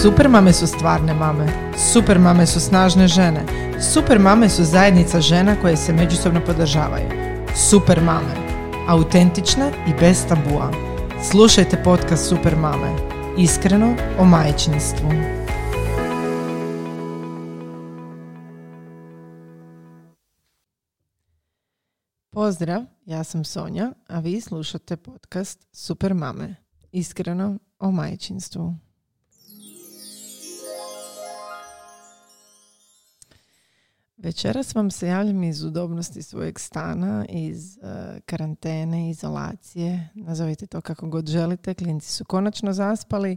Super 0.00 0.28
mame 0.28 0.52
su 0.52 0.66
stvarne 0.66 1.14
mame. 1.14 1.72
Super 1.92 2.18
mame 2.18 2.46
su 2.46 2.60
snažne 2.60 3.08
žene. 3.08 3.44
Super 3.92 4.18
mame 4.18 4.48
su 4.48 4.64
zajednica 4.64 5.20
žena 5.20 5.56
koje 5.60 5.76
se 5.76 5.92
međusobno 5.92 6.40
podržavaju. 6.46 7.08
Super 7.70 8.00
mame. 8.00 8.34
Autentične 8.88 9.72
i 9.88 10.00
bez 10.00 10.26
tabua. 10.28 10.70
Slušajte 11.30 11.82
podcast 11.84 12.28
Super 12.28 12.56
mame. 12.56 12.96
Iskreno 13.38 13.94
o 14.18 14.24
majčinstvu. 14.24 15.08
Pozdrav, 22.30 22.82
ja 23.04 23.24
sam 23.24 23.44
Sonja, 23.44 23.92
a 24.08 24.20
vi 24.20 24.40
slušate 24.40 24.96
podcast 24.96 25.66
Super 25.72 26.14
mame. 26.14 26.54
Iskreno 26.92 27.58
o 27.78 27.90
majčinstvu. 27.90 28.91
Večeras 34.22 34.74
vam 34.74 34.90
se 34.90 35.06
javljam 35.06 35.42
iz 35.42 35.64
udobnosti 35.64 36.22
svojeg 36.22 36.58
stana, 36.58 37.26
iz 37.28 37.78
uh, 37.82 37.88
karantene, 38.26 39.10
izolacije, 39.10 40.08
nazovite 40.14 40.66
to 40.66 40.80
kako 40.80 41.08
god 41.08 41.26
želite. 41.26 41.74
Klinci 41.74 42.12
su 42.12 42.24
konačno 42.24 42.72
zaspali 42.72 43.36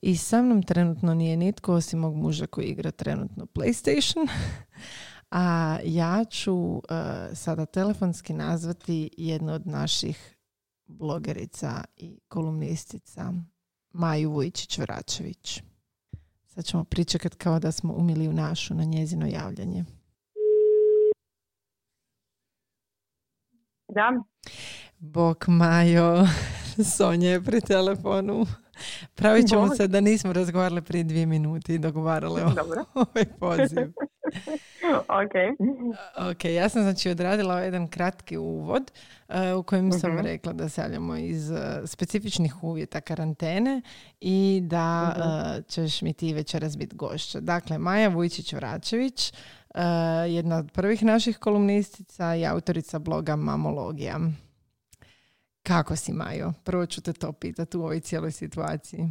i 0.00 0.16
sa 0.16 0.42
mnom 0.42 0.62
trenutno 0.62 1.14
nije 1.14 1.36
nitko 1.36 1.74
osim 1.74 1.98
mog 1.98 2.16
muža 2.16 2.46
koji 2.46 2.66
igra 2.66 2.90
trenutno 2.90 3.46
PlayStation. 3.46 4.28
A 5.30 5.78
ja 5.84 6.24
ću 6.24 6.54
uh, 6.54 6.82
sada 7.34 7.66
telefonski 7.66 8.32
nazvati 8.32 9.10
jednu 9.16 9.52
od 9.52 9.66
naših 9.66 10.36
blogerica 10.86 11.84
i 11.96 12.18
kolumnistica 12.28 13.32
Maju 13.92 14.30
Vujčić-Vračević. 14.30 15.62
Sad 16.46 16.64
ćemo 16.64 16.84
pričekati 16.84 17.36
kao 17.36 17.58
da 17.58 17.72
smo 17.72 17.94
umili 17.94 18.28
u 18.28 18.32
našu 18.32 18.74
na 18.74 18.84
njezino 18.84 19.26
javljanje. 19.26 19.84
Da. 23.94 24.22
Bok 24.98 25.48
Majo, 25.48 26.26
Sonja 26.96 27.30
je 27.30 27.42
pri 27.42 27.60
telefonu. 27.60 28.46
Pravit 29.14 29.48
ćemo 29.48 29.74
se 29.74 29.88
da 29.88 30.00
nismo 30.00 30.32
razgovarali 30.32 30.82
prije 30.82 31.04
dvije 31.04 31.26
minuti 31.26 31.74
i 31.74 31.78
dogovarale 31.78 32.42
ovaj 32.94 33.24
poziv. 33.38 33.92
ok. 35.22 35.34
Ok, 36.30 36.44
ja 36.44 36.68
sam 36.68 36.82
znači 36.82 37.10
odradila 37.10 37.60
jedan 37.60 37.88
kratki 37.88 38.36
uvod 38.36 38.90
uh, 39.28 39.34
u 39.58 39.62
kojem 39.62 39.92
sam 39.92 40.12
mhm. 40.14 40.20
rekla 40.20 40.52
da 40.52 40.68
se 40.68 40.80
javljamo 40.80 41.16
iz 41.16 41.50
uh, 41.50 41.58
specifičnih 41.84 42.64
uvjeta 42.64 43.00
karantene 43.00 43.82
i 44.20 44.60
da 44.64 45.14
uh, 45.16 45.64
ćeš 45.66 46.02
mi 46.02 46.12
ti 46.12 46.34
večeras 46.34 46.78
biti 46.78 46.96
gošća. 46.96 47.40
Dakle, 47.40 47.78
Maja 47.78 48.10
Vujčić-Vračević, 48.10 49.34
jedna 50.28 50.58
od 50.58 50.70
prvih 50.74 51.04
naših 51.04 51.38
kolumnistica 51.38 52.34
i 52.34 52.46
autorica 52.46 52.98
bloga 52.98 53.36
Mamologija. 53.36 54.18
Kako 55.62 55.96
si, 55.96 56.12
Majo? 56.12 56.52
Prvo 56.64 56.86
ću 56.86 57.02
te 57.02 57.12
to 57.12 57.32
pitati 57.32 57.76
u 57.76 57.80
ovoj 57.80 58.00
cijeloj 58.00 58.30
situaciji. 58.30 59.02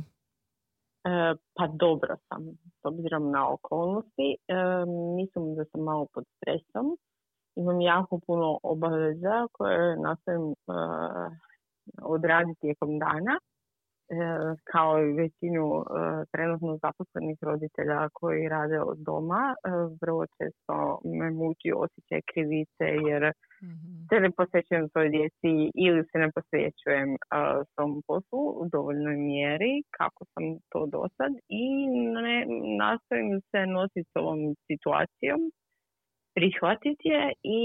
E, 1.03 1.35
pa 1.53 1.67
dobro 1.67 2.15
sam, 2.27 2.41
s 2.81 2.85
obzirom 2.85 3.31
na 3.31 3.53
okolnosti. 3.53 4.35
E, 4.47 4.53
mislim 5.15 5.55
da 5.55 5.65
sam 5.65 5.81
malo 5.81 6.05
pod 6.13 6.23
stresom. 6.37 6.97
Imam 7.55 7.81
jako 7.81 8.19
puno 8.27 8.59
obaveza 8.63 9.47
koje 9.51 9.97
nastavim 9.97 10.51
e, 10.51 10.55
odraditi 12.01 12.59
tijekom 12.59 12.99
dana. 12.99 13.39
E, 14.09 14.15
kao 14.71 15.03
i 15.03 15.13
većinu 15.13 15.65
e, 15.81 15.83
trenutno 16.31 16.79
zaposlenih 16.83 17.37
roditelja 17.41 18.09
koji 18.13 18.49
rade 18.49 18.79
od 18.81 18.97
doma, 18.97 19.43
e, 19.55 19.69
vrlo 20.01 20.25
često 20.37 20.99
me 21.19 21.27
muči 21.31 21.69
osjećaj 21.83 22.21
krivice 22.31 22.85
jer 23.09 23.23
mm-hmm. 23.63 24.07
se 24.09 24.15
ne 24.19 24.31
posvećujem 24.37 24.89
svojoj 24.89 25.09
djeci 25.09 25.51
ili 25.85 26.01
se 26.09 26.17
ne 26.23 26.29
posvećujem 26.35 27.09
svom 27.73 28.01
poslu 28.07 28.43
u 28.61 28.63
dovoljnoj 28.71 29.17
mjeri 29.31 29.73
kako 29.97 30.21
sam 30.33 30.43
to 30.71 30.79
do 30.93 31.01
sad 31.17 31.31
i 31.63 31.65
ne, 32.15 32.37
nastojim 32.83 33.41
se 33.51 33.59
nositi 33.65 34.09
s 34.11 34.15
ovom 34.15 34.39
situacijom, 34.67 35.39
prihvatiti 36.35 37.07
je 37.15 37.25
i 37.43 37.61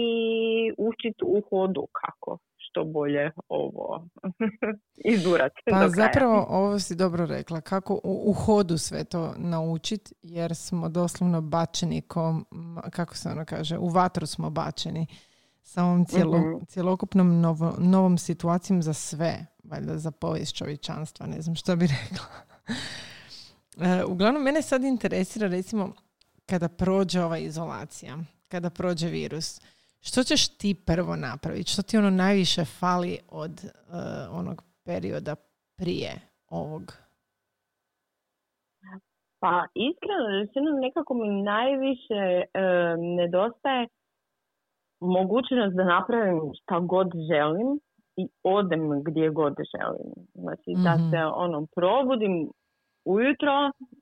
učiti 0.79 1.23
u 1.37 1.39
hodu 1.49 1.85
kako 2.03 2.39
što 2.75 2.85
bolje 2.85 3.31
ovo 3.49 4.09
izurati. 5.15 5.61
Pa 5.71 5.89
zapravo 5.89 6.47
ovo 6.49 6.79
si 6.79 6.95
dobro 6.95 7.27
rekla, 7.27 7.61
kako 7.61 8.01
u, 8.05 8.33
hodu 8.33 8.79
sve 8.79 9.05
to 9.05 9.35
naučiti, 9.37 10.15
jer 10.23 10.55
smo 10.55 10.89
doslovno 10.89 11.41
bačeni, 11.41 12.01
kom, 12.01 12.47
kako 12.91 13.17
se 13.17 13.29
ono 13.29 13.45
kaže, 13.45 13.79
u 13.79 13.89
vatru 13.89 14.27
smo 14.27 14.51
bačeni 14.51 15.07
sa 15.63 15.85
ovom 15.85 16.05
cijelo, 16.05 16.39
mm 16.39 16.67
cjelokupnom 16.69 17.41
novo, 17.41 17.75
novom 17.79 18.19
situacijom 18.19 18.83
za 18.83 18.93
sve, 18.93 19.47
valjda 19.65 19.99
za 19.99 20.11
povijest 20.11 20.57
čovječanstva, 20.57 21.27
ne 21.27 21.43
znam 21.43 21.55
što 21.55 21.77
bi 21.77 21.87
rekla. 22.03 22.27
E, 23.89 24.05
uglavnom, 24.05 24.43
mene 24.43 24.63
sad 24.63 24.85
interesira 24.85 25.49
recimo 25.49 25.93
kada 26.47 26.69
prođe 26.69 27.23
ova 27.23 27.39
izolacija, 27.39 28.19
kada 28.49 28.71
prođe 28.71 29.09
virus, 29.09 29.61
što 30.09 30.23
ćeš 30.23 30.59
ti 30.59 30.71
prvo 30.87 31.17
napraviti? 31.17 31.73
Što 31.73 31.83
ti 31.83 31.99
ono 31.99 32.11
najviše 32.11 32.65
fali 32.65 33.19
od 33.29 33.55
uh, 33.65 34.39
onog 34.41 34.63
perioda 34.85 35.35
prije 35.79 36.13
ovog? 36.49 36.83
Pa 39.41 39.67
iskreno 39.89 40.27
rečeno 40.41 40.71
nekako 40.87 41.15
mi 41.15 41.43
najviše 41.43 42.23
uh, 42.43 42.95
nedostaje 43.19 43.87
mogućnost 45.01 45.75
da 45.77 45.85
napravim 45.85 46.41
šta 46.63 46.81
god 46.81 47.09
želim 47.31 47.81
i 48.17 48.29
odem 48.43 49.03
gdje 49.07 49.31
god 49.31 49.55
želim. 49.75 50.11
Znači 50.35 50.71
da 50.85 50.93
mhm. 50.95 51.11
se 51.11 51.19
ono 51.45 51.67
probudim 51.77 52.35
ujutro, 53.05 53.55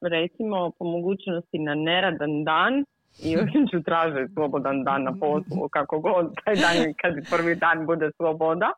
recimo 0.03 0.71
po 0.79 0.85
mogućnosti 0.85 1.59
na 1.59 1.75
neradan 1.75 2.45
dan 2.45 2.85
i 3.25 3.29
uvijek 3.41 3.71
ću 3.71 3.83
tražiti 3.83 4.33
slobodan 4.35 4.85
dan 4.85 5.03
na 5.03 5.13
poslu, 5.21 5.69
kako 5.69 6.01
god, 6.01 6.35
taj 6.45 6.55
dan 6.55 6.95
kad 7.01 7.15
prvi 7.31 7.55
dan 7.55 7.87
bude 7.87 8.11
sloboda. 8.17 8.73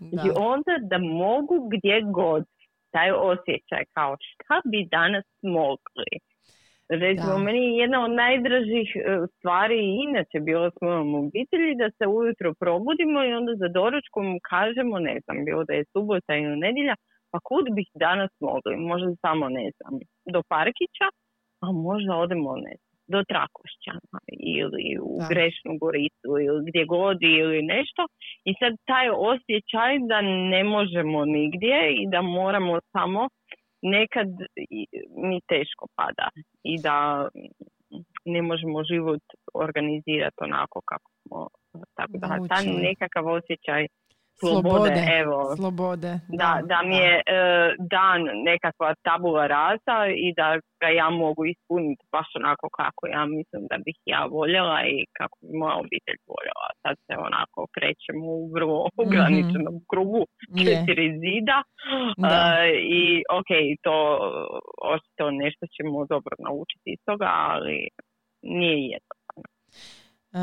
I 0.00 0.30
onda 0.36 0.74
da 0.80 0.98
mogu 0.98 1.68
gdje 1.72 2.02
god 2.02 2.44
taj 2.90 3.10
osjećaj 3.10 3.84
kao 3.94 4.16
šta 4.20 4.60
bi 4.70 4.88
danas 4.90 5.24
mogli. 5.42 6.12
Recimo, 6.88 7.38
meni 7.38 7.60
je 7.66 7.76
jedna 7.82 8.04
od 8.04 8.10
najdražih 8.10 8.88
e, 8.96 9.00
stvari 9.36 9.78
i 9.84 9.96
inače 10.08 10.40
bilo 10.40 10.70
s 10.70 10.78
mojom 10.80 11.14
obitelji 11.14 11.74
da 11.82 11.88
se 11.98 12.06
ujutro 12.06 12.54
probudimo 12.62 13.24
i 13.24 13.32
onda 13.32 13.52
za 13.62 13.68
doručkom 13.68 14.26
kažemo, 14.50 14.98
ne 14.98 15.16
znam, 15.24 15.44
bilo 15.44 15.64
da 15.64 15.72
je 15.74 15.84
subota 15.92 16.32
ili 16.36 16.56
nedjelja, 16.56 16.94
pa 17.30 17.38
kud 17.48 17.66
bih 17.76 17.88
danas 17.94 18.30
mogli? 18.40 18.76
Možda 18.76 19.10
samo, 19.24 19.48
ne 19.48 19.66
znam, 19.76 19.92
do 20.34 20.40
Parkića, 20.52 21.06
a 21.64 21.66
možda 21.72 22.12
odemo, 22.24 22.56
ne 22.56 22.74
do 23.12 23.20
Trakošćana 23.30 24.18
ili 24.56 24.86
u 25.02 25.16
da. 25.20 25.26
Grešnu 25.30 25.72
Goricu 25.82 26.30
ili 26.46 26.60
gdje 26.68 26.84
god 26.84 27.18
ili 27.22 27.62
nešto 27.62 28.02
i 28.48 28.52
sad 28.60 28.72
taj 28.90 29.08
osjećaj 29.32 29.92
da 30.10 30.18
ne 30.54 30.64
možemo 30.64 31.24
nigdje 31.24 31.78
i 32.00 32.04
da 32.12 32.20
moramo 32.22 32.78
samo 32.92 33.28
nekad 33.82 34.28
mi 35.28 35.38
teško 35.52 35.86
pada 35.96 36.28
i 36.72 36.74
da 36.82 37.28
ne 38.24 38.42
možemo 38.42 38.84
život 38.84 39.22
organizirati 39.54 40.36
onako 40.40 40.80
kako 40.90 41.10
smo 41.22 41.48
tako 41.94 42.12
da, 42.12 42.26
da 42.26 42.58
nekakav 42.88 43.26
osjećaj 43.26 43.86
slobode, 44.40 45.02
evo. 45.20 45.38
Slobode. 45.56 46.10
Da, 46.40 46.50
da, 46.70 46.78
mi 46.88 46.96
je 46.96 47.14
e, 47.16 47.22
dan 47.94 48.20
nekakva 48.48 48.90
tabula 49.06 49.46
rasa 49.46 49.96
i 50.26 50.28
da 50.38 50.48
ga 50.80 50.88
ja 51.00 51.08
mogu 51.10 51.42
ispuniti 51.54 52.04
baš 52.12 52.28
onako 52.40 52.66
kako 52.80 53.02
ja 53.14 53.22
mislim 53.36 53.62
da 53.70 53.76
bih 53.84 53.98
ja 54.14 54.22
voljela 54.36 54.78
i 54.94 54.96
kako 55.18 55.36
bi 55.42 55.52
moja 55.62 55.76
obitelj 55.84 56.18
voljela. 56.32 56.68
Sad 56.82 56.94
se 57.06 57.14
onako 57.28 57.60
krećemo 57.76 58.26
u 58.42 58.46
vrlo 58.54 58.80
mhm. 58.86 59.00
ograničenom 59.04 59.74
mm-hmm. 59.74 59.90
krugu 59.90 60.22
četiri 60.64 61.06
zida 61.24 61.58
e, 61.62 62.38
i 62.98 63.02
ok, 63.38 63.50
to 63.84 63.96
očito 64.94 65.24
nešto 65.42 65.64
ćemo 65.74 66.06
dobro 66.14 66.34
naučiti 66.46 66.88
iz 66.94 67.00
toga, 67.08 67.28
ali 67.50 67.78
nije 68.42 68.78
jednostavno. 68.94 69.15
E, 70.36 70.38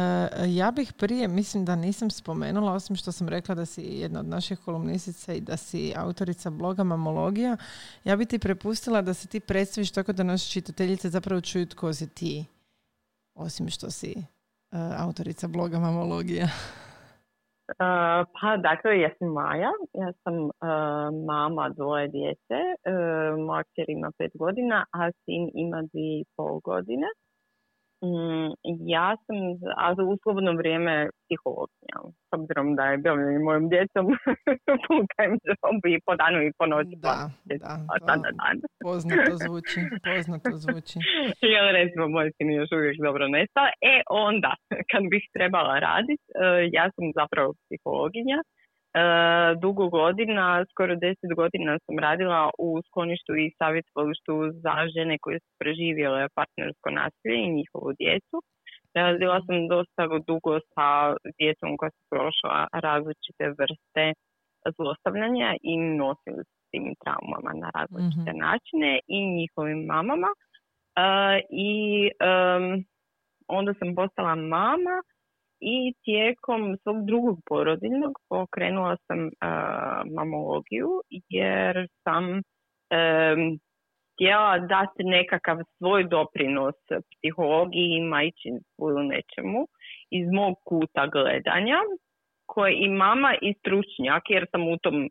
ja 0.47 0.71
bih 0.71 0.93
prije, 0.99 1.27
mislim 1.27 1.65
da 1.65 1.75
nisam 1.75 2.09
spomenula, 2.09 2.73
osim 2.73 2.95
što 2.95 3.11
sam 3.11 3.29
rekla 3.29 3.55
da 3.55 3.65
si 3.65 3.81
jedna 3.81 4.19
od 4.19 4.25
naših 4.25 4.59
kolumnistica 4.59 5.33
i 5.33 5.41
da 5.41 5.57
si 5.57 5.93
autorica 5.97 6.49
bloga 6.49 6.83
Mamologija, 6.83 7.57
ja 8.03 8.15
bi 8.15 8.25
ti 8.25 8.39
prepustila 8.39 9.01
da 9.01 9.13
se 9.13 9.27
ti 9.27 9.39
predstaviš 9.39 9.91
tako 9.91 10.13
da 10.13 10.23
naše 10.23 10.51
čitateljice 10.51 11.09
zapravo 11.09 11.41
čuju 11.41 11.65
tko 11.65 11.93
si 11.93 12.13
ti, 12.13 12.45
osim 13.35 13.69
što 13.69 13.91
si 13.91 14.13
uh, 14.17 15.05
autorica 15.05 15.47
bloga 15.47 15.79
Mamologija. 15.79 16.47
pa 18.41 18.57
dakle, 18.57 18.99
ja 18.99 19.09
sam 19.19 19.27
Maja, 19.27 19.71
ja 19.93 20.13
sam 20.23 20.33
mama 21.25 21.69
dvoje 21.69 22.07
djece, 22.07 22.59
moja 23.45 23.63
kćer 23.63 23.85
ima 23.87 24.11
pet 24.17 24.31
godina, 24.35 24.85
a 24.91 25.11
sin 25.11 25.51
ima 25.53 25.81
dvije 25.81 26.19
i 26.21 26.25
pol 26.35 26.59
godine. 26.59 27.07
Mm, 28.05 28.49
ja 28.95 29.07
sam 29.25 29.37
a 29.83 29.85
u 30.11 30.17
slobodno 30.23 30.51
vrijeme 30.61 31.09
psihologija, 31.23 31.97
s 32.27 32.31
obzirom 32.37 32.75
da 32.77 32.83
je 32.85 32.97
i 33.35 33.43
mojom 33.47 33.65
djecom 33.69 34.05
full 34.85 35.05
time 35.15 35.35
job 35.47 35.79
i 35.93 36.01
po 36.05 36.13
danu 36.21 36.39
i 36.47 36.51
po 36.57 36.65
noći. 36.65 36.95
Da, 37.05 37.29
da, 37.45 37.55
da, 38.07 38.15
dan. 38.39 38.57
poznato 38.87 39.33
zvuči, 39.43 39.79
poznato 40.07 40.51
zvuči. 40.63 40.97
Jel 41.53 41.67
recimo 41.79 42.03
moj 42.15 42.31
sin 42.35 42.47
još 42.59 42.69
uvijek 42.77 42.97
dobro 43.07 43.23
nestao. 43.27 43.67
E 43.93 43.95
onda, 44.27 44.51
kad 44.91 45.03
bih 45.13 45.23
trebala 45.35 45.75
raditi, 45.89 46.25
e, 46.43 46.45
ja 46.77 46.85
sam 46.95 47.05
zapravo 47.19 47.49
psihologinja 47.61 48.39
dugo 49.61 49.89
godina, 49.89 50.65
skoro 50.71 50.95
deset 50.95 51.31
godina 51.35 51.77
sam 51.85 51.99
radila 51.99 52.49
u 52.59 52.81
skloništu 52.87 53.35
i 53.35 53.53
savjetovalištu 53.57 54.33
za 54.63 54.75
žene 54.95 55.17
koje 55.21 55.39
su 55.39 55.51
preživjele 55.59 56.27
partnersko 56.35 56.89
nasilje 56.89 57.37
i 57.43 57.53
njihovu 57.57 57.89
djecu. 58.01 58.37
Radila 58.95 59.39
sam 59.45 59.67
dosta 59.67 60.03
dugo 60.27 60.59
sa 60.73 60.89
djecom 61.39 61.77
koja 61.77 61.91
su 61.95 62.03
prošla 62.11 62.67
različite 62.73 63.45
vrste 63.59 64.05
zlostavljanja 64.77 65.49
i 65.61 65.73
nosili 65.77 66.43
s 66.43 66.69
tim 66.71 66.85
traumama 67.01 67.51
na 67.63 67.69
različite 67.77 68.31
mm 68.33 68.41
načine 68.45 68.99
i 69.07 69.17
njihovim 69.37 69.79
mamama. 69.93 70.31
E, 70.95 71.41
I 71.67 71.73
onda 73.47 73.73
sam 73.79 73.95
postala 73.95 74.35
mama 74.35 74.95
i 75.63 75.93
tijekom 76.03 76.77
svog 76.83 77.05
drugog 77.05 77.37
porodiljnog 77.49 78.13
pokrenula 78.29 78.97
sam 79.07 79.29
mamologiju 80.15 80.89
jer 81.29 81.87
sam 82.03 82.41
htjela 84.13 84.59
dati 84.59 85.03
nekakav 85.03 85.57
svoj 85.77 86.03
doprinos 86.03 86.75
psihologiji 87.13 87.89
i 87.97 88.07
majčinstvu 88.13 88.89
ili 88.89 89.07
nečemu 89.07 89.67
iz 90.11 90.27
mog 90.31 90.55
kuta 90.65 91.07
gledanja 91.07 91.79
koje 92.45 92.73
i 92.85 92.89
mama 92.89 93.35
i 93.41 93.53
stručnjak 93.59 94.23
jer 94.29 94.45
sam 94.51 94.61
u 94.67 94.77
tom 94.77 95.09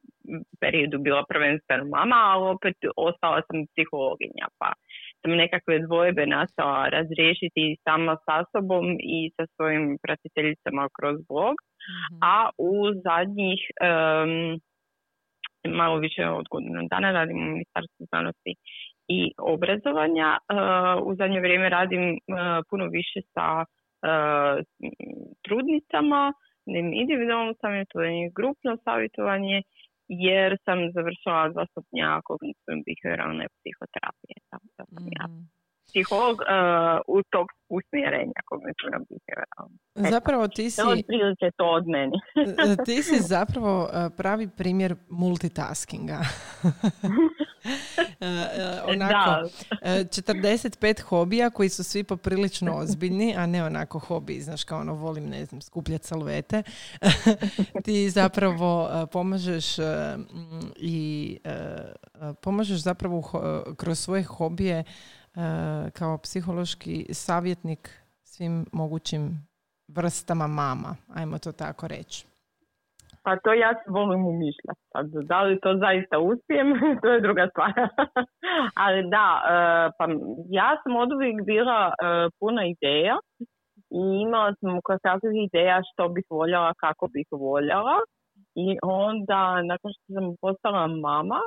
periodu 0.60 0.98
bila 0.98 1.24
prvenstveno 1.28 1.84
mama, 1.84 2.16
ali 2.16 2.44
opet 2.54 2.76
ostala 2.96 3.42
sam 3.46 3.66
psihologinja 3.66 4.46
pa 4.58 4.72
sam 5.22 5.36
nekakve 5.36 5.78
dvojbe 5.78 6.26
nastala 6.26 6.88
razriješiti 6.88 7.76
sama 7.84 8.16
sa 8.24 8.44
sobom 8.52 8.86
i 9.00 9.30
sa 9.36 9.46
svojim 9.56 9.98
pratiteljicama 10.02 10.88
kroz 10.98 11.16
blog. 11.28 11.54
Mhm. 11.90 12.18
A 12.22 12.50
u 12.58 12.74
zadnjih 13.04 13.60
malo 15.68 15.96
više 15.96 16.28
od 16.28 16.46
godinu 16.50 16.88
dana 16.90 17.12
radim 17.12 17.36
u 17.36 17.50
Ministarstvu 17.50 18.06
znanosti 18.06 18.54
i 19.08 19.32
obrazovanja. 19.38 20.38
Uh, 20.38 21.06
u 21.06 21.14
zadnje 21.14 21.40
vrijeme 21.40 21.68
radim 21.68 22.04
uh, 22.10 22.18
puno 22.70 22.86
više 22.86 23.20
sa 23.34 23.64
uh, 23.64 24.64
trudnicama, 25.44 26.32
individualno 27.02 27.54
savjetovanje, 27.60 28.30
grupno 28.34 28.76
savjetovanje 28.84 29.62
jer 30.24 30.50
sam 30.64 30.78
završila 30.96 31.48
dva 31.52 31.64
stupnja 31.70 32.08
kognitivne 32.28 32.82
behavioralne 32.88 33.46
psihoterapije. 33.56 34.36
Tako 34.50 34.66
da 34.76 34.84
sam 34.92 35.04
ja 35.18 35.26
mhm. 35.28 35.42
Psiholog 35.86 36.36
uh, 36.40 37.16
u 37.16 37.22
tog 37.30 37.46
usmjerenja 37.68 38.40
kognitivno 38.44 38.98
behavioralne. 39.08 39.76
Zapravo 39.94 40.48
ti 40.48 40.70
si... 40.70 40.80
to 41.56 41.66
od 41.66 41.88
meni. 41.88 42.18
ti 42.86 43.02
si 43.02 43.18
zapravo 43.20 43.82
uh, 43.82 43.88
pravi 44.16 44.48
primjer 44.56 44.94
multitaskinga. 45.08 46.18
E, 48.20 48.26
e, 48.26 48.80
onako, 48.86 49.48
45 49.82 51.00
e, 51.00 51.02
hobija 51.02 51.50
koji 51.50 51.68
su 51.68 51.84
svi 51.84 52.04
poprilično 52.04 52.76
ozbiljni, 52.76 53.34
a 53.36 53.46
ne 53.46 53.64
onako 53.64 53.98
hobi, 53.98 54.40
znaš 54.40 54.64
kao 54.64 54.80
ono 54.80 54.94
volim, 54.94 55.28
ne 55.28 55.44
znam, 55.44 55.60
skupljati 55.60 56.06
salvete. 56.06 56.62
Ti 57.84 58.10
zapravo 58.10 58.90
pomažeš 59.12 59.76
i 60.76 61.38
pomažeš 62.40 62.78
zapravo 62.78 63.22
kroz 63.76 63.98
svoje 63.98 64.22
hobije 64.22 64.84
kao 65.92 66.18
psihološki 66.18 67.14
savjetnik 67.14 67.90
svim 68.22 68.66
mogućim 68.72 69.48
vrstama 69.88 70.46
mama, 70.46 70.96
ajmo 71.14 71.38
to 71.38 71.52
tako 71.52 71.88
reći. 71.88 72.26
Pa 73.24 73.36
to 73.36 73.52
ja 73.52 73.70
volim 73.88 74.26
umišljati. 74.26 74.82
Da 75.30 75.42
li 75.42 75.60
to 75.60 75.70
zaista 75.84 76.18
uspijem, 76.18 76.68
to 77.02 77.08
je 77.12 77.20
druga 77.20 77.48
stvar. 77.50 77.72
Ali 78.84 79.00
da, 79.14 79.26
e, 79.52 79.54
pa 79.98 80.04
ja 80.58 80.70
sam 80.82 80.96
od 80.96 81.12
uvijek 81.12 81.36
bila 81.46 81.80
e, 81.88 81.92
puna 82.40 82.62
ideja 82.74 83.16
i 83.98 84.00
imala 84.24 84.54
sam 84.60 84.80
kakvih 85.02 85.36
ideja 85.48 85.80
što 85.88 86.08
bih 86.08 86.24
voljela, 86.30 86.72
kako 86.84 87.08
bih 87.14 87.26
voljela. 87.30 87.96
I 88.54 88.78
onda, 88.82 89.62
nakon 89.62 89.90
što 89.94 90.06
sam 90.14 90.26
postala 90.40 90.86
mama, 90.86 91.40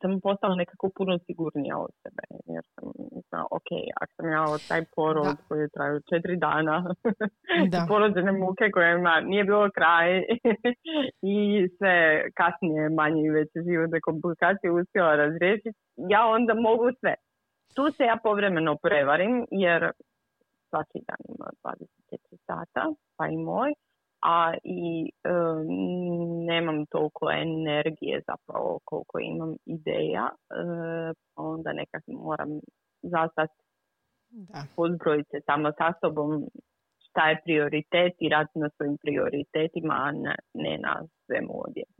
sam 0.00 0.20
postala 0.20 0.54
nekako 0.54 0.90
puno 0.96 1.18
sigurnija 1.26 1.76
od 1.78 1.92
sebe. 2.02 2.22
Jer 2.54 2.64
sam 2.74 2.84
mislila, 3.14 3.44
ok, 3.58 3.70
ako 4.00 4.12
sam 4.16 4.26
ja 4.36 4.42
od 4.54 4.68
taj 4.68 4.82
porod 4.96 5.36
koji 5.48 5.60
je 5.60 5.74
traju 5.76 6.00
četiri 6.10 6.36
dana, 6.36 6.76
da. 7.72 7.86
porođene 7.88 8.32
muke 8.32 8.70
kojima 8.74 9.20
nije 9.20 9.44
bilo 9.44 9.70
kraj 9.78 10.08
i 11.34 11.38
sve 11.76 11.96
kasnije 12.38 12.88
manje 12.88 13.22
i 13.22 13.30
veće 13.30 13.58
životne 13.68 14.00
komplikacije 14.00 14.70
uspjela 14.70 15.14
razriješiti, 15.16 15.78
ja 15.96 16.26
onda 16.26 16.54
mogu 16.54 16.86
sve. 17.00 17.14
Tu 17.76 17.92
se 17.96 18.02
ja 18.04 18.16
povremeno 18.22 18.76
prevarim 18.82 19.46
jer 19.50 19.90
svaki 20.68 20.98
dan 21.08 21.20
ima 21.34 21.48
24 21.64 22.36
sata, 22.46 22.82
pa 23.16 23.26
i 23.26 23.36
moj 23.36 23.72
a 24.22 24.54
i 24.64 25.10
e, 25.24 25.30
nemam 26.46 26.86
toliko 26.86 27.30
energije 27.30 28.22
zapravo 28.26 28.78
koliko 28.84 29.18
imam 29.18 29.54
ideja, 29.66 30.28
e, 30.28 30.54
onda 31.36 31.72
nekak 31.72 32.02
moram 32.06 32.48
zastati 33.02 33.54
da. 34.30 34.62
pozbrojiti 34.76 35.30
se 35.30 35.40
samo 35.46 35.72
sa 35.78 35.92
sobom 36.00 36.44
šta 37.10 37.28
je 37.28 37.40
prioritet 37.44 38.12
i 38.18 38.28
raditi 38.28 38.58
na 38.58 38.70
svojim 38.76 38.96
prioritetima, 39.02 39.94
a 39.94 40.12
ne, 40.12 40.34
ne 40.54 40.78
na 40.78 41.06
svemu 41.26 41.54
odjedno. 41.66 41.99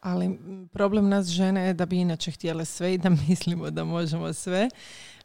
Ali 0.00 0.38
problem 0.72 1.08
nas 1.08 1.26
žene 1.26 1.66
je 1.66 1.74
da 1.74 1.86
bi 1.86 2.00
inače 2.00 2.30
htjele 2.30 2.64
sve 2.64 2.94
i 2.94 2.98
da 2.98 3.10
mislimo 3.28 3.70
da 3.70 3.84
možemo 3.84 4.32
sve 4.32 4.68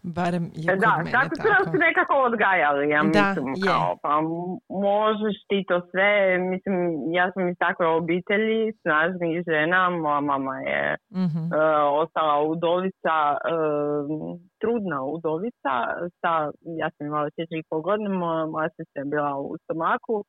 Barem 0.04 0.46
je 0.56 0.68
kod 0.74 0.80
da, 0.80 0.98
mene 0.98 1.12
tako. 1.12 1.36
su 1.36 1.48
nas 1.48 1.68
nekako 1.88 2.14
odgajali, 2.30 2.90
ja 2.90 3.04
mislim, 3.04 3.46
da, 3.54 3.68
kao, 3.68 3.98
pa 4.04 4.14
možeš 4.90 5.36
ti 5.50 5.66
to 5.70 5.78
sve, 5.92 6.38
mislim, 6.38 6.76
ja 7.14 7.32
sam 7.32 7.50
iz 7.50 7.58
takve 7.60 7.88
obitelji, 7.88 8.74
snažnih 8.82 9.44
žena, 9.48 9.90
moja 9.90 10.22
mama 10.22 10.56
je 10.60 10.96
mm 11.12 11.44
ostala 12.02 12.36
udovica, 12.54 13.16
uh, 13.34 14.40
trudna 14.62 15.00
udovica, 15.04 15.74
sa, 16.22 16.34
ja 16.82 16.90
sam 16.98 17.08
imala 17.08 17.30
četiri 17.30 17.60
i 17.60 17.68
pol 17.70 17.82
godine, 17.82 18.10
moja, 18.10 18.46
moja 18.46 18.70
sestra 18.70 19.02
je 19.02 19.06
bila 19.06 19.38
u 19.40 19.58
stomaku, 19.64 20.26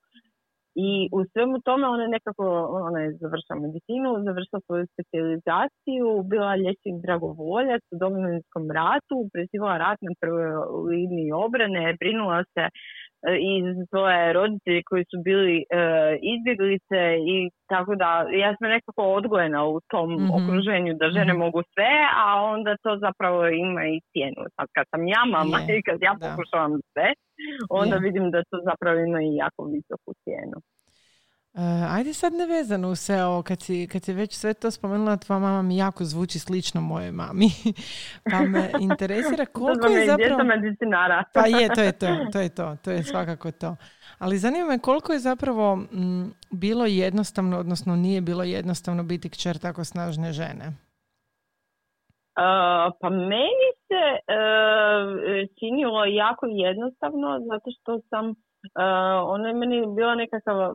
i 0.75 1.09
u 1.17 1.19
svemu 1.33 1.57
tome 1.67 1.87
ona 1.95 2.03
je 2.03 2.15
nekako, 2.17 2.45
ona 2.89 3.01
je 3.01 3.17
završila 3.23 3.57
medicinu, 3.65 4.09
završila 4.29 4.61
svoju 4.67 4.85
specijalizaciju, 4.93 6.07
bila 6.33 6.51
liječnik 6.61 6.97
dragovoljac 7.07 7.83
u 7.93 7.97
domovinskom 8.05 8.65
ratu, 8.81 9.17
prezivala 9.33 9.79
rat 9.85 9.99
na 10.09 10.13
prvoj 10.21 10.47
liniji 10.91 11.39
obrane, 11.47 11.97
brinula 12.01 12.41
se 12.53 12.65
i 13.49 13.53
svoje 13.91 14.33
roditelje 14.33 14.83
koji 14.91 15.05
su 15.11 15.17
bili 15.25 15.57
e, 15.59 15.65
izbjeglice 16.35 17.01
i 17.35 17.37
tako 17.73 17.93
da 17.95 18.09
ja 18.43 18.51
sam 18.57 18.69
nekako 18.77 19.03
odgojena 19.19 19.61
u 19.65 19.81
tom 19.93 20.09
mm 20.15 20.31
okruženju 20.39 20.93
da 21.01 21.15
žene 21.17 21.33
mm 21.35 21.39
mogu 21.45 21.61
sve, 21.75 21.93
a 22.25 22.27
onda 22.55 22.77
to 22.85 22.91
zapravo 23.07 23.41
ima 23.49 23.83
i 23.95 24.01
cijenu. 24.11 24.43
Sad 24.57 24.67
kad 24.77 24.85
sam 24.93 25.03
ja 25.15 25.23
mama 25.37 25.59
i 25.79 25.83
kad 25.89 25.99
ja 26.09 26.13
pokušavam 26.25 26.73
sve, 26.93 27.09
onda 27.81 27.97
vidim 27.97 28.31
da 28.31 28.39
to 28.51 28.57
zapravo 28.71 28.99
ima 28.99 29.21
i 29.23 29.37
jako 29.43 29.63
visoku 29.75 30.11
cijenu. 30.25 30.57
Uh, 31.55 31.61
ajde 31.97 32.13
sad 32.13 32.33
nevezano 32.33 32.89
u 32.89 32.95
sve 32.95 33.25
ovo, 33.25 33.43
kad 33.43 33.61
si, 33.61 33.89
kad 33.93 34.03
si 34.03 34.13
već 34.13 34.33
sve 34.33 34.55
to 34.55 34.71
spomenula, 34.71 35.17
tvoja 35.17 35.39
mama 35.39 35.63
mi 35.63 35.77
jako 35.77 36.05
zvuči 36.05 36.39
slično 36.39 36.81
mojoj 36.81 37.13
mami. 37.13 37.47
pa 38.31 38.41
me 38.41 38.71
interesira 38.81 39.47
koliko 39.59 39.87
je 39.87 40.07
zapravo... 40.07 40.45
medicinara. 40.45 41.25
pa 41.35 41.47
je, 41.47 41.69
to 41.75 41.81
je 41.81 41.93
to, 41.93 42.07
to 42.33 42.39
je 42.39 42.49
to, 42.49 42.77
to 42.85 42.91
je 42.91 43.03
svakako 43.03 43.53
to. 43.53 43.77
Ali 44.19 44.39
zanima 44.39 44.67
me 44.67 44.79
koliko 44.79 45.13
je 45.13 45.19
zapravo 45.19 45.79
bilo 46.51 46.87
jednostavno, 46.87 47.59
odnosno 47.59 47.97
nije 47.97 48.21
bilo 48.21 48.45
jednostavno 48.45 49.03
biti 49.03 49.31
kćer 49.31 49.59
tako 49.59 49.85
snažne 49.85 50.33
žene. 50.33 50.67
Uh, 50.67 50.73
pa 53.01 53.11
meni 53.11 53.69
se 53.89 54.03
uh, 54.17 54.23
činilo 55.59 56.05
jako 56.05 56.47
jednostavno 56.47 57.41
zato 57.51 57.71
što 57.81 58.01
sam 58.11 58.35
ona 59.25 59.49
je 59.49 59.55
meni 59.55 59.87
bila 59.97 60.15
nekakav 60.15 60.71
uh, 60.71 60.75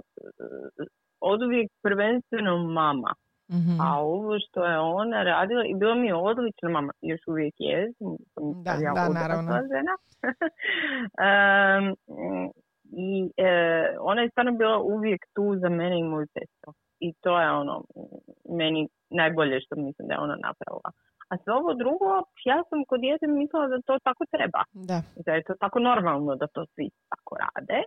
od 1.22 1.42
uvijek 1.42 1.72
prvenstveno 1.84 2.58
mama. 2.58 3.14
Mhm. 3.52 3.82
A 3.82 4.00
ovo 4.02 4.40
što 4.40 4.66
je 4.66 4.80
ona 4.80 5.24
radila, 5.24 5.64
i 5.66 5.76
bila 5.76 5.96
mi 5.96 6.08
je 6.08 6.16
odlična 6.16 6.70
mama, 6.70 6.94
još 7.02 7.20
uvijek 7.28 7.54
je, 7.58 7.94
sam 7.98 8.16
Da, 8.64 8.72
ja 8.72 8.94
da, 8.94 9.10
naravno. 9.10 9.52
žena. 9.52 9.94
Em, 11.30 11.96
I 12.92 13.30
e, 13.38 13.52
ona 14.00 14.22
je 14.22 14.30
stvarno 14.30 14.52
bila 14.52 14.78
uvijek 14.80 15.22
tu 15.36 15.56
za 15.62 15.70
mene 15.70 16.00
i 16.00 16.04
moju 16.04 16.28
sestru. 16.28 16.74
I 17.00 17.14
to 17.14 17.40
je 17.42 17.52
ono, 17.52 17.84
meni 18.50 18.88
najbolje 19.10 19.62
što 19.62 19.76
mislim 19.76 20.08
da 20.08 20.14
je 20.14 20.20
ona 20.20 20.36
napravila. 20.36 20.92
A 21.32 21.38
sve 21.38 21.54
ovo 21.54 21.74
drugo, 21.74 22.10
ja 22.46 22.64
sam 22.70 22.80
kod 22.88 23.00
djece 23.02 23.28
mislila 23.28 23.68
da 23.68 23.82
to 23.82 24.00
tako 24.04 24.24
treba. 24.36 24.62
Da. 24.90 25.00
Da 25.26 25.32
je 25.34 25.44
to 25.44 25.54
tako 25.64 25.80
normalno 25.80 26.36
da 26.36 26.48
to 26.48 26.66
svi 26.74 26.90
tako 27.10 27.36
rade. 27.44 27.84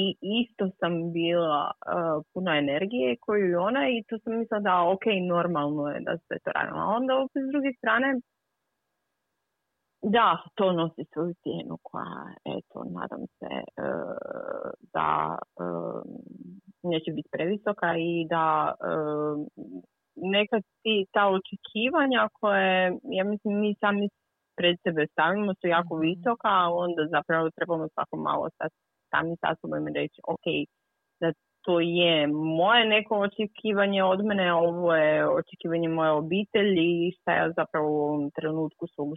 I 0.00 0.02
isto 0.40 0.70
sam 0.78 1.12
bila 1.12 1.70
uh, 1.70 2.24
puna 2.32 2.52
energije 2.58 3.16
koju 3.20 3.50
i 3.50 3.54
ona 3.54 3.82
i 3.88 4.04
to 4.08 4.18
sam 4.18 4.38
mislila 4.38 4.60
da 4.60 4.74
ok, 4.94 5.04
normalno 5.28 5.88
je 5.88 6.00
da 6.00 6.14
se 6.18 6.34
to 6.44 6.50
radi. 6.54 6.70
A 6.74 6.84
onda 6.98 7.12
opet 7.16 7.42
s 7.46 7.50
druge 7.52 7.70
strane, 7.78 8.08
da, 10.02 10.42
to 10.54 10.72
nosi 10.72 11.04
svoju 11.12 11.34
cijenu 11.42 11.78
koja, 11.82 12.22
eto, 12.44 12.84
nadam 12.98 13.22
se 13.38 13.52
uh, 13.86 14.70
da 14.94 15.38
uh, 15.64 16.02
neće 16.82 17.10
biti 17.12 17.28
previsoka 17.32 17.96
i 17.98 18.26
da 18.28 18.74
nekad 20.22 20.62
ti, 20.82 21.06
ta 21.12 21.24
očekivanja 21.38 22.28
koje, 22.32 22.98
ja 23.18 23.24
mislim, 23.24 23.60
mi 23.60 23.74
sami 23.80 24.08
pred 24.56 24.76
sebe 24.82 25.06
stavimo 25.12 25.54
su 25.54 25.66
jako 25.68 25.94
Mhm. 25.96 26.02
visoka, 26.06 26.48
a 26.48 26.68
onda 26.84 27.02
zapravo 27.10 27.50
trebamo 27.56 27.88
svako 27.94 28.16
malo 28.16 28.48
sa, 28.58 28.68
sami 29.10 29.36
sa 29.40 29.54
sobom 29.60 29.86
reći, 29.94 30.20
ok, 30.34 30.46
da 31.20 31.32
to 31.64 31.80
je 31.80 32.26
moje 32.60 32.86
neko 32.86 33.14
očekivanje 33.18 34.04
od 34.04 34.24
mene, 34.24 34.54
ovo 34.54 34.94
je 34.96 35.28
očekivanje 35.28 35.88
moje 35.88 36.10
obitelji 36.10 37.08
i 37.08 37.12
šta 37.20 37.32
ja 37.34 37.52
zapravo 37.56 37.88
u 37.90 38.00
ovom 38.08 38.30
trenutku 38.30 38.86
svog 38.94 39.08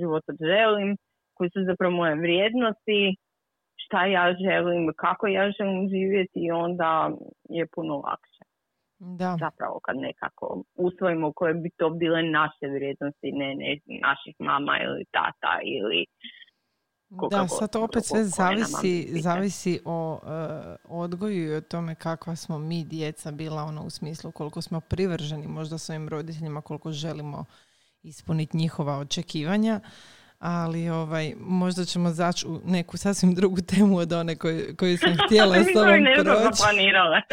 života 0.00 0.32
želim, 0.40 0.96
koji 1.34 1.50
su 1.50 1.60
zapravo 1.70 1.94
moje 1.94 2.14
vrijednosti, 2.14 3.16
šta 3.76 4.06
ja 4.06 4.34
želim, 4.44 4.92
kako 4.96 5.26
ja 5.26 5.50
želim 5.58 5.88
živjeti 5.88 6.38
i 6.46 6.50
onda 6.50 7.10
je 7.48 7.66
puno 7.74 7.94
lakše 7.96 8.44
Da. 8.98 9.36
zapravo 9.40 9.80
kad 9.82 9.96
nekako 9.96 10.62
usvojimo 10.74 11.32
koje 11.32 11.54
bi 11.54 11.70
to 11.76 11.90
bile 11.90 12.22
naše 12.22 12.66
vrijednosti, 12.74 13.32
ne, 13.32 13.54
ne 13.54 13.78
naših 14.00 14.34
mama 14.38 14.72
ili 14.84 15.04
tata 15.10 15.60
ili 15.64 16.06
koga 17.16 17.36
Da, 17.36 17.48
sad 17.48 17.76
opet 17.76 18.04
sve 18.04 18.24
zavisi, 18.24 19.20
zavisi 19.20 19.80
o 19.84 20.18
e, 20.22 20.76
odgoju 20.88 21.52
i 21.52 21.56
o 21.56 21.60
tome 21.60 21.94
kakva 21.94 22.36
smo 22.36 22.58
mi 22.58 22.84
djeca 22.84 23.30
bila 23.30 23.62
ono 23.62 23.84
u 23.84 23.90
smislu 23.90 24.30
koliko 24.30 24.62
smo 24.62 24.80
privrženi 24.80 25.46
možda 25.46 25.78
svojim 25.78 26.08
roditeljima, 26.08 26.60
koliko 26.60 26.92
želimo 26.92 27.44
ispuniti 28.02 28.56
njihova 28.56 28.98
očekivanja. 28.98 29.80
Ali 30.48 30.88
ovaj, 30.88 31.34
možda 31.40 31.84
ćemo 31.84 32.10
zaći 32.10 32.46
u 32.46 32.60
neku 32.64 32.96
sasvim 32.96 33.34
drugu 33.34 33.60
temu 33.60 33.96
od 33.96 34.12
one 34.12 34.36
koju, 34.36 34.76
koju 34.76 34.98
sam 34.98 35.16
htjela 35.26 35.56
s 35.56 35.66
tobom 35.74 36.04
proći. 36.24 36.62
planirale. 36.62 37.20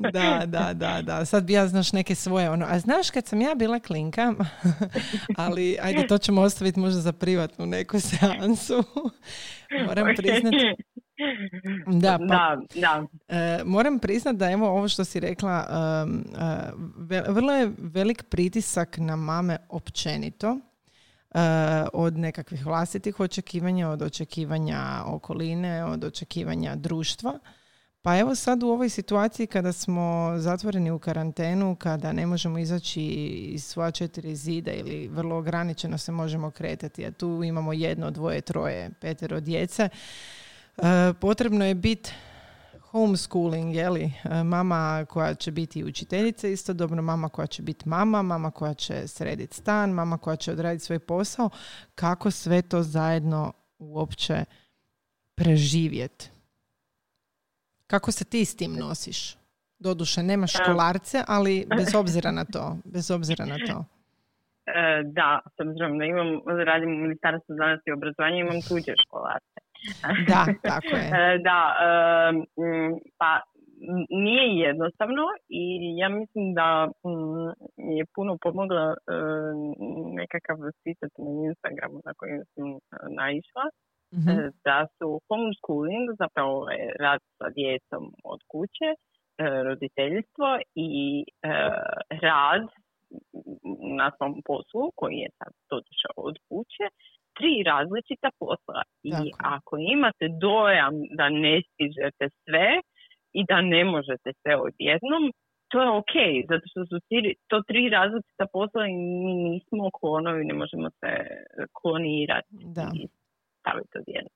Da, 0.12 0.42
da, 0.46 0.72
da, 0.74 1.02
da. 1.02 1.24
Sad 1.24 1.44
bi 1.44 1.52
ja, 1.52 1.68
znaš, 1.68 1.92
neke 1.92 2.14
svoje 2.14 2.50
ono. 2.50 2.66
A 2.68 2.78
znaš, 2.78 3.10
kad 3.10 3.26
sam 3.26 3.40
ja 3.40 3.54
bila 3.54 3.80
klinka, 3.80 4.34
ali 5.36 5.76
ajde, 5.82 6.06
to 6.06 6.18
ćemo 6.18 6.40
ostaviti 6.40 6.80
možda 6.80 7.00
za 7.00 7.12
privatnu 7.12 7.66
neku 7.66 8.00
seansu. 8.00 8.84
Moram 9.86 10.06
priznati, 10.16 10.56
da, 11.86 12.18
pa, 12.28 12.56
da, 12.74 12.80
da. 12.80 13.06
e, 13.36 13.60
moram 13.64 13.98
priznat 13.98 14.36
da 14.36 14.50
evo 14.50 14.68
ovo 14.68 14.88
što 14.88 15.04
si 15.04 15.20
rekla, 15.20 15.66
um, 16.04 16.24
e, 16.38 16.70
ve- 16.98 17.24
vrlo 17.28 17.52
je 17.52 17.70
velik 17.78 18.22
pritisak 18.22 18.98
na 18.98 19.16
mame 19.16 19.56
općenito. 19.68 20.58
E, 21.34 21.38
od 21.92 22.18
nekakvih 22.18 22.66
vlastitih 22.66 23.20
očekivanja, 23.20 23.88
od 23.88 24.02
očekivanja 24.02 25.02
okoline, 25.06 25.84
od 25.84 26.04
očekivanja 26.04 26.76
društva. 26.76 27.38
Pa 28.02 28.18
evo 28.18 28.34
sad 28.34 28.62
u 28.62 28.68
ovoj 28.68 28.88
situaciji 28.88 29.46
kada 29.46 29.72
smo 29.72 30.34
zatvoreni 30.38 30.90
u 30.90 30.98
karantenu, 30.98 31.76
kada 31.76 32.12
ne 32.12 32.26
možemo 32.26 32.58
izaći 32.58 33.02
iz 33.52 33.64
svoja 33.64 33.90
četiri 33.90 34.36
zida 34.36 34.72
ili 34.72 35.08
vrlo 35.08 35.36
ograničeno 35.36 35.98
se 35.98 36.12
možemo 36.12 36.50
kretati, 36.50 37.06
a 37.06 37.10
tu 37.10 37.42
imamo 37.44 37.72
jedno, 37.72 38.10
dvoje, 38.10 38.40
troje, 38.40 38.90
petero 39.00 39.40
djece, 39.40 39.88
e, 40.76 40.82
potrebno 41.20 41.64
je 41.64 41.74
biti 41.74 42.12
homeschooling, 42.90 43.74
je 43.76 43.90
li? 43.90 44.12
E, 44.24 44.44
Mama 44.44 45.04
koja 45.08 45.34
će 45.34 45.50
biti 45.52 45.84
učiteljica, 45.84 46.48
istodobno 46.48 47.02
mama 47.02 47.28
koja 47.28 47.46
će 47.46 47.62
biti 47.62 47.88
mama, 47.88 48.22
mama 48.22 48.50
koja 48.50 48.74
će 48.74 49.08
srediti 49.08 49.56
stan, 49.56 49.90
mama 49.90 50.18
koja 50.18 50.36
će 50.36 50.52
odraditi 50.52 50.84
svoj 50.84 50.98
posao. 50.98 51.50
Kako 51.94 52.30
sve 52.30 52.62
to 52.62 52.82
zajedno 52.82 53.52
uopće 53.78 54.44
preživjeti? 55.34 56.30
Kako 57.86 58.12
se 58.12 58.24
ti 58.24 58.44
s 58.44 58.56
tim 58.56 58.72
nosiš? 58.72 59.36
Doduše, 59.78 60.22
nema 60.22 60.46
školarce, 60.46 61.22
ali 61.28 61.66
bez 61.76 61.94
obzira 61.94 62.30
na 62.30 62.44
to. 62.44 62.76
Bez 62.84 63.10
obzira 63.10 63.44
na 63.44 63.56
to. 63.66 63.84
E, 64.66 65.02
da, 65.04 65.40
s 65.56 65.60
obzirom 65.60 65.98
da 65.98 66.04
imam, 66.04 66.28
radim 66.66 66.90
u 66.90 67.02
Ministarstvu 67.02 67.54
znanosti 67.54 67.90
i 67.90 67.92
obrazovanja, 67.92 68.36
imam 68.36 68.62
tuđe 68.68 68.94
školarce. 69.04 69.69
Da, 70.28 70.42
tako 70.62 70.96
je. 70.96 71.06
E, 71.20 71.38
da, 71.38 71.58
e, 71.80 71.88
pa 73.18 73.40
nije 74.10 74.46
jednostavno 74.68 75.22
i 75.48 75.62
ja 75.96 76.08
mislim 76.08 76.54
da 76.54 76.90
mi 77.76 77.96
je 77.98 78.04
puno 78.14 78.36
pomogla 78.42 78.86
e, 78.90 78.94
nekakav 80.20 80.56
citat 80.82 81.12
na 81.18 81.30
Instagramu 81.48 82.00
na 82.04 82.12
kojem 82.16 82.42
sam 82.54 82.66
naišla, 83.20 83.64
Mhm. 84.14 84.30
da 84.64 84.86
su 84.98 85.20
homeschooling 85.28 86.06
zapravo 86.18 86.70
je 86.70 86.92
rad 87.00 87.20
sa 87.38 87.46
djecom 87.58 88.04
od 88.24 88.40
kuće, 88.52 88.88
roditeljstvo 89.68 90.48
i 90.74 90.90
rad 92.22 92.62
na 93.98 94.10
svom 94.16 94.42
poslu 94.46 94.90
koji 94.94 95.16
je 95.24 95.30
sad 95.38 95.52
doduše 95.70 96.08
od 96.16 96.36
kuće, 96.48 96.86
tri 97.38 97.62
različita 97.62 98.28
posla. 98.38 98.82
I 99.02 99.10
Tako 99.10 99.28
ako 99.56 99.76
imate 99.78 100.26
dojam 100.40 100.94
da 101.18 101.28
ne 101.28 101.62
stižete 101.68 102.24
sve 102.44 102.68
i 103.32 103.44
da 103.48 103.60
ne 103.60 103.84
možete 103.84 104.32
sve 104.42 104.56
odjednom, 104.56 105.22
to 105.70 105.82
je 105.82 105.90
ok, 105.90 106.14
zato 106.50 106.64
što 106.70 106.86
su 106.86 106.96
to 107.48 107.62
tri 107.62 107.88
različita 107.88 108.46
posla 108.52 108.86
i 108.86 108.94
mi 108.94 109.34
nismo 109.34 109.90
klonovi, 110.00 110.44
ne 110.44 110.54
možemo 110.54 110.90
se 110.90 111.10
klonirati 111.72 112.48
Da. 112.50 112.90
i 112.94 113.06
staviti 113.60 113.98
odjednom. 113.98 114.34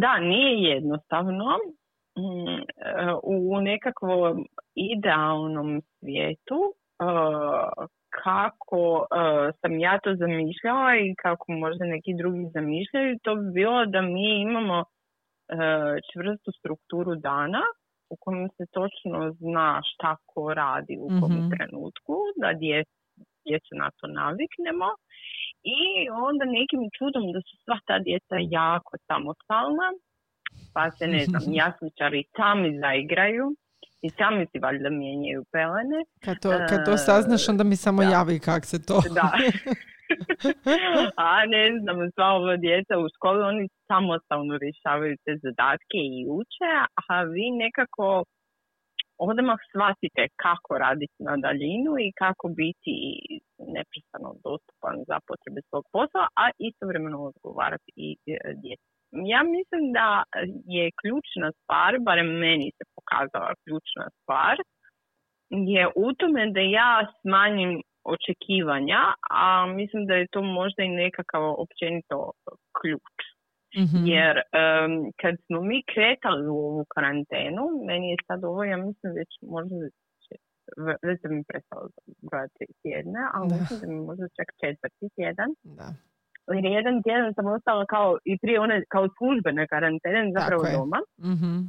Da, 0.00 0.18
nije 0.18 0.62
jednostavno. 0.74 1.58
Mm, 2.18 2.60
e, 2.60 3.14
U 3.22 3.60
nekakvom 3.60 4.46
idealnom 4.74 5.82
svijetu 5.98 6.74
e, 7.00 7.04
kako 8.10 9.06
e, 9.10 9.16
sam 9.52 9.80
ja 9.80 9.98
to 10.02 10.14
zamišljala 10.14 10.96
i 10.96 11.14
kako 11.14 11.52
možda 11.52 11.84
neki 11.86 12.14
drugi 12.14 12.50
zamišljaju, 12.54 13.18
to 13.22 13.34
bi 13.34 13.52
bilo 13.52 13.86
da 13.86 14.00
mi 14.02 14.40
imamo 14.40 14.78
e, 14.80 14.84
čvrstu 16.12 16.50
strukturu 16.58 17.14
dana 17.14 17.62
u 18.10 18.16
kojem 18.20 18.48
se 18.48 18.64
točno 18.70 19.32
zna 19.32 19.80
šta 19.84 20.16
ko 20.26 20.54
radi 20.54 20.98
u 21.00 21.08
kom 21.20 21.32
Mhm. 21.32 21.50
trenutku, 21.50 22.14
da 22.36 22.48
dje- 22.54 22.84
djecu 23.44 23.72
na 23.72 23.90
to 23.90 24.06
naviknemo 24.06 24.88
i 25.62 25.80
onda 26.10 26.44
nekim 26.44 26.82
čudom 26.98 27.32
da 27.32 27.40
su 27.40 27.56
sva 27.64 27.78
ta 27.86 27.98
djeca 27.98 28.36
jako 28.50 28.96
samostalna, 29.06 29.88
pa 30.74 30.90
se 30.90 31.06
ne 31.06 31.24
znam, 31.24 31.42
jasličari 31.62 32.24
sami 32.36 32.78
zaigraju 32.78 33.46
i 34.02 34.08
sami 34.10 34.46
si 34.52 34.58
valjda 34.58 34.90
mijenjaju 34.90 35.44
pelene. 35.52 36.00
Kad 36.24 36.36
to, 36.42 36.50
kad 36.68 36.84
to 36.84 36.96
saznaš, 36.96 37.48
onda 37.48 37.64
mi 37.64 37.76
samo 37.76 38.02
da. 38.02 38.08
javi 38.10 38.38
kak 38.38 38.64
se 38.66 38.78
to... 38.86 39.00
Da. 39.14 39.30
A 41.16 41.46
ne 41.46 41.64
znam, 41.80 42.10
sva 42.14 42.28
ova 42.40 42.56
djeca 42.56 42.94
u 42.98 43.06
školi, 43.14 43.42
oni 43.42 43.68
samostalno 43.88 44.58
rješavaju 44.64 45.16
te 45.24 45.32
zadatke 45.44 45.98
i 46.16 46.20
uče, 46.38 46.70
a 47.08 47.22
vi 47.22 47.46
nekako 47.64 48.24
odmah 49.28 49.58
shvatite 49.70 50.22
kako 50.44 50.78
raditi 50.84 51.18
na 51.28 51.34
daljinu 51.44 51.92
i 52.06 52.12
kako 52.22 52.46
biti 52.60 52.94
neprestano 53.76 54.28
dostupan 54.46 54.96
za 55.08 55.16
potrebe 55.28 55.60
svog 55.68 55.84
posla, 55.94 56.24
a 56.42 56.44
istovremeno 56.68 57.18
odgovarati 57.30 57.90
i 57.96 58.08
e, 58.26 58.54
djeci. 58.62 58.89
Ja 59.12 59.40
mislim 59.56 59.92
da 59.92 60.22
je 60.76 60.90
ključna 61.00 61.48
stvar, 61.58 61.98
barem 62.00 62.26
meni 62.26 62.70
se 62.76 62.84
pokazala 62.96 63.52
ključna 63.64 64.06
stvar, 64.18 64.56
je 65.50 65.86
u 65.96 66.12
tome 66.12 66.50
da 66.56 66.60
ja 66.60 67.12
smanjim 67.20 67.82
očekivanja, 68.04 69.02
a 69.30 69.66
mislim 69.66 70.06
da 70.06 70.14
je 70.14 70.32
to 70.34 70.42
možda 70.42 70.82
i 70.82 70.88
nekakav 70.88 71.42
općenito 71.64 72.32
ključ. 72.80 73.18
Mhm. 73.82 73.98
Jer 74.06 74.34
kad 75.20 75.34
smo 75.46 75.58
mi 75.60 75.78
kretali 75.92 76.48
u 76.48 76.58
ovu 76.68 76.84
karantenu, 76.94 77.64
meni 77.86 78.10
je 78.10 78.16
sad 78.26 78.44
ovo, 78.44 78.64
ja 78.64 78.76
mislim, 78.76 79.12
već 79.20 79.30
možda 79.42 79.76
već 81.02 81.20
sam 81.22 81.30
mi 81.36 81.42
prestala 81.50 81.88
brojati 82.30 82.64
tjedne, 82.82 83.20
ali 83.34 83.46
mislim 83.60 83.80
da 83.80 83.86
mi 83.86 84.00
možda 84.10 84.26
čak 84.38 84.48
četvrti 84.60 85.06
tjedan. 85.16 85.50
Da. 85.78 85.88
Jer 86.46 86.64
jedan 86.64 87.02
tjedan 87.02 87.34
sam 87.34 87.46
ostala 87.46 87.86
kao 87.86 88.18
i 88.24 88.38
prije 88.38 88.60
one 88.60 88.82
kao 88.88 89.08
službene 89.18 89.66
karantene 89.66 90.32
zapravo 90.38 90.62
doma. 90.76 91.00
mm 91.18 91.68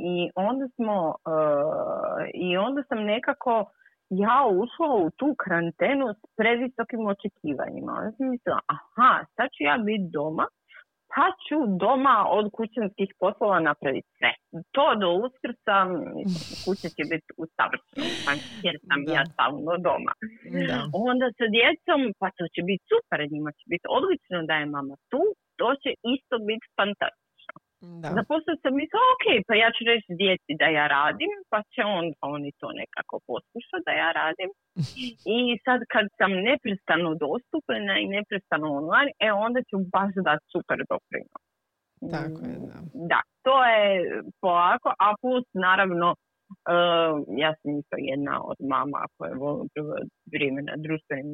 I 0.00 0.30
onda 0.34 0.68
smo 0.74 1.08
uh, 1.08 2.22
i 2.34 2.56
onda 2.56 2.82
sam 2.88 2.98
nekako 2.98 3.70
ja 4.10 4.38
ušla 4.50 4.94
u 5.04 5.10
tu 5.10 5.34
karantenu 5.38 6.06
s 6.14 6.36
previsokim 6.36 7.06
očekivanjima. 7.06 7.92
Onda 7.98 8.12
sam 8.16 8.30
mislila, 8.30 8.60
aha, 8.66 9.24
sad 9.36 9.48
ću 9.54 9.60
ja 9.64 9.78
biti 9.78 10.10
doma 10.12 10.46
pa 11.14 11.26
ću 11.44 11.58
doma 11.84 12.16
od 12.38 12.46
kućanskih 12.56 13.10
poslova 13.22 13.58
napraviti 13.70 14.08
sve. 14.18 14.32
To 14.76 14.86
do 15.02 15.08
uskrsa, 15.24 15.78
kuća 16.64 16.88
će 16.96 17.02
biti 17.12 17.30
u 17.42 17.44
savršenom 17.56 18.36
jer 18.66 18.76
sam 18.86 19.00
ja 19.16 19.22
stalno 19.32 19.72
doma. 19.86 20.12
Da. 20.68 20.78
Onda 21.08 21.26
sa 21.38 21.46
djecom, 21.56 22.00
pa 22.20 22.28
to 22.36 22.44
će 22.54 22.60
biti 22.68 22.84
super, 22.92 23.18
njima 23.34 23.50
će 23.58 23.64
biti 23.72 23.86
odlično 23.98 24.38
da 24.48 24.54
je 24.60 24.72
mama 24.76 24.94
tu, 25.10 25.22
to 25.60 25.68
će 25.82 25.90
isto 26.14 26.34
biti 26.48 26.66
fantastično. 26.78 27.27
Da. 27.80 28.08
Zaposlio 28.18 28.54
sam 28.62 28.72
mislila, 28.80 29.06
ok, 29.14 29.26
pa 29.46 29.54
ja 29.62 29.68
ću 29.76 29.82
reći 29.92 30.10
djeci 30.20 30.52
da 30.60 30.66
ja 30.78 30.86
radim, 30.96 31.32
pa 31.50 31.58
će 31.72 31.82
on, 31.98 32.06
oni 32.34 32.50
to 32.60 32.68
nekako 32.80 33.14
poslušati 33.30 33.86
da 33.88 33.92
ja 34.02 34.10
radim. 34.20 34.50
I 35.36 35.38
sad 35.64 35.78
kad 35.92 36.04
sam 36.18 36.30
neprestano 36.48 37.10
dostupna 37.24 37.94
i 38.02 38.06
neprestano 38.16 38.66
online, 38.80 39.10
e 39.26 39.28
onda 39.46 39.60
ću 39.68 39.76
baš 39.94 40.12
dati 40.28 40.44
super 40.54 40.78
doprinos. 40.92 41.42
Tako 42.14 42.40
je, 42.50 42.56
da. 42.70 42.78
Da, 43.12 43.20
to 43.46 43.56
je 43.72 43.88
polako, 44.42 44.88
a 45.06 45.08
plus 45.20 45.46
naravno 45.66 46.08
Uh, 46.50 47.14
ja 47.42 47.50
sam 47.58 47.68
isto 47.80 47.96
jedna 48.12 48.34
od 48.50 48.58
mama 48.74 49.00
koja 49.16 49.32
voli 49.42 49.66
vrijeme 50.34 50.60
na 50.70 50.74
društvenim 50.84 51.30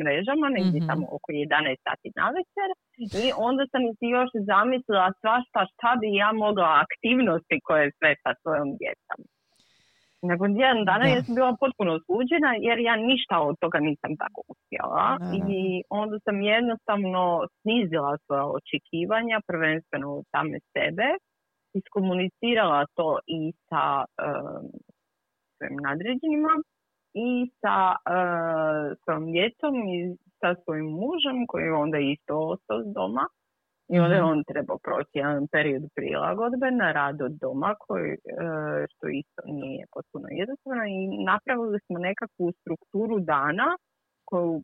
mrežama, 0.00 0.46
negdje 0.56 0.78
mm-hmm. 0.78 0.90
tamo 0.90 1.04
oko 1.16 1.28
11 1.32 1.86
sati 1.86 2.08
na 2.20 2.26
večer. 2.36 2.68
I 3.24 3.26
onda 3.48 3.62
sam 3.72 3.82
si 3.98 4.06
još 4.16 4.30
zamislila 4.50 5.08
svašta 5.20 5.60
šta 5.72 5.90
bi 6.00 6.08
ja 6.22 6.30
mogla 6.44 6.68
aktivnosti 6.86 7.56
koje 7.66 7.86
sve 7.98 8.10
sa 8.22 8.30
svojom 8.42 8.68
djecom. 8.80 9.18
Nakon 10.30 10.50
jedan 10.64 10.80
dana 10.90 11.04
ja 11.06 11.20
sam 11.22 11.34
bila 11.34 11.52
potpuno 11.64 11.92
sluđena 12.06 12.50
jer 12.66 12.78
ja 12.88 12.96
ništa 13.10 13.36
od 13.48 13.54
toga 13.62 13.78
nisam 13.88 14.12
tako 14.22 14.40
uspjela. 14.52 15.06
I 15.58 15.82
onda 16.00 16.16
sam 16.24 16.36
jednostavno 16.54 17.22
snizila 17.60 18.12
svoja 18.24 18.46
očekivanja, 18.58 19.36
prvenstveno 19.50 20.10
same 20.32 20.58
sebe 20.72 21.08
iskomunicirala 21.78 22.86
to 22.94 23.18
i 23.26 23.52
sa 23.68 24.04
uh, 24.04 24.60
svojim 25.56 25.76
nadređenima 25.86 26.54
i 27.14 27.50
sa 27.60 27.76
uh, 27.96 28.96
svojom 29.04 29.24
djecom 29.32 29.74
i 29.96 29.98
sa 30.40 30.54
svojim 30.64 30.88
mužem 31.00 31.38
koji 31.48 31.64
je 31.64 31.72
onda 31.72 31.98
isto 31.98 32.34
ostao 32.52 32.82
doma. 32.82 33.26
I 33.88 33.98
onda 33.98 34.14
je 34.14 34.22
mhm. 34.22 34.30
on 34.30 34.44
trebao 34.44 34.78
proći 34.78 35.10
jedan 35.14 35.46
period 35.48 35.82
prilagodbe 35.94 36.70
na 36.70 36.92
rad 36.92 37.22
od 37.22 37.32
doma, 37.40 37.74
koji, 37.78 38.10
e, 38.12 38.16
što 38.90 39.08
isto 39.08 39.42
nije 39.44 39.86
potpuno 39.94 40.26
jednostavno. 40.30 40.84
I 40.84 41.24
napravili 41.24 41.78
smo 41.86 41.98
nekakvu 41.98 42.52
strukturu 42.60 43.18
dana 43.18 43.76
koju 44.24 44.62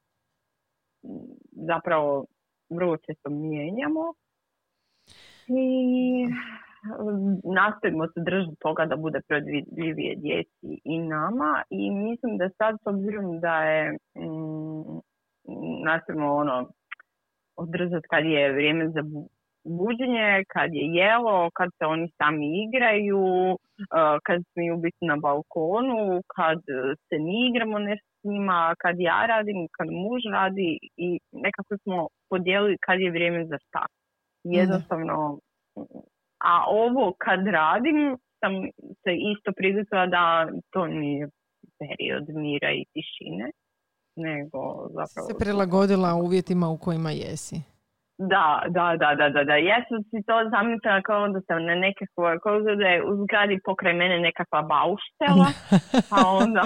zapravo 1.52 2.24
vrlo 2.70 2.96
često 2.96 3.30
mijenjamo. 3.30 4.14
I 5.48 6.26
nastojimo 7.58 8.06
se 8.06 8.20
držati 8.20 8.56
toga 8.60 8.86
da 8.86 8.96
bude 8.96 9.20
predvidljivije 9.28 10.16
djeci 10.16 10.80
i 10.84 10.98
nama 10.98 11.62
i 11.70 11.90
mislim 11.90 12.38
da 12.38 12.48
sad 12.58 12.74
s 12.82 12.86
obzirom 12.86 13.40
da 13.40 13.54
je 13.64 13.92
mm, 13.92 15.00
nastojimo 15.84 16.34
ono 16.34 16.68
održati 17.56 18.08
kad 18.10 18.24
je 18.24 18.52
vrijeme 18.52 18.88
za 18.88 19.02
buđenje, 19.64 20.44
kad 20.48 20.74
je 20.74 20.84
jelo, 20.86 21.50
kad 21.54 21.68
se 21.78 21.84
oni 21.86 22.08
sami 22.18 22.46
igraju, 22.64 23.24
e, 23.52 24.18
kad 24.22 24.42
smiju 24.52 24.76
biti 24.76 25.04
na 25.06 25.16
balkonu, 25.16 26.22
kad 26.36 26.58
se 27.08 27.18
mi 27.18 27.48
igramo 27.48 27.78
nešto 27.78 28.08
s 28.20 28.24
njima, 28.24 28.74
kad 28.78 28.96
ja 28.98 29.26
radim, 29.26 29.68
kad 29.76 29.86
muž 29.90 30.22
radi 30.32 30.78
i 30.96 31.18
nekako 31.32 31.76
smo 31.82 32.08
podijelili 32.30 32.76
kad 32.80 33.00
je 33.00 33.10
vrijeme 33.10 33.46
za 33.46 33.58
šta. 33.58 33.86
Jednostavno 34.44 35.38
a 36.44 36.64
ovo 36.68 37.12
kad 37.18 37.46
radim 37.46 38.16
sam 38.40 38.52
se 39.02 39.12
isto 39.32 39.52
privikla 39.56 40.06
da 40.06 40.48
to 40.70 40.86
nije 40.86 41.28
period 41.80 42.24
mira 42.28 42.70
i 42.70 42.84
tišine, 42.92 43.50
nego 44.16 44.60
zapravo... 44.88 45.26
Se 45.28 45.38
prilagodila 45.38 46.14
uvjetima 46.14 46.68
u 46.68 46.78
kojima 46.78 47.10
jesi. 47.10 47.60
Da, 48.18 48.62
da, 48.68 48.96
da, 49.02 49.14
da, 49.20 49.28
da, 49.28 49.44
da. 49.44 49.56
Ja 49.56 49.78
sam 49.88 49.98
si 50.02 50.18
to 50.26 50.34
zamislila 50.54 51.02
kao 51.02 51.28
da 51.28 51.40
sam 51.46 51.64
na 51.64 51.74
nekakvoj, 51.74 52.38
kao 52.44 52.60
da 52.60 52.88
je 52.92 53.04
u 53.04 53.12
zgradi 53.22 53.60
pokraj 53.64 53.94
mene 53.94 54.20
nekakva 54.20 54.62
bauštela, 54.62 55.48
pa 56.10 56.20
onda... 56.42 56.64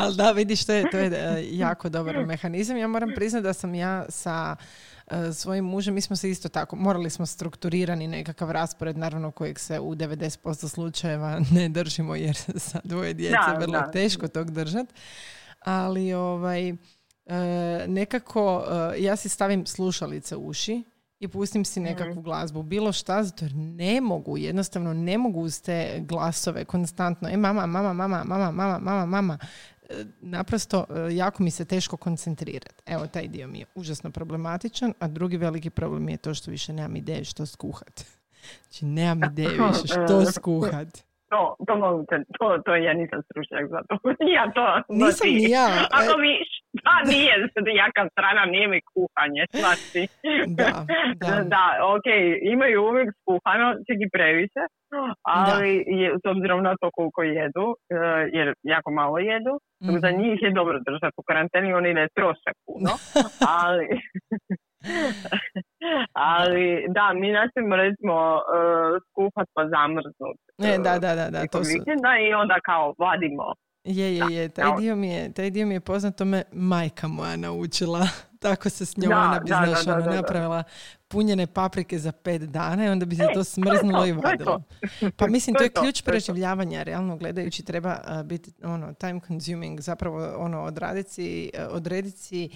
Ali 0.00 0.16
da, 0.16 0.32
vidiš, 0.32 0.66
to 0.66 0.72
je, 0.72 0.90
to 0.90 0.96
je 0.98 1.06
e, 1.06 1.42
jako 1.64 1.88
dobar 1.88 2.26
mehanizam. 2.26 2.76
Ja 2.76 2.88
moram 2.88 3.10
priznati 3.16 3.44
da 3.44 3.52
sam 3.52 3.74
ja 3.74 4.04
sa 4.08 4.56
svojim 5.34 5.64
mužem, 5.64 5.94
mi 5.94 6.00
smo 6.00 6.16
se 6.16 6.30
isto 6.30 6.48
tako, 6.48 6.76
morali 6.76 7.10
smo 7.10 7.26
strukturirani 7.26 8.08
nekakav 8.08 8.50
raspored, 8.50 8.98
naravno 8.98 9.30
kojeg 9.30 9.58
se 9.58 9.80
u 9.80 9.94
90% 9.94 10.68
slučajeva 10.68 11.40
ne 11.54 11.68
držimo 11.68 12.14
jer 12.14 12.36
sa 12.68 12.80
dvoje 12.84 13.14
djece 13.14 13.36
je 13.50 13.58
vrlo 13.66 13.82
teško 13.92 14.28
tog 14.28 14.50
držat. 14.50 14.86
Ali 15.60 16.12
ovaj, 16.12 16.68
e, 16.68 16.74
nekako 17.86 18.64
e, 18.94 19.02
ja 19.02 19.16
si 19.16 19.28
stavim 19.28 19.66
slušalice 19.66 20.36
u 20.36 20.46
uši 20.46 20.82
i 21.20 21.28
pustim 21.28 21.64
si 21.64 21.80
nekakvu 21.80 22.14
mhm. 22.14 22.22
glazbu, 22.22 22.62
bilo 22.62 22.92
šta, 22.92 23.22
zato 23.22 23.44
jer 23.44 23.54
ne 23.54 24.00
mogu, 24.00 24.38
jednostavno 24.38 24.92
ne 24.92 25.18
mogu 25.18 25.40
uz 25.40 25.62
te 25.62 26.00
glasove 26.08 26.64
konstantno, 26.64 27.28
e 27.28 27.36
mama, 27.36 27.66
mama, 27.66 27.92
mama, 27.92 28.24
mama, 28.24 28.50
mama, 28.52 28.78
mama, 28.78 29.06
mama, 29.06 29.38
naprosto 30.20 30.84
e, 30.90 31.14
jako 31.14 31.42
mi 31.42 31.50
se 31.50 31.64
teško 31.64 31.96
koncentrirati. 31.96 32.82
Evo, 32.86 33.06
taj 33.06 33.28
dio 33.28 33.48
mi 33.48 33.58
je 33.58 33.66
užasno 33.74 34.10
problematičan, 34.10 34.94
a 34.98 35.08
drugi 35.08 35.36
veliki 35.36 35.70
problem 35.70 36.08
je 36.08 36.16
to 36.16 36.34
što 36.34 36.50
više 36.50 36.72
nemam 36.72 36.96
ideje 36.96 37.24
što 37.24 37.46
skuhat. 37.46 38.00
Znači, 38.62 38.84
nemam 38.84 39.30
ideje 39.32 39.48
više 39.48 39.86
što 39.94 40.24
skuhat. 40.24 40.88
To, 41.28 41.56
to, 41.66 42.04
to, 42.38 42.58
to 42.64 42.76
ja 42.76 42.94
nisam 42.94 43.22
stručnjak 43.22 43.70
za 43.70 43.80
to. 43.88 43.94
Ja 44.36 44.52
to, 44.54 44.94
nisam 44.94 45.28
ni 45.28 45.50
ja. 45.50 45.68
Ako 45.90 46.18
mi 46.18 46.32
pa 47.02 47.10
nije 47.12 47.34
jaka 47.82 48.02
strana, 48.12 48.44
nije 48.44 48.68
mi 48.68 48.80
kuhanje, 48.92 49.42
znači. 49.62 50.00
Da, 50.60 50.70
da. 51.22 51.42
da, 51.54 51.64
ok, 51.94 52.08
imaju 52.54 52.78
uvijek 52.88 53.08
skuhano, 53.20 53.68
čak 53.86 53.98
i 54.06 54.12
previše, 54.16 54.62
ali 55.22 55.84
je, 55.86 56.08
s 56.22 56.24
obzirom 56.32 56.62
na 56.62 56.74
to 56.80 56.90
koliko 56.96 57.22
jedu, 57.22 57.66
uh, 57.68 57.76
jer 58.36 58.54
jako 58.62 58.90
malo 58.90 59.18
jedu, 59.18 59.54
mm-hmm. 59.82 60.00
za 60.00 60.10
njih 60.10 60.38
je 60.42 60.50
dobro 60.50 60.76
držati 60.88 61.16
u 61.16 61.22
karanteni, 61.28 61.72
oni 61.72 61.94
ne 61.94 62.06
troše 62.16 62.50
puno, 62.66 62.92
ali... 63.58 63.86
ali 66.34 66.64
da, 66.88 67.12
mi 67.20 67.32
nastavimo 67.32 67.76
recimo 67.76 68.14
uh, 68.34 68.40
skuhat 69.06 69.48
pa 69.54 69.62
zamrznut. 69.74 70.38
Ne, 70.58 70.72
da, 70.86 70.92
da, 71.04 71.14
da, 71.20 71.26
da, 71.30 71.40
to 71.52 71.64
su... 71.64 71.76
I 72.28 72.34
onda 72.34 72.56
kao 72.64 72.94
vadimo 72.98 73.46
je, 73.84 74.16
je, 74.16 74.34
je. 74.34 74.48
Taj 74.48 74.76
dio 74.80 74.96
mi 74.96 75.08
je, 75.08 75.32
taj 75.32 75.50
dio 75.50 75.66
mi 75.66 75.74
je 75.74 75.80
poznato 75.80 76.24
me 76.24 76.42
majka 76.52 77.08
moja 77.08 77.36
naučila. 77.36 78.08
Tako 78.40 78.70
se 78.70 78.86
s 78.86 78.96
njom 78.96 79.12
ona 79.12 79.40
bi, 79.40 79.48
znaš, 79.48 79.86
ono, 79.86 80.14
napravila 80.14 80.62
punjene 81.08 81.46
paprike 81.46 81.98
za 81.98 82.12
pet 82.12 82.42
dana 82.42 82.84
i 82.84 82.88
onda 82.88 83.06
bi 83.06 83.16
se 83.16 83.26
to 83.34 83.44
smrznulo 83.44 84.06
i 84.06 84.12
vadilo. 84.12 84.62
Pa 85.16 85.26
mislim, 85.34 85.56
to 85.56 85.62
je 85.62 85.70
ključ 85.70 86.02
preživljavanja, 86.02 86.82
realno 86.82 87.16
gledajući 87.16 87.62
treba 87.62 88.22
biti 88.24 88.52
ono, 88.62 88.94
time 88.94 89.20
consuming, 89.26 89.80
zapravo 89.80 90.34
ono, 90.36 90.62
odraditi, 90.62 91.50
odrediti 91.70 92.50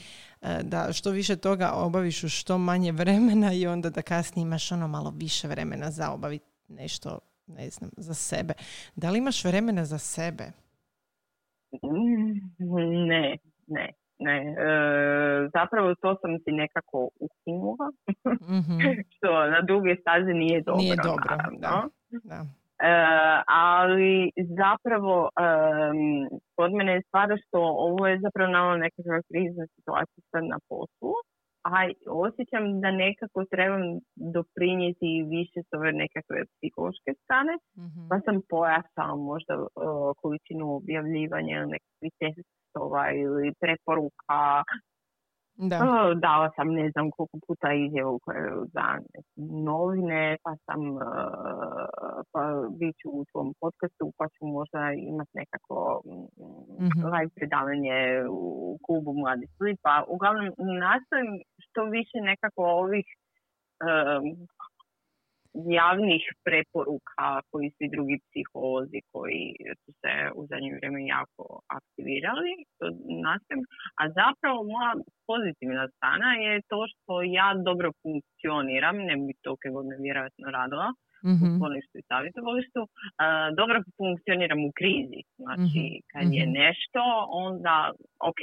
da 0.63 0.93
što 0.93 1.11
više 1.11 1.37
toga 1.37 1.73
obaviš 1.73 2.25
u 2.25 2.29
što 2.29 2.59
manje 2.59 2.93
vremena 3.03 3.53
i 3.53 3.67
onda 3.67 3.91
da 3.91 4.03
kasnije 4.03 4.43
imaš 4.43 4.73
ono 4.73 4.89
malo 4.89 5.13
više 5.17 5.49
vremena 5.49 5.91
za 5.91 6.11
obaviti 6.11 6.47
nešto, 6.69 7.19
ne 7.47 7.71
znam, 7.71 7.91
za 7.97 8.15
sebe. 8.15 8.55
Da 8.97 9.11
li 9.11 9.19
imaš 9.19 9.45
vremena 9.45 9.85
za 9.85 9.99
sebe? 9.99 10.64
Ne, 13.09 13.37
ne, 13.67 13.89
ne. 14.19 14.37
E, 14.37 15.49
zapravo 15.53 15.95
to 15.95 16.17
sam 16.21 16.39
si 16.39 16.53
nekako 16.53 17.09
ukinula, 17.21 17.89
mm-hmm. 18.29 18.81
što 19.15 19.47
na 19.47 19.61
duge 19.61 19.97
staze 20.01 20.33
nije 20.33 20.63
dobro. 20.63 20.81
Nije 20.81 20.97
dobro, 21.05 21.37
da. 21.59 21.83
da. 22.25 22.45
E, 22.79 22.95
ali 23.47 24.31
zapravo 24.63 25.29
e, 25.29 25.47
kod 26.57 26.73
mene 26.73 26.93
je 26.93 27.03
stvar 27.03 27.29
što 27.47 27.59
ovo 27.89 28.07
je 28.07 28.21
zapravo 28.21 28.53
nama 28.53 28.77
nekakva 28.77 29.21
krizna 29.29 29.67
situacija 29.77 30.23
sad 30.31 30.45
na 30.45 30.59
poslu 30.69 31.15
a 31.65 31.71
osjećam 32.25 32.81
da 32.83 32.91
nekako 32.91 33.45
trebam 33.45 33.83
doprinijeti 34.35 35.11
više 35.35 35.59
s 35.69 35.71
ove 35.79 35.91
nekakve 35.93 36.39
psihološke 36.53 37.11
strane, 37.23 37.55
Mhm. 37.85 38.01
pa 38.11 38.17
sam 38.25 38.37
pojačala 38.49 39.17
možda 39.31 39.55
uh, 39.59 39.69
količinu 40.21 40.65
objavljivanja 40.81 41.67
nekakvih 41.75 42.13
testova 42.21 43.05
ili 43.25 43.53
preporuka. 43.61 44.39
Da. 45.57 45.77
Uh, 45.77 46.19
dala 46.21 46.51
sam 46.57 46.69
ne 46.69 46.91
znam 46.91 47.11
koliko 47.11 47.39
puta 47.47 47.73
izjavu 47.73 48.21
ne 49.15 49.21
znam, 49.23 49.65
novine, 49.65 50.37
pa 50.43 50.57
sam 50.65 50.81
uh, 50.91 51.03
pa 52.33 52.43
bit 52.79 52.97
ću 53.03 53.09
u 53.11 53.25
svom 53.31 53.55
podcastu, 53.61 54.13
pa 54.19 54.29
ću 54.29 54.47
možda 54.47 54.93
imati 54.93 55.31
nekako 55.35 56.01
mm, 56.07 56.85
Mhm. 56.87 57.07
live 57.13 57.31
predavanje 57.37 57.99
u 58.31 58.79
klubu 58.87 59.13
Mladi 59.13 59.47
Sli, 59.57 59.77
pa 59.83 60.05
uglavnom 60.09 60.47
nastojim 60.87 61.43
što 61.59 61.85
više 61.85 62.19
nekako 62.21 62.63
ovih 62.65 63.07
um, 63.89 64.47
javnih 65.81 66.23
preporuka 66.47 67.29
koji 67.51 67.71
svi 67.77 67.87
drugi 67.95 68.17
psiholozi 68.27 69.01
koji 69.13 69.45
su 69.83 69.91
se 70.01 70.13
u 70.39 70.47
zadnje 70.51 70.71
vrijeme 70.77 71.01
jako 71.17 71.45
aktivirali, 71.79 72.53
to 72.79 72.87
nastojim. 73.27 73.63
A 74.01 74.03
zapravo 74.21 74.59
moja 74.75 74.93
pozitivna 75.31 75.85
strana 75.97 76.31
je 76.45 76.63
to 76.71 76.81
što 76.91 77.13
ja 77.39 77.49
dobro 77.69 77.89
funkcioniram, 78.03 78.97
ne 79.09 79.17
bi 79.17 79.33
to 79.45 79.53
kako 79.63 79.83
ne 79.91 79.97
vjerojatno 80.05 80.47
radila, 80.59 80.89
u 81.27 81.29
Mhm. 81.29 81.47
skloništu 81.57 81.95
i 81.99 82.09
savjetovalištu, 82.11 82.81
dobro 83.59 83.77
funkcioniram 83.99 84.61
u 84.69 84.73
krizi. 84.79 85.21
Znači, 85.43 85.83
kad 86.13 86.27
je 86.39 86.45
mhm. 86.47 86.53
nešto, 86.63 87.03
onda, 87.45 87.77
ok, 88.31 88.43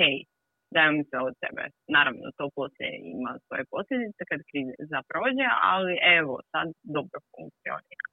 dajem 0.76 0.98
se 1.10 1.18
od 1.28 1.34
sebe. 1.44 1.64
Naravno, 1.96 2.26
to 2.38 2.46
poslije 2.60 2.90
ima 3.16 3.32
svoje 3.46 3.64
posljedice 3.74 4.22
kad 4.30 4.40
kriza 4.50 5.00
prođe, 5.12 5.48
ali 5.74 5.94
evo, 6.18 6.34
sad 6.52 6.68
dobro 6.96 7.18
funkcionira. 7.32 8.06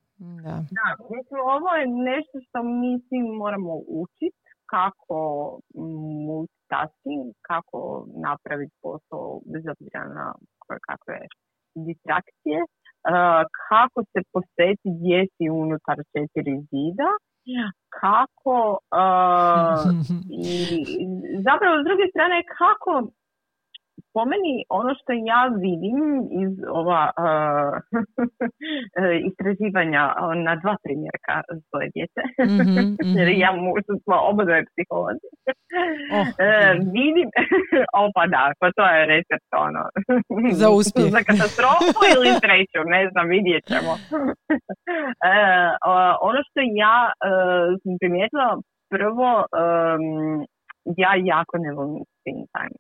Da. 0.45 0.57
Da, 0.79 0.87
mislim, 1.15 1.41
ovo 1.57 1.71
je 1.81 1.87
nešto 2.11 2.37
što 2.47 2.59
mi 2.81 2.93
svi 3.07 3.21
moramo 3.43 3.75
učiti 4.03 4.39
kako 4.75 5.19
multitasking, 6.27 7.25
kako 7.51 7.79
napraviti 8.27 8.75
posao 8.83 9.41
bez 9.53 9.65
obzira 9.75 10.03
na 10.19 10.27
koje 10.63 10.79
kakve 10.91 11.19
distrakcije, 11.87 12.59
uh, 12.63 13.43
kako 13.69 13.99
se 14.11 14.21
posvetiti 14.33 14.97
djeci 15.05 15.45
unutar 15.63 15.99
četiri 16.13 16.55
zida, 16.71 17.11
kako 18.01 18.79
uh, 19.03 19.81
i 20.45 20.57
zapravo 21.47 21.75
s 21.83 21.85
druge 21.89 22.05
strane 22.13 22.39
kako 22.59 22.93
po 24.19 24.25
meni 24.33 24.53
ono 24.81 24.93
što 25.01 25.11
ja 25.33 25.41
vidim 25.67 25.99
iz 26.43 26.53
ova 26.81 27.03
uh, 27.25 27.73
istraživanja 29.29 30.03
uh, 30.15 30.35
na 30.47 30.53
dva 30.63 30.75
primjerka 30.85 31.35
svoje 31.69 31.87
djece, 31.95 32.21
Mhm, 32.53 32.79
jer 33.19 33.29
mhm. 33.31 33.41
ja 33.45 33.51
možda 33.69 33.93
smo 34.03 34.15
oba 34.31 34.43
dvoje 34.45 34.63
psiholozi, 34.71 35.29
Oh, 36.17 36.27
E, 36.39 36.49
vidim, 36.97 37.29
opa 38.05 38.23
da, 38.35 38.43
pa 38.61 38.67
to 38.77 38.83
je 38.93 39.07
recept 39.15 39.51
ono. 39.67 39.83
Za 40.61 40.69
uspjeh. 40.79 41.11
Za 41.17 41.21
katastrofu 41.31 42.01
ili 42.15 42.29
sreću, 42.43 42.81
ne 42.97 43.03
znam, 43.11 43.27
vidjet 43.37 43.63
ćemo. 43.73 43.93
O- 45.93 46.17
ono 46.29 46.41
što 46.49 46.61
ja 46.85 46.97
e, 47.11 47.31
sam 47.83 47.93
primijetila, 48.01 48.49
prvo, 48.95 49.31
em, 49.63 50.05
ja 51.03 51.13
jako 51.33 51.55
ne 51.65 51.71
volim 51.77 52.03
screen 52.15 52.43
time 52.55 52.77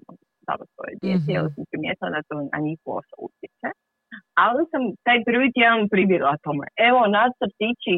za 0.61 0.67
svoje 0.75 0.93
djece, 1.03 1.29
Mhm. 1.29 1.35
jer 1.35 1.43
sam 1.55 1.65
primijetila 1.71 2.11
da 2.15 2.21
to 2.29 2.35
na 2.53 2.59
njih 2.67 2.79
loše 2.93 3.15
utječe. 3.27 3.69
Ali 4.45 4.63
sam 4.71 4.83
taj 5.07 5.19
prvi 5.29 5.47
tjedan 5.57 5.89
pribjegla 5.95 6.35
tome. 6.47 6.67
Evo, 6.89 7.01
nas 7.17 7.31
crtići, 7.41 7.95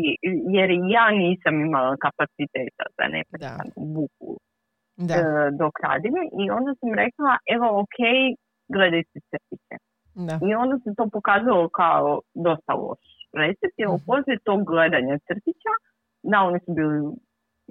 jer 0.56 0.68
ja 0.96 1.06
nisam 1.22 1.54
imala 1.68 1.96
kapaciteta 2.06 2.84
za 2.98 3.04
neprestanu 3.16 3.72
buku 3.96 4.30
Da. 5.08 5.14
e, 5.14 5.20
dok 5.60 5.74
radim 5.86 6.14
i 6.40 6.50
onda 6.58 6.70
sam 6.80 6.90
rekla 7.02 7.32
evo 7.54 7.66
ok, 7.82 7.98
gledajte 8.74 9.16
crtiće. 9.30 9.74
Da. 10.28 10.34
I 10.48 10.54
onda 10.62 10.74
se 10.78 10.90
to 10.96 11.04
pokazalo 11.16 11.68
kao 11.80 12.20
dosta 12.46 12.72
loš 12.82 13.02
recept, 13.42 13.76
jer 13.82 13.88
Mhm. 13.88 14.04
poslije 14.06 14.36
tog 14.48 14.60
gledanja 14.64 15.14
crtića, 15.26 15.72
da 16.22 16.38
oni 16.48 16.58
su 16.64 16.70
bili 16.74 16.96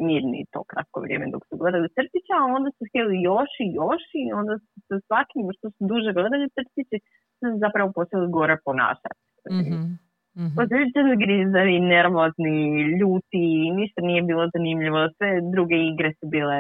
mirni 0.07 0.41
to 0.53 0.59
kratko 0.71 0.97
vrijeme 1.05 1.25
dok 1.33 1.43
su 1.49 1.53
gledali 1.61 1.87
crtića, 1.95 2.33
a 2.41 2.49
onda 2.57 2.69
su 2.77 2.81
htjeli 2.89 3.15
još 3.29 3.51
i 3.65 3.67
još 3.81 4.03
i 4.23 4.23
onda 4.39 4.53
su 4.59 4.77
se 4.87 4.95
svakim 5.07 5.45
što 5.55 5.67
su 5.75 5.81
duže 5.91 6.11
gledali 6.17 6.53
crtiće, 6.55 6.95
su 7.37 7.45
se 7.51 7.57
zapravo 7.65 7.89
počeli 7.99 8.27
gore 8.37 8.55
ponašati. 8.67 9.21
Mhm, 9.59 9.77
mhm. 10.43 10.55
Počeli 10.59 11.21
grizavi, 11.23 11.75
nervozni, 11.95 12.57
ljuti, 12.99 13.45
ništa 13.79 13.99
nije 14.09 14.21
bilo 14.29 14.43
zanimljivo, 14.55 14.99
sve 15.17 15.29
druge 15.53 15.77
igre 15.91 16.09
su 16.19 16.25
bile 16.35 16.57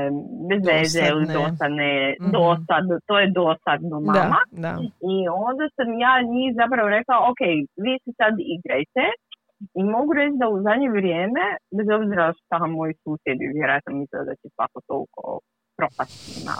bez 0.49 0.61
veze 0.71 1.01
ili 1.13 1.25
Dosadne. 1.39 1.91
Mhm. 2.21 2.31
dosadno, 2.37 2.93
to 3.07 3.15
je 3.21 3.27
dosadno 3.41 3.95
Da, 3.99 4.05
mama. 4.23 4.41
da. 4.65 4.73
I 5.13 5.15
onda 5.47 5.65
sam 5.75 5.87
ja 6.05 6.13
njih 6.33 6.49
zapravo 6.61 6.87
rekla, 6.97 7.15
ok, 7.31 7.41
vi 7.83 7.93
se 8.03 8.11
sad 8.19 8.33
igrajte 8.57 9.03
i 9.79 9.81
mogu 9.95 10.11
reći 10.19 10.35
da 10.41 10.47
u 10.49 10.57
zadnje 10.65 10.89
vrijeme, 10.97 11.43
bez 11.77 11.87
obzira 11.97 12.33
šta 12.39 12.57
moji 12.77 12.93
susjedi 13.03 13.53
vjerojatno 13.55 13.91
misle 13.99 14.19
da 14.29 14.33
će 14.39 14.47
svako 14.55 14.79
toliko 14.89 15.21
propasti 15.77 16.31
na 16.47 16.55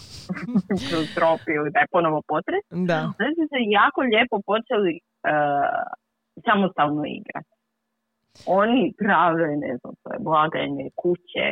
kroz 0.87 1.05
trop 1.17 1.41
ili 1.57 1.69
da 1.73 1.79
je 1.79 1.93
ponovo 1.95 2.19
potres, 2.31 2.63
Da. 2.89 2.99
Znači 3.15 3.33
su 3.39 3.45
se 3.51 3.59
jako 3.79 3.99
lijepo 4.11 4.37
počeli 4.51 4.93
uh, 4.99 5.81
samostalno 6.45 7.03
igrati. 7.19 7.53
Oni 8.59 8.93
prave, 9.01 9.47
ne 9.65 9.71
znam, 9.79 9.93
svoje 10.01 10.19
blagajne 10.27 10.85
kuće, 11.01 11.49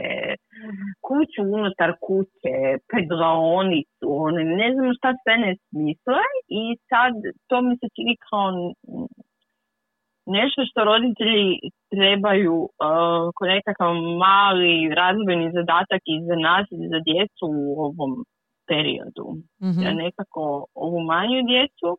kuću 1.07 1.41
unutar 1.57 1.91
kuće, 2.07 2.55
pedlaonicu, 2.91 4.05
oni 4.27 4.43
ne 4.61 4.67
znam 4.75 4.89
šta 4.97 5.09
sve 5.21 5.35
ne 5.45 5.51
smisle 5.65 6.23
i 6.61 6.63
sad 6.89 7.13
to 7.49 7.55
mi 7.65 7.73
se 7.79 7.87
čini 7.95 8.13
kao 8.27 8.47
nešto 10.27 10.65
što 10.69 10.83
roditelji 10.83 11.59
trebaju 11.95 12.55
uh, 12.55 12.69
kao 13.35 13.45
nekakav 13.55 13.89
mali 14.25 14.73
razvojni 15.01 15.51
zadatak 15.57 16.01
i 16.05 16.23
za 16.27 16.35
nas 16.47 16.65
i 16.71 16.87
za 16.93 16.99
djecu 17.09 17.45
u 17.63 17.81
ovom 17.87 18.11
periodu 18.69 19.27
Mhm. 19.67 19.79
da 19.83 19.89
nekako 19.93 20.41
ovu 20.85 20.99
manju 21.11 21.39
djecu 21.51 21.89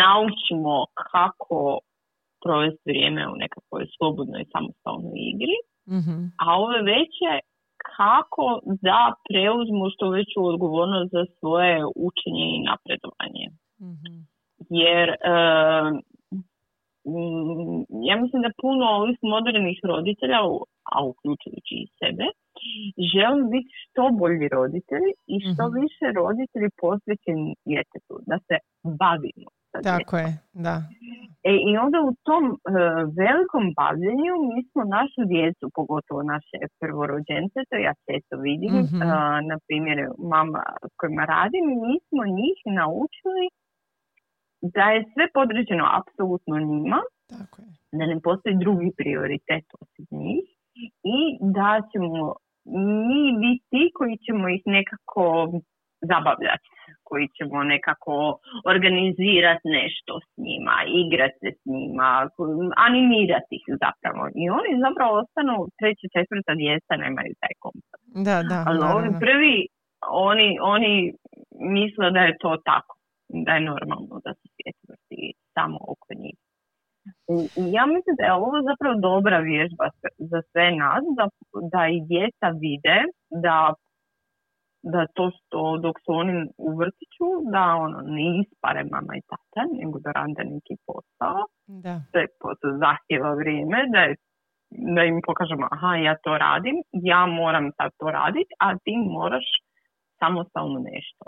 naučimo 0.00 0.84
kako 1.12 1.78
provesti 2.44 2.82
vrijeme 2.90 3.22
u 3.32 3.36
nekakvoj 3.36 3.84
slobodnoj 3.96 4.44
samostalnoj 4.52 5.18
igri, 5.32 5.56
Mhm. 5.98 6.16
a 6.42 6.46
ove 6.64 6.78
veće 6.92 7.32
kako 7.96 8.46
da 8.82 9.00
preuzmu 9.28 9.84
što 9.94 10.10
veću 10.10 10.38
odgovornost 10.52 11.10
za 11.12 11.24
svoje 11.38 11.76
učenje 12.08 12.44
i 12.56 12.64
napredovanje. 12.70 13.46
Mhm. 13.80 14.14
Jer 14.70 15.08
ja 18.08 18.14
mislim 18.22 18.40
da 18.42 18.50
puno 18.62 18.84
ovih 19.00 19.18
modernih 19.22 19.78
roditelja, 19.90 20.38
a 20.94 20.96
uključujući 21.10 21.74
i 21.82 21.90
sebe, 22.00 22.26
žele 23.14 23.42
biti 23.52 23.70
što 23.80 24.02
bolji 24.20 24.46
roditelji 24.58 25.12
i 25.34 25.36
što 25.48 25.62
Mhm. 25.68 25.74
više 25.82 26.04
roditelji 26.20 26.68
posvećeni 26.82 27.50
djetetu, 27.70 28.14
da 28.30 28.36
se 28.46 28.56
bavimo 29.02 29.48
sa. 29.70 29.78
Tako 29.90 30.14
je, 30.24 30.30
da. 30.66 30.74
E, 31.50 31.52
I 31.70 31.72
onda 31.84 31.98
u 32.08 32.12
tom 32.28 32.44
e, 32.52 32.56
velikom 33.22 33.64
bavljenju 33.80 34.32
mi 34.50 34.58
smo 34.70 34.82
našu 34.98 35.20
djecu, 35.34 35.64
pogotovo 35.78 36.20
naše 36.34 36.58
prvorođence, 36.80 37.58
to 37.68 37.74
ja 37.88 37.92
često 38.06 38.34
vidim, 38.48 38.74
Mhm. 38.84 38.96
e, 39.02 39.06
na 39.50 39.56
primjer 39.66 39.98
mama 40.34 40.62
s 40.90 40.94
kojima 41.00 41.24
radim, 41.34 41.64
mi 41.84 41.94
smo 42.08 42.22
njih 42.40 42.58
naučili 42.80 43.44
da 44.74 44.84
je 44.94 45.04
sve 45.12 45.24
podređeno 45.34 45.84
apsolutno 46.00 46.54
njima, 46.70 47.00
Tako 47.34 47.56
je. 47.62 47.68
da 47.98 48.06
ne 48.06 48.20
postoji 48.20 48.54
drugi 48.64 48.90
prioritet 48.96 49.64
osim 49.80 50.06
njih 50.20 50.44
i 51.16 51.18
da 51.56 51.70
ćemo 51.92 52.34
mi 53.08 53.24
biti 53.42 53.64
ti 53.70 53.82
koji 53.98 54.14
ćemo 54.26 54.48
ih 54.48 54.62
nekako 54.66 55.24
zabavljati, 56.10 56.68
koji 57.08 57.26
ćemo 57.36 57.56
nekako 57.74 58.14
organizirati 58.72 59.66
nešto 59.80 60.12
s 60.26 60.30
njima, 60.44 60.74
igrati 61.04 61.36
se 61.42 61.50
s 61.58 61.62
njima, 61.74 62.08
animirati 62.88 63.52
ih 63.58 63.64
zapravo. 63.84 64.22
I 64.42 64.44
oni 64.58 64.70
zapravo 64.86 65.12
ostanu 65.22 65.54
treća, 65.78 66.06
četvrta 66.16 66.52
djeca, 66.62 66.92
nemaju 67.04 67.32
taj 67.42 67.54
kompas. 67.64 68.00
Da, 68.26 68.36
da, 68.50 68.58
Ali 68.68 68.78
ovi 68.78 68.86
naravno. 69.08 69.18
prvi, 69.24 69.56
oni, 70.30 70.48
oni 70.74 70.92
misle 71.76 72.06
da 72.16 72.20
je 72.28 72.38
to 72.42 72.52
tako, 72.70 72.94
da 73.44 73.50
je 73.56 73.66
normalno 73.70 74.14
da 74.24 74.30
se 74.38 74.46
samo 75.56 75.78
oko 75.92 76.08
njih. 76.22 76.38
I, 77.34 77.36
ja 77.76 77.84
mislim 77.94 78.14
da 78.18 78.24
je 78.24 78.32
ovo 78.32 78.58
zapravo 78.70 78.94
dobra 79.08 79.38
vježba 79.50 79.86
za 80.30 80.40
sve 80.50 80.66
nas, 80.82 81.02
da, 81.18 81.24
da 81.72 81.82
i 81.96 81.98
djeca 82.10 82.46
vide 82.62 82.98
da 83.44 83.58
da 84.92 85.06
to 85.16 85.30
što 85.36 85.78
dok 85.84 85.96
su 86.04 86.10
oni 86.22 86.34
u 86.66 86.68
vrtiću, 86.78 87.26
da 87.52 87.64
ono, 87.84 87.98
ne 88.16 88.26
ispare 88.42 88.82
mama 88.94 89.12
i 89.16 89.26
tata, 89.30 89.62
nego 89.80 89.96
da 90.04 90.10
rade 90.18 90.42
neki 90.54 90.74
posao. 90.86 91.40
Da. 91.84 91.94
To 92.12 92.18
je 92.18 92.28
zahtjeva 92.84 93.30
vrijeme, 93.40 93.78
da, 93.94 94.00
je, 94.06 94.12
da 94.94 95.02
im 95.04 95.18
pokažemo, 95.26 95.66
aha, 95.70 95.92
ja 96.08 96.14
to 96.24 96.38
radim, 96.46 96.76
ja 97.12 97.26
moram 97.26 97.66
sad 97.76 97.90
to 97.98 98.06
raditi, 98.18 98.52
a 98.64 98.66
ti 98.84 98.94
moraš 99.18 99.46
samostalno 100.20 100.78
nešto. 100.92 101.24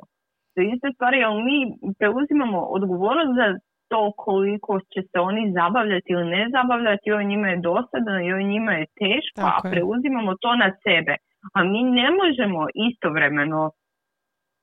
To 0.53 0.57
je 0.61 0.67
iste 0.75 0.89
stvari, 0.95 1.19
ali 1.27 1.39
mi 1.49 1.59
preuzimamo 1.99 2.59
odgovornost 2.77 3.33
za 3.41 3.47
to 3.89 4.13
koliko 4.17 4.81
će 4.93 5.01
se 5.11 5.19
oni 5.29 5.53
zabavljati 5.59 6.09
ili 6.13 6.27
ne 6.37 6.43
zabavljati, 6.57 7.11
joj 7.13 7.25
njima 7.25 7.49
je 7.49 7.65
dosadno, 7.71 8.13
joj 8.33 8.45
njima 8.45 8.73
je 8.73 8.87
teško, 9.03 9.41
a 9.51 9.59
preuzimamo 9.71 10.33
to 10.45 10.51
na 10.63 10.69
sebe. 10.85 11.15
A 11.57 11.59
mi 11.65 11.83
ne 11.83 12.09
možemo 12.21 12.61
istovremeno 12.89 13.61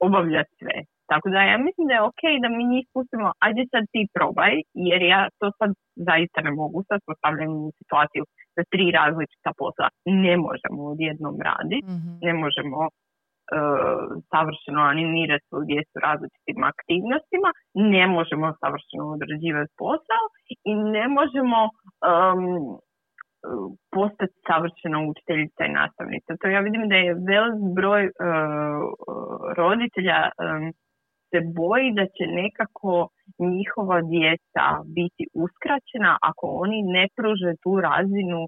obavljati 0.07 0.53
sve. 0.59 0.77
Tako 1.09 1.27
da 1.33 1.39
ja 1.41 1.57
mislim 1.57 1.85
da 1.87 1.93
je 1.93 2.07
ok 2.09 2.23
da 2.43 2.47
mi 2.49 2.63
njih 2.73 2.85
pustimo, 2.93 3.27
ajde 3.45 3.61
sad 3.71 3.83
ti 3.93 4.01
probaj, 4.15 4.53
jer 4.89 5.01
ja 5.13 5.21
to 5.39 5.45
sad 5.59 5.69
zaista 6.09 6.39
ne 6.47 6.51
mogu, 6.59 6.77
sad 6.89 6.99
postavljam 7.09 7.51
u 7.65 7.71
situaciju 7.79 8.23
za 8.55 8.63
tri 8.71 8.85
različita 8.99 9.51
posla. 9.61 9.87
Ne 10.25 10.35
možemo 10.45 10.79
odjednom 10.93 11.35
raditi, 11.49 11.87
mm 11.91 12.05
ne 12.27 12.33
možemo 12.43 12.79
savršeno 14.31 14.81
animirati 14.93 15.47
svoju 15.47 15.65
djecu 15.71 15.95
različitim 16.07 16.59
aktivnostima, 16.73 17.49
ne 17.93 18.03
možemo 18.15 18.45
savršeno 18.61 19.03
odrađivati 19.15 19.73
posao 19.83 20.25
i 20.69 20.71
ne 20.95 21.05
možemo 21.17 21.59
postati 23.95 24.35
savršena 24.47 24.97
učiteljica 25.11 25.61
i 25.65 25.75
nastavnica. 25.79 26.29
To 26.39 26.45
ja 26.55 26.59
vidim 26.67 26.83
da 26.91 26.95
je 26.95 27.19
velik 27.31 27.63
broj 27.77 28.03
uh, 28.05 28.11
roditelja 29.59 30.19
se 31.29 31.39
boji 31.59 31.89
da 31.99 32.05
će 32.15 32.23
nekako 32.43 32.93
njihova 33.53 33.99
djeca 34.15 34.65
biti 34.97 35.23
uskraćena 35.43 36.11
ako 36.29 36.45
oni 36.63 36.79
ne 36.97 37.05
pruže 37.17 37.51
tu 37.63 37.71
razinu 37.89 38.39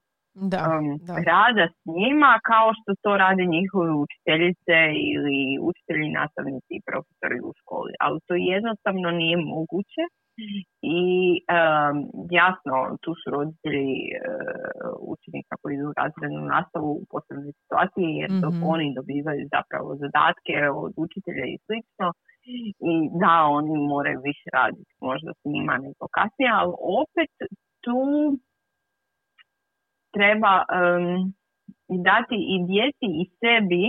da, 0.53 0.59
um, 0.73 0.87
rada 1.31 1.65
s 1.75 1.79
njima 1.99 2.31
kao 2.51 2.67
što 2.77 2.89
to 3.03 3.11
rade 3.23 3.45
njihove 3.57 3.91
učiteljice 4.05 4.77
ili 5.13 5.39
učitelji, 5.69 6.17
nastavnici 6.19 6.71
i 6.75 6.85
profesori 6.89 7.39
u 7.47 7.51
školi. 7.59 7.93
Ali 8.05 8.17
to 8.27 8.33
jednostavno 8.55 9.07
nije 9.21 9.37
moguće. 9.55 10.03
I 10.99 11.05
um, 11.57 11.95
jasno 12.41 12.75
tu 13.03 13.11
su 13.19 13.27
roditelji 13.35 13.97
uh, 14.09 14.17
učenika 15.13 15.53
koji 15.61 15.71
idu 15.75 15.85
u 15.89 15.97
razrednu 16.01 16.41
nastavu 16.55 16.89
u 17.01 17.05
posebnoj 17.11 17.51
situaciji 17.59 18.09
jer 18.21 18.29
to 18.41 18.49
mm 18.51 18.63
oni 18.73 18.87
dobivaju 18.99 19.43
zapravo 19.55 19.89
zadatke 20.03 20.55
od 20.85 20.93
učitelja 21.05 21.45
i 21.49 21.61
slično. 21.65 22.07
I 22.91 22.93
da 23.21 23.33
oni 23.57 23.73
moraju 23.93 24.19
više 24.29 24.47
raditi 24.59 24.93
možda 25.09 25.31
s 25.39 25.41
njima 25.53 25.73
nego 25.85 26.03
kasnije, 26.17 26.49
ali 26.59 26.73
opet 27.01 27.33
tu 27.83 27.99
treba 30.17 30.53
um, 30.63 31.33
dati 32.09 32.37
i 32.53 32.55
djeci 32.69 33.07
i 33.21 33.23
sebi 33.41 33.85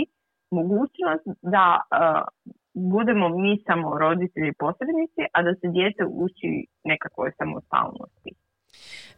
mogućnost 0.58 1.26
da 1.54 1.66
uh, 1.80 2.22
budemo 2.94 3.26
mi 3.42 3.52
samo 3.66 3.98
roditelji 4.04 4.52
posrednici, 4.62 5.22
a 5.34 5.38
da 5.46 5.52
se 5.60 5.66
djece 5.76 6.02
uči 6.24 6.50
nekakvoj 6.90 7.30
samostalnosti. 7.40 8.30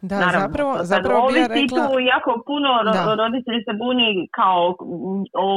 Da, 0.09 0.15
Naravno, 0.25 0.47
zapravo, 0.47 0.73
zapravo 0.93 1.27
bi 1.27 1.39
ja 1.39 1.47
rekla... 1.47 1.83
jako 2.13 2.31
puno 2.49 2.69
da. 2.87 3.15
roditelji 3.23 3.61
se 3.67 3.73
buni 3.83 4.09
kao 4.39 4.61
o 5.47 5.49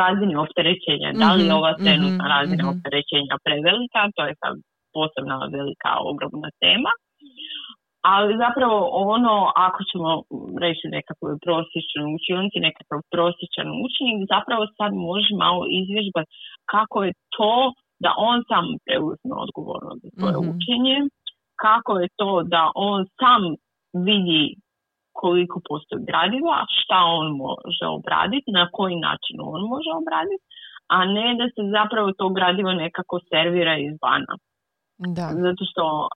razini 0.00 0.34
opterećenja. 0.44 1.08
Da 1.22 1.28
li 1.34 1.42
je 1.44 1.52
mhm, 1.52 1.58
ova 1.60 1.72
trenutna 1.82 2.24
mm-hmm, 2.24 2.34
razina 2.36 2.62
mm-hmm. 2.62 2.74
opterećenja 2.74 3.34
prevelika, 3.46 4.00
to 4.16 4.22
je 4.28 4.34
sad 4.42 4.54
posebna 4.96 5.36
velika, 5.56 5.90
ogromna 6.10 6.50
tema 6.64 6.92
ali 8.12 8.40
zapravo 8.44 8.78
ono, 9.14 9.34
ako 9.66 9.80
ćemo 9.90 10.10
reći 10.64 10.84
nekakvu 10.96 11.26
prosječnu 11.46 12.04
učionici, 12.16 12.66
nekakav 12.68 12.98
prosječan 13.14 13.68
učenik, 13.86 14.18
zapravo 14.34 14.62
sad 14.78 14.90
može 15.08 15.32
malo 15.44 15.62
izvježbati 15.80 16.30
kako 16.72 16.96
je 17.06 17.12
to 17.36 17.54
da 18.04 18.10
on 18.30 18.38
sam 18.50 18.64
preuzme 18.84 19.34
odgovornost 19.44 20.00
za 20.04 20.10
svoje 20.18 20.36
mm 20.38 20.48
učenje, 20.52 20.96
kako 21.64 21.92
je 22.02 22.08
to 22.20 22.30
da 22.54 22.62
on 22.90 23.00
sam 23.20 23.42
vidi 24.08 24.44
koliko 25.22 25.56
postoji 25.68 26.02
gradiva, 26.10 26.56
šta 26.78 26.98
on 27.18 27.26
može 27.44 27.84
obraditi, 27.98 28.56
na 28.60 28.64
koji 28.76 28.96
način 29.08 29.36
on 29.54 29.62
može 29.74 29.90
obraditi, 30.00 30.44
a 30.96 30.98
ne 31.16 31.26
da 31.38 31.46
se 31.54 31.62
zapravo 31.76 32.08
to 32.18 32.26
gradivo 32.36 32.72
nekako 32.84 33.16
servira 33.30 33.74
izvana. 33.90 34.34
Da. 34.98 35.28
Zato 35.46 35.62
što 35.70 35.84
uh, 35.84 36.08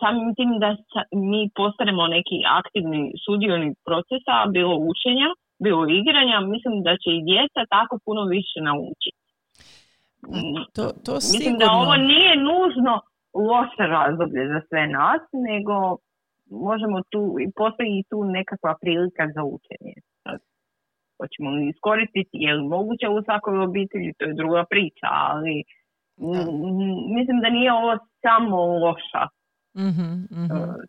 samim 0.00 0.34
tim 0.34 0.50
da 0.62 0.76
mi 1.12 1.50
postanemo 1.54 2.06
neki 2.06 2.38
aktivni 2.60 3.12
sudioni 3.24 3.74
procesa, 3.86 4.34
bilo 4.56 4.74
učenja, 4.92 5.28
bilo 5.64 5.82
igranja, 6.00 6.40
mislim 6.40 6.82
da 6.82 6.92
će 7.02 7.10
i 7.14 7.24
djeca 7.30 7.60
tako 7.74 7.98
puno 8.04 8.22
više 8.24 8.58
naučiti. 8.60 9.18
To, 10.74 10.84
to 11.04 11.14
Mislim 11.34 11.54
da 11.58 11.66
ovo 11.82 11.94
nije 11.96 12.32
nužno 12.50 12.94
loše 13.50 13.84
razdoblje 13.96 14.42
za 14.52 14.60
sve 14.68 14.86
nas, 14.86 15.22
nego 15.50 15.74
možemo 16.50 17.02
tu, 17.10 17.22
postoji 17.56 17.90
i 17.98 18.06
tu 18.10 18.24
nekakva 18.24 18.74
prilika 18.80 19.24
za 19.34 19.42
učenje. 19.56 19.94
Hoćemo 21.18 21.50
li 21.50 21.68
iskoristiti, 21.68 22.42
je 22.44 22.54
li 22.54 22.64
moguće 22.68 23.08
u 23.08 23.22
svakoj 23.22 23.58
obitelji, 23.58 24.12
to 24.18 24.24
je 24.24 24.34
druga 24.34 24.64
priča, 24.70 25.06
ali 25.10 25.54
mislim 27.16 27.40
da 27.42 27.50
nije 27.50 27.72
ovo 27.72 27.98
samo 28.22 28.56
loša 28.56 29.28
mm 29.74 30.28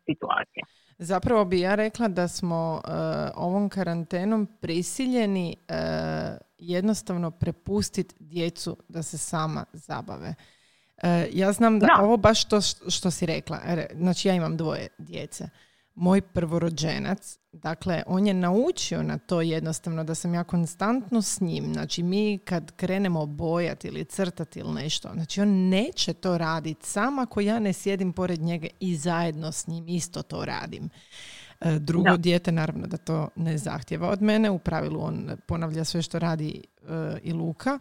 situacija. 0.05 0.63
Zapravo 0.97 1.45
bi 1.45 1.59
ja 1.59 1.75
rekla 1.75 2.07
da 2.07 2.27
smo 2.27 2.73
uh, 2.73 2.91
ovom 3.35 3.69
karantenom 3.69 4.47
prisiljeni 4.61 5.55
uh, 5.59 5.75
jednostavno 6.57 7.31
prepustiti 7.31 8.15
djecu 8.19 8.77
da 8.89 9.03
se 9.03 9.17
sama 9.17 9.65
zabave. 9.73 10.35
ja 11.31 11.51
znam 11.51 11.79
da, 11.79 11.85
da, 11.85 12.03
ovo 12.03 12.17
baš 12.17 12.47
to 12.47 12.61
što 12.89 13.11
si 13.11 13.25
rekla, 13.25 13.57
znači 13.93 14.27
ja 14.27 14.33
imam 14.33 14.57
dvoje 14.57 14.87
djece 14.97 15.49
moj 15.99 16.21
prvorođenac, 16.21 17.37
dakle, 17.51 18.03
on 18.07 18.27
je 18.27 18.33
naučio 18.33 19.03
na 19.03 19.17
to 19.17 19.41
jednostavno 19.41 20.03
da 20.03 20.15
sam 20.15 20.33
ja 20.33 20.43
konstantno 20.43 21.21
s 21.21 21.41
njim. 21.41 21.73
Znači, 21.73 22.03
mi 22.03 22.37
kad 22.37 22.71
krenemo 22.75 23.25
bojati 23.25 23.87
ili 23.87 24.05
crtati 24.05 24.59
ili 24.59 24.73
nešto, 24.73 25.09
znači 25.13 25.41
on 25.41 25.49
neće 25.49 26.13
to 26.13 26.37
raditi 26.37 26.87
sam 26.87 27.19
ako 27.19 27.41
ja 27.41 27.59
ne 27.59 27.73
sjedim 27.73 28.13
pored 28.13 28.41
njega 28.41 28.67
i 28.79 28.95
zajedno 28.95 29.51
s 29.51 29.67
njim 29.67 29.87
isto 29.87 30.21
to 30.21 30.45
radim. 30.45 30.89
E, 31.61 31.79
drugo 31.79 32.09
da. 32.09 32.17
dijete 32.17 32.51
naravno 32.51 32.87
da 32.87 32.97
to 32.97 33.29
ne 33.35 33.57
zahtjeva 33.57 34.09
od 34.09 34.21
mene, 34.21 34.49
u 34.49 34.59
pravilu 34.59 35.03
on 35.03 35.37
ponavlja 35.47 35.83
sve 35.83 36.01
što 36.01 36.19
radi 36.19 36.63
e, 36.81 37.17
i 37.23 37.33
Luka, 37.33 37.79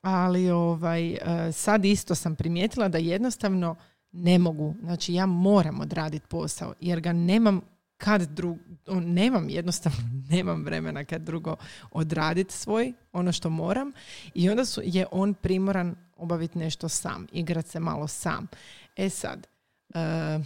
ali 0.00 0.50
ovaj, 0.50 1.12
e, 1.12 1.18
sad 1.52 1.84
isto 1.84 2.14
sam 2.14 2.36
primijetila 2.36 2.88
da 2.88 2.98
jednostavno 2.98 3.76
ne 4.12 4.38
mogu. 4.38 4.74
Znači 4.82 5.14
ja 5.14 5.26
moram 5.26 5.80
odraditi 5.80 6.26
posao 6.28 6.74
jer 6.80 7.00
ga 7.00 7.12
nemam 7.12 7.60
kad 7.96 8.20
drugo, 8.22 8.60
nemam 9.06 9.48
jednostavno, 9.48 9.98
nemam 10.36 10.64
vremena 10.64 11.04
kad 11.04 11.22
drugo 11.22 11.56
odraditi 11.92 12.52
svoj, 12.52 12.92
ono 13.12 13.32
što 13.32 13.50
moram 13.50 13.92
i 14.34 14.50
onda 14.50 14.64
su, 14.64 14.80
je 14.84 15.06
on 15.10 15.34
primoran 15.34 15.94
obaviti 16.16 16.58
nešto 16.58 16.88
sam, 16.88 17.26
igrat 17.32 17.66
se 17.66 17.80
malo 17.80 18.06
sam. 18.06 18.46
E 18.96 19.08
sad, 19.08 19.46
uh, 19.94 20.44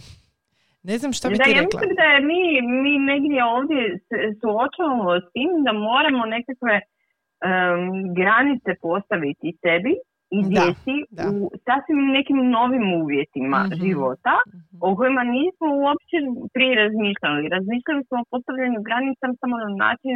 ne 0.83 0.97
znam 0.97 1.13
šta 1.13 1.29
bi 1.29 1.35
ti 1.35 1.41
ja 1.49 1.61
rekla. 1.61 1.79
Mislim 1.79 1.95
da 2.01 2.09
mi, 2.29 2.41
mi 2.83 2.93
negdje 3.11 3.43
ovdje 3.55 3.99
suočavamo 4.41 5.19
s 5.23 5.27
tim 5.33 5.49
da 5.65 5.73
moramo 5.73 6.25
nekakve 6.35 6.75
um, 6.81 8.15
granice 8.19 8.71
postaviti 8.81 9.57
sebi 9.63 9.93
i 10.37 10.39
djeci 10.53 10.95
u 11.31 11.33
sasvim 11.65 12.01
nekim 12.17 12.39
novim 12.57 12.85
uvjetima 13.01 13.59
mm 13.63 13.75
života 13.81 14.35
mm-hmm. 14.41 14.85
o 14.87 14.89
kojima 14.97 15.23
nismo 15.37 15.67
uopće 15.83 16.17
prije 16.55 16.73
razmišljali. 16.83 17.51
Razmišljali 17.55 18.01
smo 18.07 18.17
o 18.21 18.29
postavljanju 18.33 18.79
granica 18.87 19.25
samo 19.41 19.55
na 19.65 19.69
način 19.85 20.15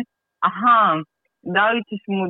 aha, 0.50 0.80
da 1.56 1.64
li 1.74 1.82
ćeš 1.90 2.02
mu 2.16 2.24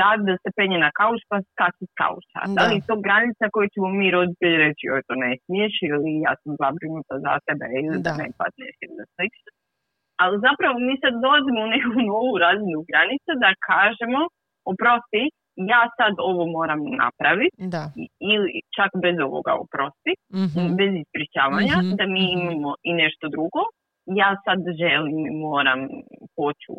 dati 0.00 0.22
da 0.28 0.34
se 0.42 0.48
penje 0.58 0.78
na 0.86 0.90
kauč 1.00 1.20
pa 1.30 1.36
skači 1.50 1.84
s 1.90 1.92
kauča. 2.02 2.40
Da. 2.44 2.52
da 2.56 2.62
li 2.68 2.74
je 2.78 2.86
to 2.88 2.94
granica 3.06 3.44
koju 3.54 3.68
ćemo 3.74 3.88
mi 3.98 4.06
roditelji 4.16 4.56
reći 4.64 4.82
joj 4.90 5.02
to 5.08 5.14
ne 5.24 5.30
smiješ 5.42 5.74
ili 5.90 6.10
ja 6.26 6.32
sam 6.40 6.52
zabrinuta 6.62 7.14
za 7.24 7.32
tebe 7.46 7.66
ili 7.78 7.96
da 8.06 8.12
ne 8.20 8.28
padneš 8.38 8.76
ili 8.86 9.02
slično. 9.14 9.50
Ali 10.22 10.42
zapravo 10.46 10.76
mi 10.86 10.94
sad 11.02 11.12
dolazimo 11.24 11.60
u 11.62 11.72
neku 11.74 11.90
novu 12.12 12.34
razinu 12.46 12.78
granica 12.90 13.32
da 13.44 13.50
kažemo 13.70 14.20
oprosti, 14.72 15.24
ja 15.56 15.82
sad 15.98 16.14
ovo 16.30 16.44
moram 16.58 16.80
napraviti 17.02 17.56
ili 18.32 18.52
čak 18.76 18.90
bez 19.04 19.16
ovoga 19.28 19.52
oprosti, 19.64 20.12
mm 20.38 20.76
bez 20.78 20.90
ispričavanja, 21.04 21.76
mm 21.82 21.96
da 21.98 22.04
mi 22.14 22.24
mhm. 22.26 22.40
imamo 22.40 22.70
i 22.88 22.92
nešto 23.02 23.24
drugo. 23.34 23.62
Ja 24.22 24.30
sad 24.44 24.60
želim, 24.82 25.18
moram, 25.46 25.80
hoću 26.36 26.74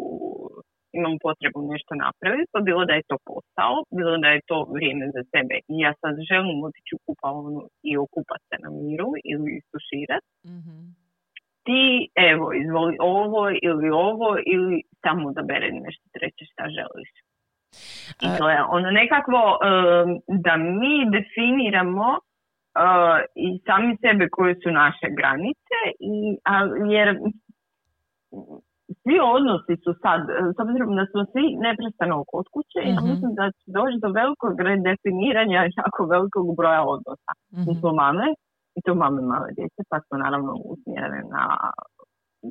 imam 0.97 1.15
potrebu 1.25 1.59
nešto 1.73 1.91
napraviti, 2.05 2.51
pa 2.53 2.59
bilo 2.67 2.81
da 2.89 2.93
je 2.93 3.09
to 3.11 3.17
posao, 3.29 3.75
bilo 3.97 4.15
da 4.23 4.29
je 4.35 4.41
to 4.49 4.57
vrijeme 4.75 5.05
za 5.15 5.21
sebe 5.31 5.55
i 5.71 5.75
ja 5.85 5.91
sad 6.01 6.13
želim 6.31 6.57
otići 6.67 6.91
u 6.95 7.03
kupavnu 7.05 7.61
i 7.89 7.91
okupati 8.03 8.45
se 8.49 8.57
na 8.63 8.69
miru 8.79 9.11
ili 9.31 9.49
isuširati, 9.59 10.27
mm 10.49 11.03
ti 11.67 11.83
evo 12.31 12.47
izvoli 12.61 12.95
ovo 12.99 13.43
ili 13.67 13.89
ovo 13.89 14.29
ili 14.53 14.77
samo 15.03 15.31
da 15.35 15.41
bere 15.41 15.69
nešto 15.85 16.05
treće 16.15 16.45
šta 16.51 16.63
želiš. 16.77 17.11
Je 18.21 18.63
ono 18.69 18.91
nekakvo 18.91 19.41
da 20.45 20.53
mi 20.57 20.95
definiramo 21.15 22.07
uh, 22.81 23.19
i 23.45 23.47
sami 23.65 23.97
sebe 24.03 24.25
koje 24.35 24.53
su 24.61 24.69
naše 24.71 25.07
granice 25.17 25.77
i, 26.13 26.15
a, 26.51 26.55
jer 26.95 27.07
svi 29.01 29.17
odnosi 29.35 29.73
su 29.83 29.91
sad, 30.03 30.21
s 30.55 30.57
obzirom 30.63 30.89
da 30.99 31.05
smo 31.11 31.21
svi 31.31 31.45
neprestano 31.67 32.15
kod 32.31 32.45
kuće, 32.53 32.81
mm 32.83 32.89
ja 32.93 32.99
mhm. 32.99 33.07
mislim 33.09 33.31
da 33.39 33.45
će 33.57 33.65
doći 33.77 33.97
do 34.03 34.09
velikog 34.19 34.53
redefiniranja 34.69 35.59
jako 35.79 36.01
velikog 36.15 36.45
broja 36.59 36.83
odnosa. 36.95 37.31
Mm-hmm. 37.35 37.65
Mi 37.67 37.73
smo 37.79 37.89
mame, 38.01 38.27
i 38.77 38.79
to 38.85 38.91
mame 39.01 39.21
male 39.31 39.49
djece, 39.57 39.81
pa 39.91 39.97
smo 40.05 40.15
naravno 40.23 40.51
usmjerene 40.71 41.21
na 41.35 41.43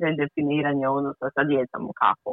redefiniranje 0.03 0.85
odnosa 0.97 1.25
sa 1.35 1.43
djecom, 1.51 1.83
kako 2.01 2.31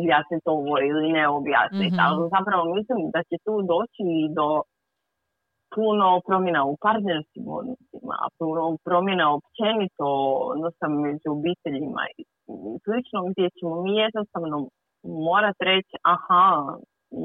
objasniti 0.00 0.46
ovo 0.56 0.74
ili 0.90 1.12
ne 1.12 1.24
objasniti. 1.28 1.94
Mm-hmm. 1.94 2.04
Ali 2.06 2.30
zapravo 2.36 2.62
mislim 2.76 2.98
da 3.14 3.20
će 3.28 3.36
tu 3.46 3.54
doći 3.72 4.02
i 4.22 4.34
do 4.38 4.48
puno 5.74 6.06
promjena 6.28 6.62
u 6.72 6.74
partnerskim 6.86 7.44
odnosima, 7.58 8.16
puno 8.38 8.62
promjena 8.88 9.26
općenito 9.38 10.06
odnosa 10.52 10.86
među 11.04 11.28
obiteljima 11.38 12.02
i 12.18 12.20
slično 12.84 13.18
gdje 13.30 13.46
ćemo 13.56 13.74
mi 13.84 13.92
jednostavno 14.06 14.56
morat 15.26 15.56
reći 15.70 15.94
aha, 16.14 16.46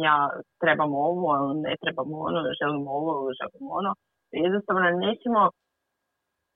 ja 0.08 0.18
trebam 0.62 0.92
ovo, 1.08 1.54
ne 1.66 1.74
trebamo 1.82 2.16
ono, 2.28 2.40
želimo 2.60 2.90
ovo, 3.00 3.14
želimo 3.40 3.70
ono. 3.80 3.92
Jednostavno 4.46 4.82
nećemo 5.06 5.42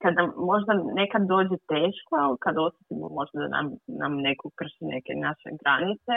kada 0.02 0.22
možda 0.50 0.72
nekad 1.00 1.22
dođe 1.32 1.56
teško, 1.72 2.12
ali 2.24 2.36
kad 2.44 2.54
osjetimo 2.66 3.06
možda 3.18 3.36
da 3.42 3.48
nam, 3.56 3.66
nam 4.02 4.12
neko 4.26 4.46
krši 4.58 4.84
neke 4.94 5.12
naše 5.26 5.48
granice, 5.60 6.16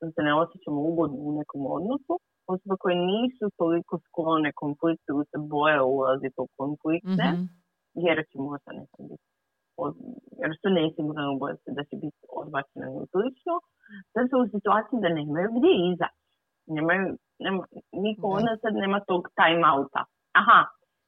da 0.00 0.06
se 0.14 0.20
ne 0.28 0.32
osjećamo 0.42 0.80
ugodno 0.90 1.18
u 1.28 1.30
nekom 1.38 1.62
odnosu, 1.76 2.14
osobe 2.52 2.74
koje 2.82 2.96
nisu 3.12 3.44
toliko 3.60 3.94
sklone 4.06 4.50
konfliktu 4.62 5.12
se 5.30 5.36
boje 5.54 5.78
ulaziti 5.96 6.38
u 6.44 6.48
konflikte, 6.60 7.26
mm-hmm. 7.28 7.48
jer 8.04 8.16
će 8.30 8.36
možda 8.48 8.70
nekad 8.80 9.02
biti 9.10 9.26
jer 10.40 10.50
su 10.60 10.68
nesigurno 10.78 11.38
boje 11.42 11.54
se 11.62 11.70
da 11.76 11.82
će 11.88 11.94
biti 12.02 12.20
odbačene 12.42 12.86
ili 12.94 13.06
slično, 13.12 13.54
da 14.14 14.20
su 14.28 14.34
u 14.42 14.50
situaciji 14.54 15.02
da 15.04 15.08
nemaju 15.18 15.48
gdje 15.56 15.72
izaći. 15.92 16.20
Nemaju, 16.76 17.06
nema, 17.44 17.62
niko 18.04 18.24
ona 18.38 18.52
sad 18.62 18.72
nema 18.84 18.98
tog 19.10 19.22
time 19.38 19.64
outa. 19.74 20.02
Aha, 20.40 20.60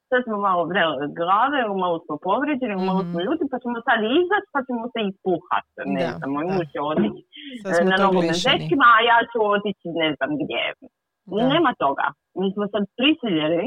sad 0.09 0.21
smo 0.27 0.37
malo 0.49 0.62
vrele 0.73 1.07
glave, 1.19 1.59
malo 1.85 1.99
smo 2.05 2.14
povrijeđeni, 2.29 2.75
mm 2.77 2.87
malo 2.90 3.01
smo 3.09 3.19
ljudi, 3.27 3.42
pa 3.53 3.57
ćemo 3.62 3.77
sad 3.88 3.99
izaći, 4.23 4.49
pa 4.55 4.61
ćemo 4.66 4.83
se 4.92 4.99
ispuhati. 5.11 5.71
Ne 5.95 6.03
da, 6.05 6.12
znam, 6.19 6.31
moj 6.35 6.47
muž 6.53 6.66
će 6.73 6.81
otići 6.92 7.23
na 7.90 7.97
nogom 8.05 8.25
a 8.92 8.99
ja 9.11 9.19
ću 9.31 9.38
otići 9.57 9.87
ne 10.03 10.09
znam 10.16 10.31
gdje. 10.40 10.64
Da. 11.33 11.49
Nema 11.53 11.71
toga. 11.85 12.07
Mi 12.40 12.47
smo 12.55 12.64
sad 12.73 12.83
prisiljeni 12.99 13.66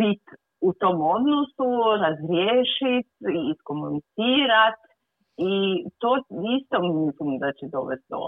biti 0.00 0.30
u 0.68 0.70
tom 0.80 0.96
odnosu, 1.16 1.68
razriješiti, 2.04 3.30
iskomunicirati 3.52 4.88
i 5.52 5.54
to 6.00 6.10
isto 6.56 6.76
mislim 7.06 7.30
da 7.42 7.48
će 7.58 7.64
dovesti 7.76 8.06
do 8.14 8.22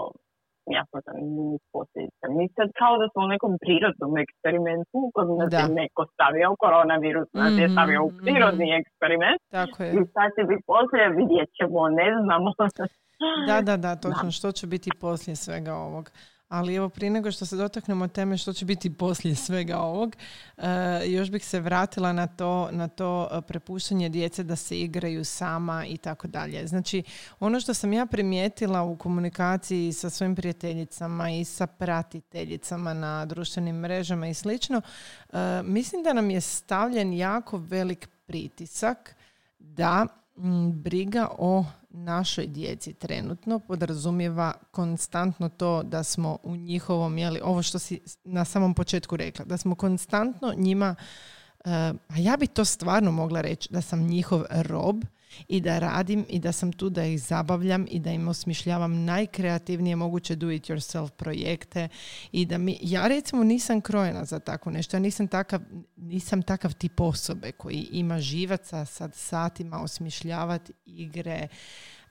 jako 0.77 0.95
zanimljivih 1.07 1.61
posljedica. 1.73 2.25
Mi 2.37 2.45
sad 2.57 2.67
kao 2.81 2.93
da 3.01 3.05
smo 3.11 3.19
u 3.23 3.31
nekom 3.33 3.53
prirodnom 3.63 4.11
eksperimentu 4.25 4.99
kojem 5.13 5.29
nas 5.41 5.51
je 5.61 5.67
neko 5.81 6.01
stavio 6.13 6.49
koronavirus, 6.63 7.27
nas 7.41 7.53
je 7.61 7.67
stavio 7.75 7.99
u 8.07 8.09
mhm, 8.11 8.23
prirodni 8.25 8.67
mhm. 8.69 8.77
eksperiment 8.79 9.39
Tako 9.57 9.77
je. 9.83 9.89
i 9.97 9.99
šta 10.11 10.23
će 10.35 10.41
biti 10.49 10.63
poslije 10.71 11.05
vidjet 11.21 11.49
ćemo, 11.57 11.79
ne 12.01 12.07
znamo. 12.21 12.47
da, 13.49 13.57
da, 13.69 13.75
da, 13.85 13.91
točno. 14.05 14.27
Što 14.37 14.49
će 14.57 14.65
biti 14.73 14.89
poslije 15.05 15.35
svega 15.45 15.73
ovog? 15.87 16.05
Ali 16.51 16.75
evo 16.75 16.89
prije 16.89 17.09
nego 17.09 17.31
što 17.31 17.45
se 17.45 17.55
dotaknemo 17.55 18.07
teme 18.07 18.37
što 18.37 18.53
će 18.53 18.65
biti 18.65 18.93
poslije 18.93 19.35
svega 19.35 19.79
ovog, 19.79 20.15
uh, 20.57 20.63
još 21.05 21.31
bih 21.31 21.45
se 21.45 21.59
vratila 21.59 22.13
na 22.13 22.27
to, 22.27 22.69
na 22.71 22.87
to 22.87 23.29
e, 23.31 23.41
prepuštanje 23.41 24.09
djece 24.09 24.43
da 24.43 24.55
se 24.55 24.79
igraju 24.79 25.25
sama 25.25 25.85
i 25.85 25.97
tako 25.97 26.27
dalje. 26.27 26.67
Znači, 26.67 27.03
ono 27.39 27.59
što 27.59 27.73
sam 27.73 27.93
ja 27.93 28.05
primijetila 28.05 28.83
u 28.83 28.95
komunikaciji 28.95 29.93
sa 29.93 30.09
svojim 30.09 30.35
prijateljicama 30.35 31.29
i 31.29 31.43
sa 31.43 31.67
pratiteljicama 31.67 32.93
na 32.93 33.25
društvenim 33.25 33.75
mrežama 33.75 34.27
i 34.27 34.33
slično, 34.33 34.81
uh, 35.29 35.37
mislim 35.63 36.03
da 36.03 36.13
nam 36.13 36.29
je 36.29 36.41
stavljen 36.41 37.13
jako 37.13 37.57
velik 37.57 38.09
pritisak 38.25 39.15
da 39.59 40.07
briga 40.73 41.27
o 41.37 41.65
našoj 41.93 42.47
djeci 42.47 42.93
trenutno 42.93 43.59
podrazumijeva 43.59 44.53
konstantno 44.71 45.49
to 45.49 45.83
da 45.83 46.03
smo 46.03 46.37
u 46.43 46.55
njihovom, 46.55 47.17
jeli, 47.17 47.39
ovo 47.43 47.63
što 47.63 47.79
si 47.79 48.01
na 48.23 48.45
samom 48.45 48.73
početku 48.73 49.17
rekla, 49.17 49.45
da 49.45 49.57
smo 49.57 49.75
konstantno 49.75 50.53
njima, 50.57 50.95
uh, 51.59 51.71
a 52.07 52.17
ja 52.17 52.37
bi 52.37 52.47
to 52.47 52.65
stvarno 52.65 53.11
mogla 53.11 53.41
reći, 53.41 53.69
da 53.71 53.81
sam 53.81 54.07
njihov 54.07 54.43
rob 54.49 55.03
i 55.47 55.61
da 55.61 55.79
radim 55.79 56.25
i 56.29 56.39
da 56.39 56.51
sam 56.51 56.73
tu 56.73 56.89
da 56.89 57.05
ih 57.05 57.21
zabavljam 57.21 57.85
i 57.89 57.99
da 57.99 58.11
im 58.11 58.27
osmišljavam 58.27 59.03
najkreativnije 59.03 59.95
moguće 59.95 60.35
do 60.35 60.51
it 60.51 60.69
yourself 60.69 61.09
projekte 61.09 61.87
i 62.31 62.45
da 62.45 62.57
mi, 62.57 62.77
ja 62.81 63.07
recimo 63.07 63.43
nisam 63.43 63.81
krojena 63.81 64.25
za 64.25 64.39
tako 64.39 64.71
nešto, 64.71 64.97
ja 64.97 65.01
nisam 65.01 65.27
takav, 65.27 65.61
nisam 65.95 66.41
takav 66.41 66.73
tip 66.73 66.99
osobe 66.99 67.51
koji 67.51 67.87
ima 67.91 68.19
živaca 68.19 68.85
sad 68.85 69.15
satima 69.15 69.81
osmišljavati 69.81 70.73
igre, 70.85 71.47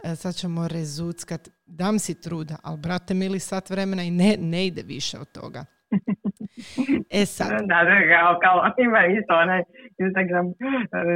e, 0.04 0.16
sad 0.16 0.34
ćemo 0.34 0.68
rezuckat, 0.68 1.48
dam 1.66 1.98
si 1.98 2.14
truda, 2.14 2.56
ali 2.62 2.78
brate 2.78 3.14
mili 3.14 3.40
sat 3.40 3.70
vremena 3.70 4.02
i 4.02 4.10
ne, 4.10 4.36
ne 4.40 4.66
ide 4.66 4.82
više 4.82 5.18
od 5.18 5.32
toga. 5.32 5.64
E 7.20 7.22
sad. 7.36 7.50
Da, 7.70 7.78
da, 7.88 7.94
kao, 8.14 8.30
kao 8.44 8.56
ima 8.86 9.00
isto 9.18 9.32
onaj 9.44 9.62
Instagram 10.04 10.46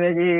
neki 0.04 0.30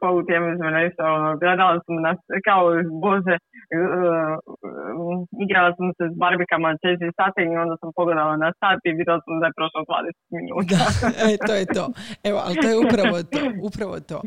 quote, 0.00 0.32
ja 0.34 0.40
mislim 0.40 0.70
nešto, 0.80 1.02
ono, 1.16 1.28
gledala 1.42 1.80
sam 1.86 1.94
nas, 2.06 2.18
kao, 2.48 2.62
bože, 3.04 3.36
uh, 3.76 5.16
igrala 5.44 5.70
sam 5.76 5.86
se 5.96 6.04
s 6.12 6.14
barbikama 6.24 6.68
četiri 6.82 7.10
sata 7.20 7.38
i 7.42 7.56
onda 7.64 7.74
sam 7.80 7.90
pogledala 7.98 8.34
na 8.44 8.48
sat 8.60 8.80
i 8.84 8.96
vidjela 8.98 9.20
sam 9.24 9.34
da 9.40 9.46
je 9.46 9.58
prošlo 9.58 9.80
20 9.88 10.38
minuta. 10.38 10.74
Da, 10.74 10.86
e, 11.26 11.30
to 11.46 11.52
je 11.60 11.66
to. 11.76 11.84
Evo, 12.28 12.38
ali 12.44 12.54
to 12.62 12.68
je 12.72 12.76
upravo 12.86 13.16
to. 13.32 13.40
Upravo 13.68 13.96
to. 14.10 14.18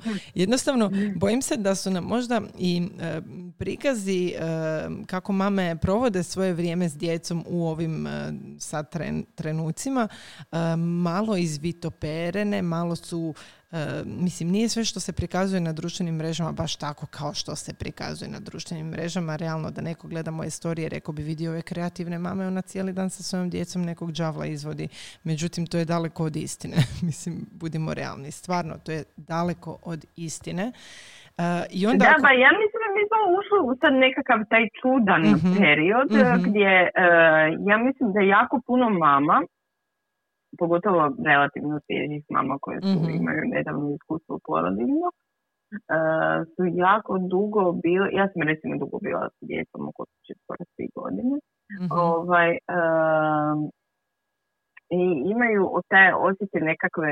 Jednostavno, 0.43 0.85
bojim 1.23 1.41
se 1.47 1.55
da 1.67 1.73
su 1.75 1.87
nam 1.95 2.03
možda 2.15 2.37
i 2.69 2.73
uh, 2.83 2.91
prikazi 3.59 4.21
uh, 4.33 4.41
kako 5.11 5.29
mame 5.31 5.67
provode 5.81 6.23
svoje 6.23 6.53
vrijeme 6.53 6.85
s 6.89 6.95
djecom 6.97 7.37
u 7.55 7.57
ovim 7.73 7.95
uh, 8.05 8.11
sad 8.59 8.91
tren, 8.91 9.15
trenucima 9.35 9.80
e, 9.89 10.07
malo 10.77 11.37
izvitoperene, 11.37 12.61
malo 12.61 12.95
su 12.95 13.33
e, 13.71 14.03
mislim, 14.05 14.49
nije 14.49 14.69
sve 14.69 14.85
što 14.85 14.99
se 14.99 15.13
prikazuje 15.13 15.61
na 15.61 15.73
društvenim 15.73 16.15
mrežama 16.15 16.51
baš 16.51 16.75
tako 16.75 17.05
kao 17.05 17.33
što 17.33 17.55
se 17.55 17.73
prikazuje 17.73 18.31
na 18.31 18.39
društvenim 18.39 18.87
mrežama. 18.87 19.35
Realno 19.35 19.71
da 19.71 19.81
neko 19.81 20.07
gleda 20.07 20.31
moje 20.31 20.49
storije, 20.49 20.89
rekao 20.89 21.13
bi 21.13 21.23
vidio 21.23 21.51
ove 21.51 21.61
kreativne 21.61 22.19
mame, 22.19 22.47
ona 22.47 22.61
cijeli 22.61 22.93
dan 22.93 23.09
sa 23.09 23.23
svojom 23.23 23.49
djecom 23.49 23.81
nekog 23.81 24.11
džavla 24.11 24.45
izvodi. 24.45 24.87
Međutim, 25.23 25.67
to 25.67 25.77
je 25.77 25.85
daleko 25.85 26.23
od 26.23 26.35
istine. 26.35 26.75
mislim, 27.09 27.45
budimo 27.51 27.93
realni. 27.93 28.31
Stvarno, 28.31 28.77
to 28.85 28.91
je 28.91 29.03
daleko 29.17 29.77
od 29.83 30.05
istine. 30.15 30.71
Uh, 31.37 31.45
i 31.79 31.87
onda 31.87 32.05
da, 32.05 32.15
pa 32.25 32.31
ja 32.45 32.51
mislim 32.61 32.79
da 32.85 32.89
mi 32.95 33.03
smo 33.09 33.19
ušli 33.39 33.57
u 33.69 33.71
sad 33.81 33.93
nekakav 33.93 34.39
taj 34.51 34.65
čudan 34.79 35.21
mhm, 35.21 35.47
period 35.61 36.09
mhm. 36.11 36.43
gdje 36.45 36.71
ja 37.69 37.77
mislim 37.87 38.07
da 38.13 38.19
jako 38.21 38.61
puno 38.67 38.89
mama 38.89 39.37
pogotovo 40.61 41.01
relativno 41.31 41.75
svježih 41.85 42.23
mama 42.35 42.55
koje 42.63 42.79
su, 42.81 42.97
mm 42.99 43.09
imaju 43.19 43.41
nedavno 43.55 43.85
iskustvo 43.97 44.33
porodiljno, 44.47 45.07
uh, 45.11 46.39
su 46.53 46.61
jako 46.87 47.13
dugo 47.33 47.63
bile, 47.83 48.07
ja 48.19 48.25
sam 48.31 48.41
recimo 48.51 48.73
dugo 48.83 48.97
bila 49.05 49.23
s 49.35 49.39
djecom 49.49 49.81
oko 49.89 50.03
skoro 50.41 50.63
tri 50.73 50.85
godine, 50.99 51.35
mm 51.81 51.87
ovaj, 52.09 52.51
uh, 52.77 53.55
i 54.99 55.01
imaju 55.33 55.63
te 55.91 56.03
osjećaj 56.29 56.61
nekakve 56.71 57.11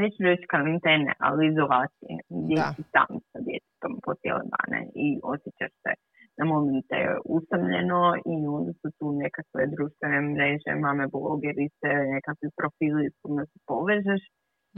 neću 0.00 0.20
reći 0.30 0.44
karantene, 0.52 1.12
ali 1.26 1.48
izolacije, 1.52 2.14
gdje 2.38 2.56
si 2.76 2.82
sam 2.92 3.10
sa 3.30 3.38
djetetom 3.46 3.92
po 4.04 4.10
cijele 4.20 4.44
dane 4.54 4.80
i 5.04 5.08
osjećaš 5.32 5.72
se 5.82 5.92
na 6.38 6.44
momente 6.54 6.98
usamljeno 7.36 8.00
i 8.32 8.34
onda 8.56 8.72
su 8.80 8.88
tu 8.98 9.06
nekakve 9.22 9.62
društvene 9.74 10.20
mreže, 10.32 10.70
mame 10.84 11.06
blogerice, 11.12 11.88
nekakvi 12.16 12.48
profili 12.58 13.04
s 13.12 13.16
kojima 13.22 13.44
se 13.50 13.58
povežeš 13.70 14.22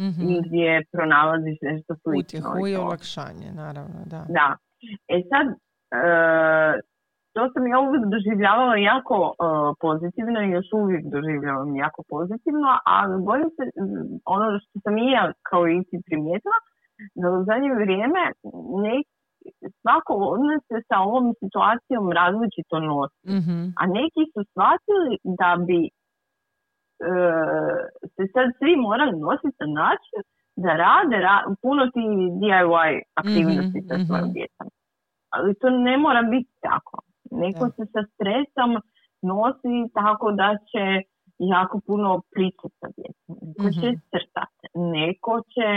mm-hmm. 0.05 0.27
i 0.33 0.35
gdje 0.47 0.71
pronalaziš 0.93 1.59
nešto 1.71 1.93
slično. 2.03 2.21
Utjehu 2.21 2.67
i 2.67 2.77
olakšanje, 2.85 3.49
naravno, 3.63 4.01
da. 4.13 4.21
Da. 4.39 4.49
E 5.15 5.17
sad, 5.31 5.47
uh, 5.99 6.73
to 7.35 7.43
sam 7.53 7.63
ja 7.73 7.79
uvijek 7.87 8.05
doživljavala 8.15 8.77
jako 8.93 9.17
uh, 9.29 9.35
pozitivno 9.85 10.39
i 10.43 10.55
još 10.57 10.69
uvijek 10.81 11.05
doživljavam 11.15 11.71
jako 11.85 12.01
pozitivno, 12.15 12.69
a 12.93 12.95
bojim 13.29 13.49
se, 13.57 13.63
ono 14.35 14.47
što 14.63 14.77
sam 14.85 14.95
i 14.99 15.07
ja 15.17 15.25
kao 15.49 15.63
i 15.69 15.77
ti 15.89 15.97
primijetila, 16.09 16.59
da 17.21 17.27
u 17.31 17.45
zadnje 17.49 17.71
vrijeme 17.83 18.23
neki 18.87 19.18
svako 19.80 20.12
od 20.34 20.40
nas 20.49 20.62
se 20.68 20.78
sa 20.88 20.96
ovom 21.09 21.26
situacijom 21.42 22.05
različito 22.20 22.76
nosi. 22.90 23.20
Mhm. 23.38 23.57
A 23.80 23.82
neki 23.99 24.22
su 24.32 24.40
shvatili 24.51 25.12
da 25.40 25.51
bi 25.66 25.80
e, 27.09 27.12
se 28.14 28.22
sad 28.34 28.46
svi 28.59 28.72
morali 28.86 29.14
nositi 29.26 29.57
na 29.61 29.68
način 29.82 30.20
da 30.64 30.70
rade 30.84 31.16
ra- 31.26 31.46
puno 31.62 31.82
ti 31.94 32.05
DIY 32.40 32.92
aktivnosti 33.22 33.78
Mhm, 33.80 33.88
sa 33.88 33.94
svojom 34.07 34.24
mhm. 34.28 34.32
djecom. 34.36 34.66
Ali 35.34 35.55
to 35.61 35.66
ne 35.70 35.94
mora 36.05 36.22
biti 36.22 36.53
tako. 36.61 36.96
Neko 37.42 37.64
se 37.76 37.82
sa 37.94 38.03
stresom 38.12 38.70
nosi 39.32 39.74
tako 39.94 40.26
da 40.32 40.49
će 40.70 40.84
jako 41.55 41.80
puno 41.86 42.09
pričati 42.34 42.74
sa 42.80 42.89
djecom. 42.97 43.34
Neko 43.47 43.70
će 43.80 43.89
Mhm. 43.91 44.01
crtati. 44.12 44.64
Neko 44.97 45.34
će 45.55 45.68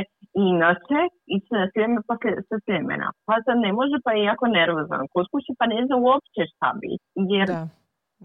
inače 0.51 0.99
ići 1.35 1.51
na 1.59 1.65
sjeme 1.73 1.99
pa 2.07 2.15
sa 2.49 2.57
sjemena. 2.65 3.09
Pa 3.27 3.33
sad 3.45 3.57
ne 3.65 3.71
može 3.79 3.97
pa 4.05 4.11
je 4.13 4.23
jako 4.31 4.45
nervozan. 4.59 5.03
Kod 5.13 5.25
kuće 5.31 5.51
pa 5.59 5.65
ne 5.73 5.79
zna 5.85 5.95
uopće 6.07 6.41
šta 6.53 6.69
biti. 6.83 7.05
Jer 7.35 7.47
Da. 7.47 7.61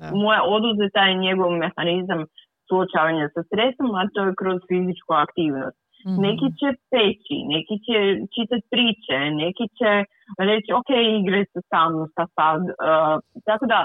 Da. 0.00 0.08
mu 0.20 0.28
je 0.34 0.40
oduzeta 0.56 1.00
je 1.08 1.14
njegov 1.26 1.50
mehanizam 1.64 2.20
suočavanja 2.68 3.26
sa 3.34 3.42
stresom, 3.48 3.88
a 3.98 4.02
to 4.14 4.20
je 4.26 4.38
kroz 4.40 4.58
fizičku 4.68 5.12
aktivnost. 5.24 5.78
Mhm. 6.08 6.20
Neki 6.26 6.46
će 6.58 6.68
peći, 6.92 7.36
neki 7.54 7.74
će 7.86 7.96
čitati 8.34 8.66
priče, 8.74 9.18
neki 9.42 9.64
će 9.78 9.90
reći 10.50 10.70
ok, 10.80 10.90
igre 11.20 11.40
se 11.52 11.60
sa 11.70 11.80
mnom, 11.88 12.06
sad. 12.36 12.60
Uh, 12.86 13.14
tako 13.48 13.64
da 13.72 13.78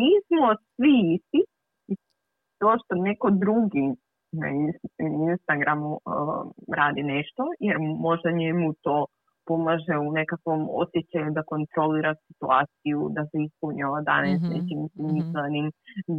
nismo 0.00 0.46
svi 0.74 0.94
isti. 1.16 1.40
To 2.60 2.68
što 2.80 2.94
neko 3.02 3.30
drugi 3.44 3.86
na 4.40 4.46
Ins- 4.58 4.90
Instagramu 5.30 5.90
uh, 5.92 6.00
radi 6.76 7.02
nešto, 7.04 7.42
jer 7.60 7.76
možda 8.06 8.30
njemu 8.32 8.66
to 8.82 9.06
pomaže 9.48 9.94
u 9.98 10.12
nekakvom 10.12 10.60
osjećaju 10.82 11.28
da 11.30 11.42
kontrolira 11.52 12.12
situaciju, 12.26 12.98
da 13.16 13.22
se 13.24 13.36
ispunjava 13.46 14.00
dane 14.02 14.38
s 14.38 14.42
Mhm, 14.42 14.52
nečim 14.52 14.78
mhm. 14.80 14.88
smislenim, 14.94 15.66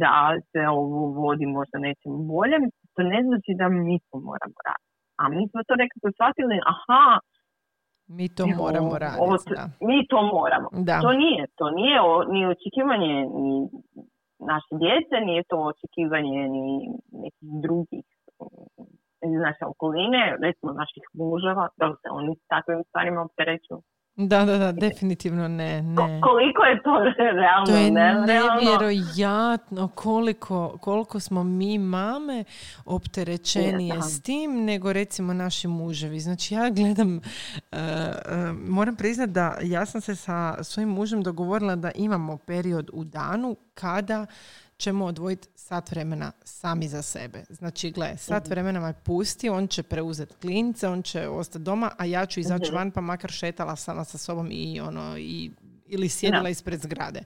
da 0.02 0.14
se 0.50 0.60
ovo 0.70 1.00
vodi 1.20 1.46
možda 1.48 1.76
nečim 1.78 2.12
boljem, 2.26 2.62
to 2.94 3.02
ne 3.02 3.20
znači 3.26 3.50
da 3.60 3.66
mi 3.68 3.94
to 4.08 4.14
moramo 4.28 4.56
raditi. 4.66 4.90
A 5.20 5.28
mi 5.28 5.42
smo 5.50 5.60
to 5.68 5.74
nekako 5.82 6.06
shvatili, 6.16 6.56
aha, 6.72 7.04
Mi 8.08 8.26
to 8.28 8.42
evo, 8.44 8.62
moramo 8.62 8.98
raditi. 8.98 9.54
Da. 9.54 9.64
mi 9.88 9.98
to 10.10 10.18
moramo. 10.34 10.68
Da. 10.88 10.96
To 11.00 11.10
nije, 11.14 11.42
to 11.54 11.70
nije 11.70 11.96
o- 12.02 12.24
ni 12.24 12.40
očekivanje 12.46 13.12
ni 13.36 13.54
naše 14.38 14.72
djece, 14.82 15.16
nije 15.28 15.42
to 15.50 15.56
očekivanje 15.72 16.48
ni 16.54 16.66
nekih 17.22 17.48
drugih 17.64 18.06
iz 19.32 19.40
naše 19.46 19.64
okoline, 19.72 20.22
recimo 20.46 20.72
naših 20.72 21.04
muževa, 21.20 21.68
da 21.76 21.86
se 22.00 22.08
oni 22.18 22.32
takvim 22.52 22.80
stvarima 22.88 23.20
opterećuju. 23.22 23.80
Da, 24.18 24.44
da, 24.44 24.58
da, 24.58 24.72
definitivno 24.72 25.48
ne, 25.48 25.82
ne. 25.82 26.20
koliko 26.22 26.62
je 26.62 26.82
to 26.82 26.90
realno, 27.40 27.66
To 27.66 27.76
je 27.76 27.90
nerealno? 27.90 28.26
nevjerojatno 28.26 29.88
koliko, 29.88 30.78
koliko 30.80 31.20
smo 31.20 31.44
mi 31.44 31.78
mame 31.78 32.44
opterećenije 32.84 33.88
Je, 33.88 33.96
da. 33.96 34.02
s 34.02 34.22
tim 34.22 34.64
nego 34.64 34.92
recimo 34.92 35.32
naši 35.34 35.68
muževi. 35.68 36.20
Znači 36.20 36.54
ja 36.54 36.70
gledam, 36.70 37.16
e, 37.16 37.20
e, 37.72 38.12
moram 38.68 38.96
priznati 38.96 39.32
da 39.32 39.56
ja 39.62 39.86
sam 39.86 40.00
se 40.00 40.16
sa 40.16 40.64
svojim 40.64 40.88
mužem 40.88 41.22
dogovorila 41.22 41.76
da 41.76 41.90
imamo 41.94 42.36
period 42.36 42.90
u 42.92 43.04
danu 43.04 43.56
kada 43.74 44.26
ćemo 44.78 45.04
odvojiti 45.04 45.48
sat 45.54 45.90
vremena 45.90 46.32
sami 46.44 46.88
za 46.88 47.02
sebe. 47.02 47.44
Znači, 47.48 47.90
gle, 47.90 48.16
sat 48.16 48.48
vremena 48.48 48.80
me 48.80 48.92
pusti, 49.04 49.48
on 49.48 49.68
će 49.68 49.82
preuzeti 49.82 50.34
klince, 50.40 50.88
on 50.88 51.02
će 51.02 51.28
ostati 51.28 51.64
doma, 51.64 51.90
a 51.98 52.04
ja 52.04 52.26
ću 52.26 52.40
izaći 52.40 52.72
van 52.72 52.90
pa 52.90 53.00
makar 53.00 53.30
šetala 53.30 53.76
sama 53.76 54.04
sa 54.04 54.18
sobom 54.18 54.48
i 54.50 54.80
ono, 54.80 55.18
i, 55.18 55.50
ili 55.86 56.08
sjedila 56.08 56.48
ispred 56.48 56.80
zgrade. 56.80 57.22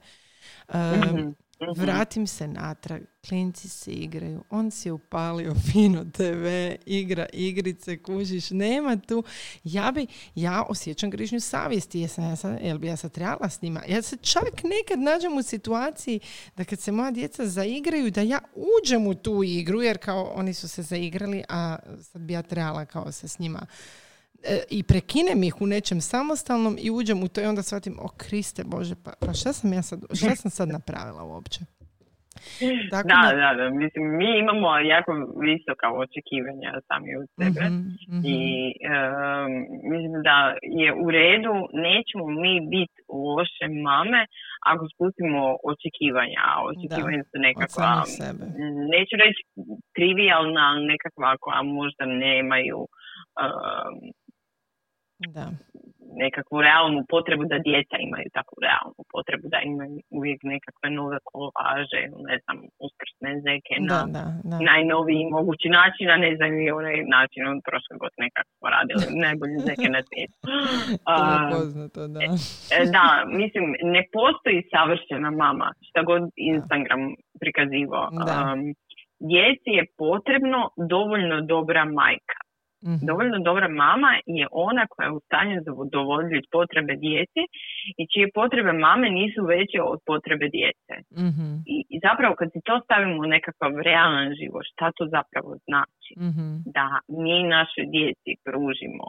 Mhm, 0.73 1.15
mhm. 1.15 1.29
Vratim 1.75 2.27
se 2.27 2.47
natrag, 2.47 3.01
klinci 3.27 3.69
se 3.69 3.91
igraju, 3.91 4.43
on 4.49 4.71
si 4.71 4.87
je 4.87 4.93
upalio 4.93 5.55
fino 5.71 6.05
TV, 6.05 6.75
igra 6.85 7.25
igrice, 7.33 7.97
kužiš, 8.03 8.49
nema 8.49 8.97
tu. 8.97 9.23
Ja 9.63 9.91
bi, 9.91 10.07
ja 10.35 10.63
osjećam 10.69 11.09
grižnju 11.09 11.39
savjesti, 11.39 11.99
jesam, 11.99 12.57
jel 12.61 12.77
bi 12.77 12.87
ja 12.87 12.97
sad 12.97 13.11
trebala 13.11 13.49
s 13.49 13.61
njima? 13.61 13.81
Ja 13.87 14.01
se 14.01 14.17
čak 14.17 14.63
nekad 14.63 14.99
nađem 14.99 15.37
u 15.37 15.43
situaciji 15.43 16.19
da 16.57 16.63
kad 16.63 16.79
se 16.79 16.91
moja 16.91 17.11
djeca 17.11 17.47
zaigraju, 17.47 18.11
da 18.11 18.21
ja 18.21 18.39
uđem 18.55 19.07
u 19.07 19.13
tu 19.13 19.43
igru, 19.43 19.81
jer 19.81 19.97
kao 19.97 20.31
oni 20.35 20.53
su 20.53 20.67
se 20.67 20.81
zaigrali, 20.81 21.43
a 21.49 21.77
sad 22.01 22.21
bi 22.21 22.33
ja 22.33 22.41
trebala 22.41 22.85
kao 22.85 23.11
se 23.11 23.27
s 23.27 23.39
njima 23.39 23.65
i 24.69 24.83
prekinem 24.83 25.43
ih 25.43 25.61
u 25.61 25.67
nečem 25.67 26.01
samostalnom 26.01 26.77
i 26.79 26.91
uđem 26.91 27.23
u 27.23 27.27
to 27.27 27.41
i 27.41 27.45
onda 27.45 27.61
shvatim, 27.63 27.99
o 27.99 28.07
Kriste 28.17 28.63
Bože, 28.65 28.95
pa, 29.05 29.11
pa 29.19 29.33
šta 29.33 29.53
sam 29.53 29.73
ja 29.73 29.81
sad, 29.81 29.99
šta 30.13 30.35
sam 30.35 30.51
sad 30.51 30.69
napravila 30.69 31.23
uopće? 31.23 31.59
Tako 32.93 33.07
Da, 33.07 33.21
da, 33.41 33.49
da, 33.59 33.65
mislim, 33.83 34.03
mi 34.19 34.29
imamo 34.43 34.67
jako 34.95 35.11
visoka 35.49 35.87
očekivanja 36.03 36.69
sami 36.87 37.09
od 37.21 37.27
sebe. 37.37 37.63
Mhm, 37.69 37.87
mhm. 38.15 38.21
I 38.35 38.41
em, 38.93 39.51
mislim 39.93 40.19
da 40.29 40.37
je 40.81 40.89
u 41.05 41.07
redu, 41.19 41.53
nećemo 41.87 42.25
mi 42.43 42.53
biti 42.73 42.97
loše 43.35 43.65
mame 43.85 44.21
ako 44.71 44.83
spustimo 44.93 45.41
očekivanja, 45.71 46.41
a 46.51 46.53
očekivanja 46.71 47.21
su 47.27 47.35
od 47.37 47.43
nekakva, 47.47 47.89
neću 48.93 49.15
reći 49.23 49.41
trivialna, 49.95 50.61
ali 50.69 50.81
nekakva 50.93 51.29
koja 51.43 51.61
možda 51.79 52.03
nemaju 52.25 52.79
em, 53.43 53.93
Da. 55.27 55.45
nekakvu 56.23 56.57
realnu 56.61 57.01
potrebu 57.13 57.43
da 57.51 57.57
djeca 57.67 57.95
imaju 58.07 58.27
takvu 58.37 58.57
realnu 58.67 59.01
potrebu 59.13 59.45
da 59.53 59.59
imaju 59.73 59.97
uvijek 60.17 60.39
nekakve 60.53 60.87
nove 60.99 61.17
kolaže, 61.29 62.01
ne 62.29 62.35
znam, 62.43 62.57
uskrsne 62.85 63.31
zeke 63.47 63.73
na 63.79 63.87
Da, 64.15 64.25
da, 64.49 64.55
najnoviji 64.71 65.23
mogući 65.37 65.67
način, 65.79 66.05
a 66.13 66.17
ne 66.25 66.31
znam 66.37 66.51
i 66.65 66.71
onaj 66.79 66.97
način 67.17 67.41
od 67.51 67.59
prošle 67.67 67.95
godine 68.03 68.27
kako 68.35 68.51
smo 68.57 68.67
radili 68.77 69.03
najbolje 69.25 69.57
zeke 69.69 69.87
na 69.95 70.01
svijetu. 70.07 70.37
To 71.07 71.21
je 71.29 71.37
A, 71.45 71.49
poznato, 71.55 72.01
da. 72.13 72.19
e, 72.77 72.79
da, 72.95 73.05
mislim, 73.41 73.65
ne 73.95 74.01
postoji 74.15 74.59
savršena 74.73 75.29
mama, 75.43 75.67
šta 75.87 75.99
god 76.09 76.21
Instagram 76.53 77.01
prikazivao. 77.41 78.07
Da. 78.27 78.37
Um, 78.41 78.61
djeci 79.31 79.71
je 79.79 79.83
potrebno 80.03 80.59
dovoljno 80.93 81.37
dobra 81.53 81.83
majka. 81.99 82.39
Mhm. 82.85 83.05
Dovoljno 83.09 83.37
dobra 83.39 83.67
mama 83.67 84.11
je 84.25 84.47
ona 84.51 84.83
koja 84.89 85.05
je 85.05 85.11
u 85.17 85.19
stanju 85.27 85.57
zadovoljiti 85.65 86.47
potrebe 86.51 86.93
djece 86.95 87.41
i 87.99 88.03
čije 88.11 88.35
potrebe 88.39 88.71
mame 88.73 89.07
nisu 89.09 89.41
veće 89.45 89.79
od 89.81 89.99
potrebe 90.05 90.47
djece. 90.57 90.93
Mhm, 91.27 91.47
I, 91.73 91.77
I 91.93 91.95
zapravo 92.07 92.35
kad 92.39 92.47
si 92.53 92.59
to 92.67 92.75
stavimo 92.85 93.15
u 93.21 93.31
nekakav 93.35 93.71
realan 93.89 94.29
život, 94.39 94.63
šta 94.71 94.85
to 94.97 95.03
zapravo 95.17 95.51
znači? 95.67 96.11
mhm. 96.27 96.47
Da 96.75 96.87
mi 97.21 97.43
našoj 97.57 97.85
djeci 97.95 98.31
pružimo 98.45 99.05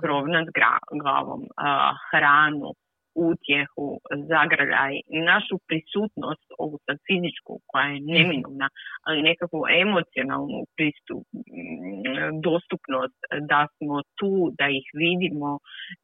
krov 0.00 0.28
nad 0.36 0.46
gra- 0.56 0.86
glavom, 1.02 1.42
a, 1.56 1.92
hranu, 2.10 2.70
utjehu, 3.14 3.88
zagrljaj, 4.32 4.94
našu 5.30 5.56
prisutnost, 5.68 6.46
ovu 6.58 6.76
sad 6.86 6.96
fizičku 7.08 7.52
koja 7.66 7.86
je 7.86 8.00
neminovna, 8.00 8.68
ali 9.06 9.28
nekakvu 9.30 9.60
emocionalnu 9.84 10.60
pristup, 10.76 11.24
mm, 11.32 12.40
dostupnost, 12.46 13.18
da 13.50 13.60
smo 13.76 13.94
tu, 14.18 14.32
da 14.58 14.66
ih 14.68 14.86
vidimo 15.04 15.58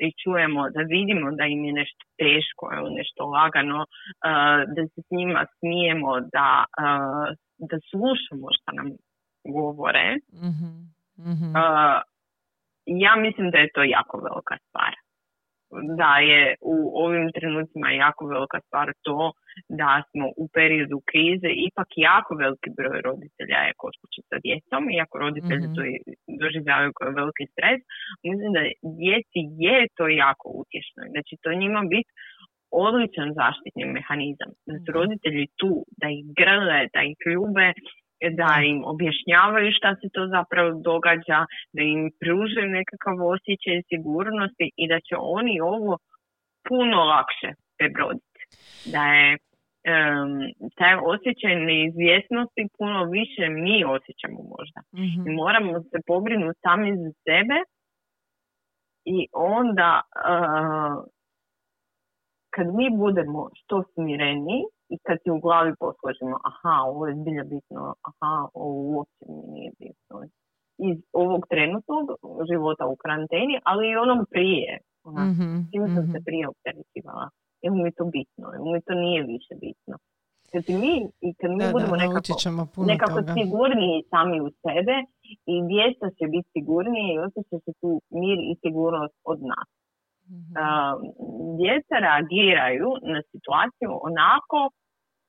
i 0.05 0.09
čujemo, 0.23 0.71
da 0.75 0.81
vidimo 0.97 1.27
da 1.39 1.45
im 1.45 1.65
je 1.65 1.73
nešto 1.73 2.03
teško, 2.23 2.65
nešto 2.99 3.21
lagano, 3.37 3.81
a, 4.29 4.31
da 4.75 4.83
se 4.91 5.01
s 5.07 5.11
njima 5.19 5.47
smijemo, 5.59 6.21
da, 6.21 6.65
a, 6.85 6.87
da 7.71 7.77
slušamo 7.91 8.47
što 8.57 8.71
nam 8.79 8.89
govore. 9.45 10.17
Mhm, 10.33 10.71
mhm. 11.31 11.49
Uh, 11.57 12.01
ja 12.87 13.17
mislim 13.17 13.51
da 13.51 13.59
je 13.59 13.73
to 13.75 13.83
jako 13.83 14.17
velika 14.19 14.57
stvar. 14.69 14.90
Da 16.01 16.13
je 16.31 16.43
u 16.61 16.77
ovim 17.05 17.27
trenucima 17.37 17.91
jako 17.91 18.23
velika 18.35 18.59
stvar 18.67 18.93
to 19.07 19.33
da 19.81 20.03
smo 20.11 20.27
u 20.43 20.45
periodu 20.57 20.99
krize 21.11 21.49
ipak 21.69 21.89
jako 22.11 22.35
veliki 22.35 22.71
broj 22.79 22.99
roditelja 23.09 23.59
je 23.67 23.73
kod 23.83 23.93
kuće 24.01 24.21
sa 24.29 24.37
djecom, 24.45 24.83
iako 24.99 25.15
roditelji 25.25 25.67
Mhm. 25.67 25.75
to 25.75 25.81
doživljavaju 26.43 26.91
kao 26.99 27.11
veliki 27.21 27.45
stres, 27.55 27.81
mislim 28.29 28.51
da 28.57 28.63
djeci 29.01 29.41
je 29.67 29.79
to 29.97 30.05
jako 30.25 30.47
utješno. 30.63 31.01
i 31.07 31.13
Da 31.15 31.21
će 31.29 31.35
to 31.43 31.51
njima 31.63 31.81
biti 31.95 32.11
odličan 32.87 33.29
zaštitni 33.41 33.85
mehanizam. 33.99 34.51
Da 34.67 34.75
su 34.79 34.91
Da. 34.93 34.97
roditelji 34.99 35.45
tu, 35.61 35.73
da 36.01 36.07
ih 36.17 36.23
grle, 36.41 36.81
da 36.95 37.01
ih 37.11 37.17
ljube, 37.33 37.67
da 38.41 38.51
im 38.65 38.79
objašnjavaju 38.85 39.73
šta 39.79 39.91
se 40.01 40.07
to 40.15 40.23
zapravo 40.37 40.71
događa, 40.91 41.39
da 41.77 41.83
im 41.83 42.11
pružaju 42.21 42.69
nekakav 42.79 43.17
osjećaj 43.35 43.83
sigurnosti 43.91 44.67
i 44.83 44.85
da 44.89 44.99
će 45.07 45.15
oni 45.19 45.55
ovo 45.61 45.99
puno 46.69 46.99
lakše 47.13 47.51
prebroditi. 47.79 48.41
Da 48.95 49.03
je 49.15 49.29
um, 49.37 50.33
taj 50.79 50.95
osjećaj 51.13 51.55
neizvjesnosti 51.71 52.63
puno 52.79 52.99
više 53.05 53.45
mi 53.49 53.77
osjećamo 53.97 54.41
možda. 54.55 54.81
Mhm. 55.05 55.21
I 55.27 55.31
moramo 55.43 55.73
se 55.91 55.99
pobrinuti 56.07 56.61
sami 56.65 56.91
za 57.03 57.11
sebe 57.25 57.59
i 59.05 59.19
onda 59.33 60.01
uh, 60.05 60.95
kad 62.55 62.67
mi 62.79 62.87
budemo 63.03 63.43
što 63.55 63.83
smireniji 63.95 64.63
i 64.93 64.97
kad 65.07 65.17
ti 65.23 65.31
u 65.31 65.41
glavi 65.41 65.73
posložimo 65.85 66.37
aha, 66.51 66.75
ovo 66.91 67.03
je 67.07 67.15
zbilja 67.21 67.45
bitno, 67.55 67.83
aha, 68.11 68.35
ovo 68.55 68.77
uopće 68.95 69.25
mi 69.29 69.43
nije 69.55 69.71
bitno. 69.83 70.15
Iz 70.89 70.99
ovog 71.23 71.43
trenutnog 71.53 72.05
života 72.51 72.85
u 72.87 72.97
karanteni, 73.03 73.55
ali 73.71 73.83
i 73.91 73.97
onom 74.05 74.21
prije. 74.31 74.73
Ona, 75.09 75.25
Mhm, 75.25 75.51
čim 75.71 75.83
sam 75.95 76.03
mhm. 76.05 76.13
se 76.13 76.19
prije 76.27 76.45
opterećivala. 76.49 77.27
Jel 77.63 77.75
mi 77.75 77.83
je 77.89 77.97
to 77.99 78.05
bitno, 78.17 78.47
jel 78.55 78.65
mi 78.73 78.81
to 78.87 78.95
nije 79.05 79.21
više 79.35 79.55
bitno. 79.65 79.97
Kad 80.53 80.63
mi, 80.83 80.95
i 81.27 81.29
kad 81.41 81.51
mi 81.51 81.65
Da, 81.65 81.73
budemo 81.73 81.95
da, 81.97 82.03
nekako, 82.05 82.33
nekako 82.93 83.19
toga. 83.21 83.33
sigurniji 83.39 83.97
sami 84.13 84.37
u 84.47 84.49
sebe 84.65 84.97
i 85.53 85.55
djeca 85.73 86.07
će 86.19 86.25
biti 86.35 86.49
sigurnije 86.57 87.07
i 87.15 87.23
osjeća 87.27 87.57
se 87.65 87.73
tu 87.81 87.91
mir 88.21 88.39
i 88.51 88.55
sigurnost 88.63 89.17
od 89.33 89.39
nas. 89.53 89.69
Mhm. 90.31 90.53
Djeca 91.61 91.95
reagiraju 92.07 92.89
na 93.13 93.21
situaciju 93.33 93.91
onako 94.09 94.61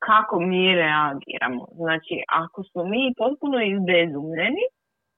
kako 0.07 0.35
mi 0.39 0.75
reagiramo. 0.75 1.61
Znači, 1.83 2.15
ako 2.41 2.59
smo 2.63 2.81
mi 2.91 3.13
potpuno 3.21 3.57
izbezumljeni, 3.73 4.63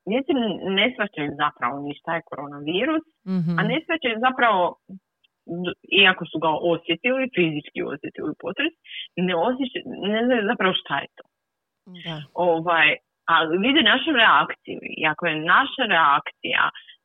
djeca 0.09 0.31
ne 0.79 0.85
shvaćaju 0.93 1.29
zapravo 1.43 1.75
ni 1.85 1.91
šta 1.99 2.11
je 2.15 2.27
koronavirus, 2.29 3.05
Mhm. 3.37 3.53
a 3.59 3.61
ne 3.69 3.77
shvaćaju 3.83 4.15
zapravo, 4.27 4.61
iako 6.01 6.23
su 6.31 6.37
ga 6.43 6.49
osjetili, 6.73 7.31
fizički 7.35 7.79
osjetili 7.93 8.31
potres, 8.43 8.73
ne, 9.27 9.33
osjećaju, 9.49 9.83
ne 10.15 10.19
znaju 10.25 10.41
zapravo 10.51 10.73
šta 10.81 10.95
je 11.03 11.07
to. 11.17 11.25
Da. 12.05 12.17
Ovaj, 12.49 12.89
ali 13.35 13.57
vide 13.65 13.81
našu 13.91 14.11
reakciju. 14.23 14.79
I 14.97 15.01
ako 15.11 15.23
je 15.27 15.35
naša 15.55 15.83
reakcija 15.95 16.63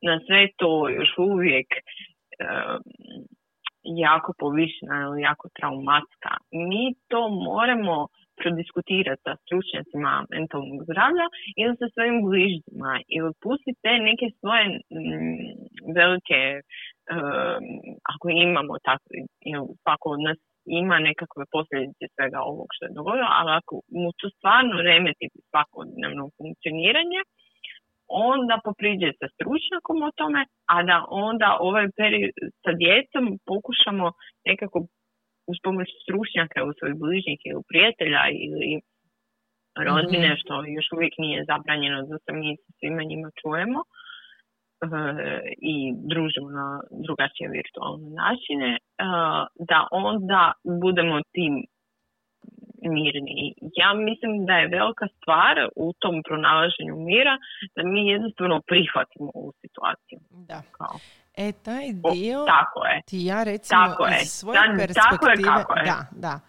na 0.09 0.15
sve 0.27 0.41
to 0.61 0.89
još 0.89 1.13
uvijek 1.19 1.67
jako 3.85 4.33
povišena 4.39 4.97
ili 5.07 5.23
jako 5.23 5.49
traumatska, 5.57 6.33
mi 6.53 6.85
to 7.09 7.29
moramo 7.29 8.07
prodiskutirati 8.41 9.23
sa 9.27 9.33
stručnjacima 9.43 10.13
mentalnog 10.35 10.81
zdravlja 10.89 11.27
ili 11.61 11.75
sa 11.81 11.87
svojim 11.95 12.17
bližnjima 12.29 12.93
ili 13.17 13.33
pustiti 13.43 13.83
te 13.85 13.93
neke 14.09 14.27
svoje 14.41 14.65
mm, 14.99 15.53
velike 15.99 16.41
em, 17.15 17.65
ako 18.13 18.25
imamo 18.47 18.75
tako, 18.89 19.07
svako 19.83 20.07
od 20.17 20.21
nas 20.29 20.39
ima 20.83 20.97
nekakve 21.09 21.45
posljedice 21.55 22.05
svega 22.15 22.41
ovog 22.53 22.69
što 22.75 22.83
je 22.87 22.97
dogodilo, 22.99 23.31
ali 23.39 23.51
ako 23.61 23.75
mu 24.01 24.09
to 24.19 24.27
stvarno 24.37 24.75
remeti 24.91 25.27
svakodnevno 25.51 26.25
funkcioniranje, 26.39 27.21
onda 28.09 28.61
popriđe 28.65 29.09
sa 29.19 29.27
stručnjakom 29.35 29.99
o 30.09 30.11
tome, 30.21 30.41
a 30.75 30.77
da 30.83 31.05
onda 31.09 31.49
ovaj 31.61 31.87
period 31.97 32.35
sa 32.63 32.73
djecom 32.83 33.25
pokušamo 33.51 34.07
nekako 34.49 34.79
uz 35.51 35.57
pomoć 35.63 35.89
stručnjaka 36.03 36.59
u 36.69 36.73
svojih 36.79 36.97
bližnjih 37.03 37.41
ili 37.51 37.63
prijatelja 37.71 38.23
ili 38.47 38.71
rodbine, 39.89 40.37
što 40.41 40.55
još 40.77 40.89
uvijek 40.97 41.15
nije 41.19 41.45
zabranjeno 41.51 41.99
da 42.11 42.17
se 42.25 42.31
mi 42.33 42.57
svima 42.79 43.03
njima 43.11 43.29
čujemo 43.41 43.81
e, 43.81 43.87
i 45.73 45.77
družimo 46.13 46.49
na 46.61 46.69
drugačije 47.07 47.47
virtualne 47.59 48.09
načine, 48.23 48.71
e, 48.77 48.79
da 49.71 49.81
onda 49.91 50.43
budemo 50.83 51.17
tim 51.35 51.55
mirni. 52.83 53.55
Ja 53.77 53.95
mislim 53.95 54.47
da 54.47 54.53
je 54.53 54.69
velika 54.69 55.07
stvar 55.17 55.55
u 55.77 55.93
tom 55.99 56.23
pronalaženju 56.29 56.95
mira 56.97 57.35
da 57.77 57.83
mi 57.85 58.09
jednostavno 58.09 58.61
prihvatimo 58.67 59.31
ovu 59.35 59.53
situaciju. 59.61 60.19
Da. 60.31 60.63
Kao, 60.71 60.99
E, 61.37 61.53
taj 61.53 61.85
o, 62.03 62.11
dio 62.13 62.45
tako 62.47 62.85
je. 62.85 63.03
ti 63.07 63.25
ja 63.25 63.43
recimo 63.45 63.81
Tako 63.87 64.07
je. 64.07 64.19
iz 64.23 64.29
svoje 64.29 64.61
Da, 64.61 64.77
perspektive... 64.77 65.11
tako 65.11 65.29
je 65.29 65.37
kako 65.45 65.75
je. 65.79 65.85
Da, 65.85 66.07
da. 66.13 66.41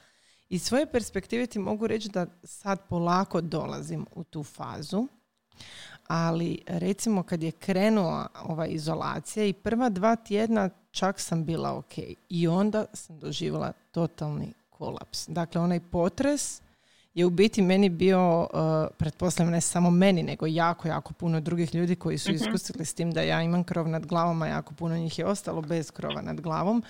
Iz 0.50 0.62
svoje 0.64 0.86
perspektive 0.86 1.48
ti 1.48 1.60
mogu 1.60 1.88
reći 1.88 2.10
da 2.10 2.26
sad 2.44 2.80
polako 2.90 3.42
dolazim 3.42 4.06
u 4.16 4.24
tu 4.24 4.44
fazu. 4.44 5.08
Ali 6.08 6.62
recimo 6.68 7.24
kad 7.24 7.44
je 7.44 7.52
krenula 7.52 8.28
ova 8.44 8.68
izolacija 8.68 9.46
i 9.46 9.54
prva 9.54 9.90
dva 9.90 10.16
tjedna 10.16 10.70
čak 10.92 11.20
sam 11.20 11.46
bila 11.46 11.78
ok. 11.78 11.94
I 12.30 12.48
onda 12.48 12.86
sam 12.94 13.20
doživjela 13.20 13.72
totalni 13.92 14.54
kolaps. 14.80 15.28
Dakle, 15.28 15.62
onaj 15.62 15.80
potres 15.80 16.62
je 17.14 17.26
u 17.26 17.30
biti 17.30 17.62
meni 17.62 17.90
bio, 17.90 18.40
uh, 18.42 18.48
pretpostavljam 18.98 19.52
ne 19.52 19.62
samo 19.62 19.92
meni, 19.92 20.24
nego 20.24 20.46
jako, 20.48 20.88
jako 20.88 21.14
puno 21.14 21.40
drugih 21.40 21.76
ljudi 21.76 21.96
koji 21.96 22.18
su 22.18 22.32
iskusili 22.32 22.86
s 22.86 22.94
tim 22.94 23.12
da 23.12 23.22
ja 23.22 23.42
imam 23.42 23.64
krov 23.64 23.88
nad 23.88 24.06
glavom, 24.06 24.42
a 24.42 24.48
jako 24.48 24.74
puno 24.74 24.98
njih 24.98 25.20
je 25.20 25.26
ostalo 25.26 25.62
bez 25.62 25.92
krova 25.92 26.22
nad 26.22 26.42
glavom. 26.42 26.84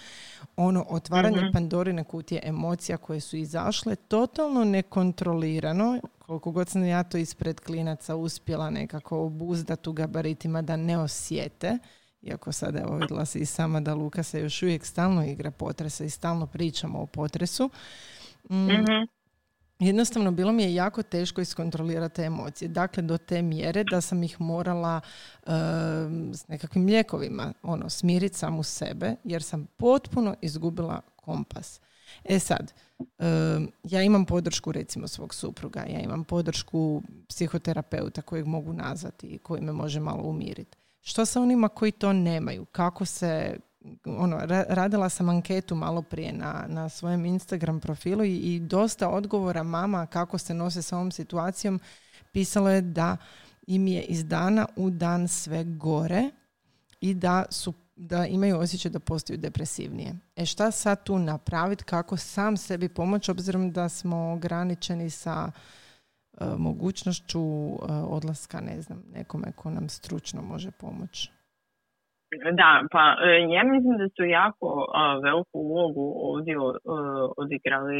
Ono, 0.56 0.86
otvaranje 0.90 1.52
Pandorine 1.54 2.04
kutije 2.04 2.42
emocija 2.44 2.98
koje 2.98 3.20
su 3.20 3.38
izašle, 3.38 3.96
totalno 3.96 4.64
nekontrolirano, 4.64 6.00
koliko 6.20 6.52
god 6.52 6.70
sam 6.70 6.86
ja 6.86 7.04
to 7.04 7.18
ispred 7.18 7.60
klinaca 7.60 8.16
uspjela 8.16 8.70
nekako 8.70 9.20
obuzdati 9.20 9.90
u 9.90 9.94
gabaritima 9.94 10.62
da 10.62 10.76
ne 10.76 10.98
osjete, 10.98 11.78
iako 12.22 12.52
sada 12.52 12.80
evo 12.80 12.96
vidjela 12.98 13.26
si 13.26 13.40
i 13.40 13.46
sama 13.46 13.80
da 13.82 13.94
Luka 13.94 14.24
se 14.24 14.40
još 14.40 14.64
uvijek 14.64 14.86
stalno 14.86 15.26
igra 15.26 15.52
potresa 15.52 16.04
i 16.04 16.10
stalno 16.10 16.48
pričamo 16.48 17.00
o 17.00 17.06
potresu. 17.06 17.70
Mm, 18.50 18.56
Mhm. 18.68 19.10
Jednostavno, 19.80 20.32
bilo 20.32 20.52
mi 20.52 20.64
je 20.64 20.74
jako 20.76 21.04
teško 21.04 21.42
iskontrolirati 21.42 22.16
te 22.16 22.24
emocije. 22.24 22.68
Dakle, 22.70 23.04
do 23.04 23.18
te 23.18 23.42
mjere 23.42 23.84
da 23.84 24.02
sam 24.02 24.24
ih 24.24 24.42
morala 24.42 25.02
em, 25.48 26.34
s 26.34 26.48
nekakvim 26.48 26.86
lijekovima 26.86 27.54
ono, 27.64 27.90
smiriti 27.90 28.38
samu 28.38 28.64
sebe, 28.64 29.16
jer 29.24 29.44
sam 29.44 29.66
potpuno 29.78 30.36
izgubila 30.42 31.02
kompas. 31.16 31.82
E 32.24 32.40
sad, 32.40 32.74
em, 33.20 33.72
ja 33.84 34.02
imam 34.04 34.26
podršku 34.26 34.72
recimo 34.72 35.08
svog 35.08 35.34
supruga, 35.36 35.80
ja 35.80 36.00
imam 36.00 36.24
podršku 36.24 37.02
psihoterapeuta 37.28 38.22
kojeg 38.22 38.46
mogu 38.48 38.74
nazvati 38.74 39.28
i 39.28 39.38
koji 39.38 39.62
me 39.62 39.72
može 39.72 40.00
malo 40.00 40.24
umiriti. 40.24 40.78
Što 41.02 41.26
sa 41.26 41.42
onima 41.42 41.70
koji 41.70 41.92
to 41.92 42.14
nemaju? 42.14 42.66
Kako 42.66 43.06
se 43.06 43.58
ono, 44.06 44.38
ra- 44.38 44.66
radila 44.70 45.10
sam 45.10 45.30
anketu 45.30 45.76
malo 45.76 46.02
prije 46.02 46.34
na, 46.34 46.66
na 46.68 46.90
svojem 46.90 47.26
Instagram 47.26 47.80
profilu 47.80 48.24
i, 48.24 48.38
i 48.38 48.60
dosta 48.60 49.10
odgovora 49.10 49.64
mama 49.64 50.06
kako 50.06 50.38
se 50.38 50.54
nose 50.54 50.82
s 50.82 50.92
ovom 50.94 51.12
situacijom 51.12 51.80
pisalo 52.32 52.70
je 52.70 52.82
da 52.82 53.18
im 53.68 53.88
je 53.88 54.02
iz 54.02 54.26
dana 54.26 54.68
u 54.76 54.90
dan 54.90 55.28
sve 55.28 55.64
gore 55.64 56.30
i 57.02 57.14
da 57.14 57.46
su 57.50 57.74
da 57.96 58.26
imaju 58.26 58.60
osjećaj 58.60 58.92
da 58.92 59.00
postaju 59.00 59.38
depresivnije. 59.38 60.16
E 60.36 60.46
šta 60.46 60.72
sad 60.72 61.04
tu 61.04 61.20
napraviti, 61.20 61.84
kako 61.84 62.18
sam 62.18 62.58
sebi 62.58 62.90
pomoći, 62.90 63.32
obzirom 63.32 63.72
da 63.72 63.90
smo 63.90 64.32
ograničeni 64.32 65.10
sa 65.10 65.52
mogućnošću 66.58 67.40
e, 67.40 67.44
odlaska, 68.18 68.58
ne 68.62 68.82
znam, 68.82 69.00
nekome 69.14 69.48
ko 69.56 69.70
nam 69.70 69.90
stručno 69.90 70.42
može 70.42 70.70
pomoći. 70.82 71.32
Da, 72.60 72.70
pa 72.94 73.04
e, 73.26 73.30
ja 73.56 73.64
mislim 73.74 73.94
da 74.02 74.08
su 74.16 74.24
jako 74.40 74.68
veliku 75.24 75.58
ulogu 75.74 76.06
ovdje 76.30 76.54
e, 76.54 76.60
odigrali 77.42 78.00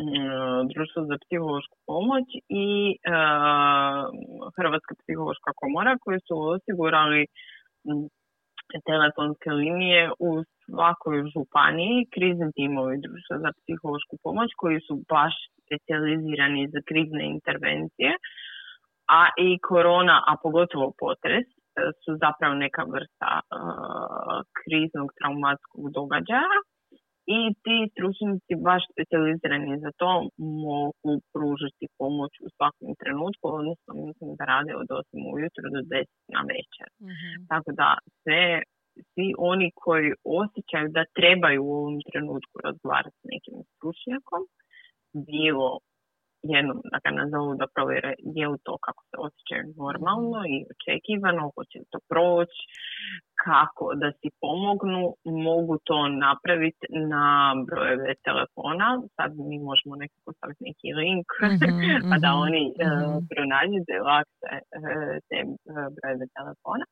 mm, 0.00 0.62
Društvo 0.72 1.00
za 1.10 1.16
psihološku 1.24 1.76
pomoć 1.86 2.26
i 2.64 2.68
e, 2.90 2.96
Hrvatska 4.56 4.92
psihološka 5.00 5.50
komora 5.60 5.92
koji 6.04 6.18
su 6.26 6.34
osigurali 6.54 7.22
mm, 7.88 8.06
telefonske 8.90 9.50
linije 9.62 10.02
u 10.28 10.30
svakoj 10.70 11.16
županiji, 11.34 12.08
krizni 12.14 12.48
timovi 12.58 12.96
Društva 13.04 13.36
za 13.44 13.50
psihološku 13.58 14.14
pomoć 14.24 14.50
koji 14.60 14.78
su 14.86 14.94
baš 15.14 15.34
specijalizirani 15.60 16.62
za 16.74 16.80
krizne 16.88 17.24
intervencije, 17.36 18.10
a 19.18 19.20
i 19.46 19.48
korona, 19.68 20.16
a 20.30 20.32
pogotovo 20.44 20.86
potres, 21.02 21.46
e, 21.48 21.54
su 22.02 22.10
zapravo 22.24 22.54
neka 22.64 22.82
vrsta 22.94 23.30
e, 23.38 23.42
kriznog 24.60 25.08
traumatskog 25.18 25.84
događaja 25.98 26.56
i 27.36 27.40
ti 27.64 27.76
stručnjaci 27.92 28.54
baš 28.68 28.82
specijalizirani 28.92 29.82
za 29.84 29.90
to 30.00 30.10
mogu 30.66 31.12
pružiti 31.34 31.84
pomoć 32.00 32.32
u 32.46 32.48
svakom 32.56 32.90
trenutku, 33.02 33.44
odnosno 33.60 33.90
mislim 34.06 34.30
da 34.38 34.44
rade 34.52 34.72
od 34.82 34.88
8 34.88 35.34
ujutro 35.34 35.64
do 35.74 35.80
10 35.80 36.04
na 36.34 36.40
večer. 36.52 36.86
Tako 37.50 37.70
da 37.80 37.88
sve, 38.22 38.42
svi 39.12 39.28
oni 39.38 39.70
koji 39.74 40.12
osjećaju 40.24 40.88
da 40.96 41.12
trebaju 41.18 41.64
u 41.64 41.74
ovom 41.80 41.98
trenutku 42.10 42.54
razgovarati 42.64 43.16
s 43.22 43.24
nekim 43.32 43.56
stručnjakom, 43.74 44.42
bilo 45.30 45.78
jednom 46.42 46.78
da 46.92 46.98
ga 47.04 47.10
nazovu 47.20 47.54
da 47.60 47.66
provjere 47.74 48.14
je 48.36 48.48
li 48.48 48.58
to 48.66 48.76
kako 48.86 49.02
se 49.10 49.16
osjećaju 49.26 49.74
normalno 49.84 50.38
i 50.54 50.56
očekivano, 50.72 51.52
hoće 51.54 51.78
li 51.78 51.86
to 51.92 51.98
proći, 52.08 52.60
kako 53.44 53.84
da 54.02 54.08
si 54.18 54.28
pomognu, 54.40 55.02
mogu 55.48 55.74
to 55.88 55.98
napraviti 56.08 56.86
na 57.14 57.26
brojeve 57.68 58.12
telefona. 58.26 58.88
Sad 59.16 59.30
mi 59.48 59.56
možemo 59.68 59.94
nekako 60.04 60.28
staviti 60.36 60.64
neki 60.68 60.88
link 61.00 61.26
mm 61.42 62.06
pa 62.10 62.16
da 62.24 62.30
oni 62.46 62.64
mm-hmm. 62.68 63.26
pronađu 63.30 63.78
lakše 64.08 64.52
te 65.28 65.38
brojeve 65.96 66.26
telefona. 66.38 66.84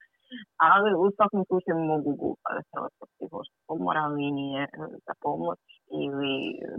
Ali 0.68 0.90
u 1.02 1.06
svakom 1.16 1.40
slučaju 1.48 1.78
mogu 1.92 2.10
Google 2.20 2.60
Hrvatska 2.70 3.04
psihološka 3.12 3.58
komora, 3.66 4.04
linije 4.06 4.62
za 5.06 5.14
pomoć 5.24 5.62
ili 6.02 6.34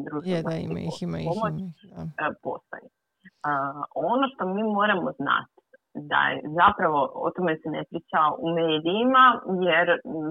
društvena 0.06 0.38
Je, 0.38 0.44
da, 0.44 0.56
ima 0.68 0.80
ih, 0.90 0.98
ima 1.08 1.20
ih, 1.20 1.28
pomoć, 1.30 1.56
postoji. 2.46 2.86
ono 4.12 4.26
što 4.34 4.44
mi 4.56 4.64
moramo 4.64 5.10
znati 5.22 5.60
da 5.94 6.20
je 6.30 6.38
zapravo 6.62 7.00
o 7.26 7.32
tome 7.36 7.54
se 7.62 7.70
ne 7.70 7.84
priča 7.90 8.22
u 8.44 8.48
medijima 8.60 9.24
jer 9.70 9.88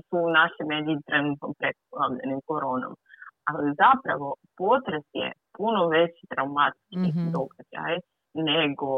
su 0.09 0.19
naše 0.39 0.63
mediji 0.73 1.07
trenutno 1.09 1.47
preplavljeni 1.59 2.41
koronom. 2.47 2.95
Ali 3.49 3.77
zapravo 3.85 4.29
potres 4.61 5.05
je 5.13 5.29
puno 5.57 5.81
veći 5.95 6.23
traumatični 6.33 7.09
mm 7.15 7.33
događaj 7.37 7.95
nego 8.35 8.89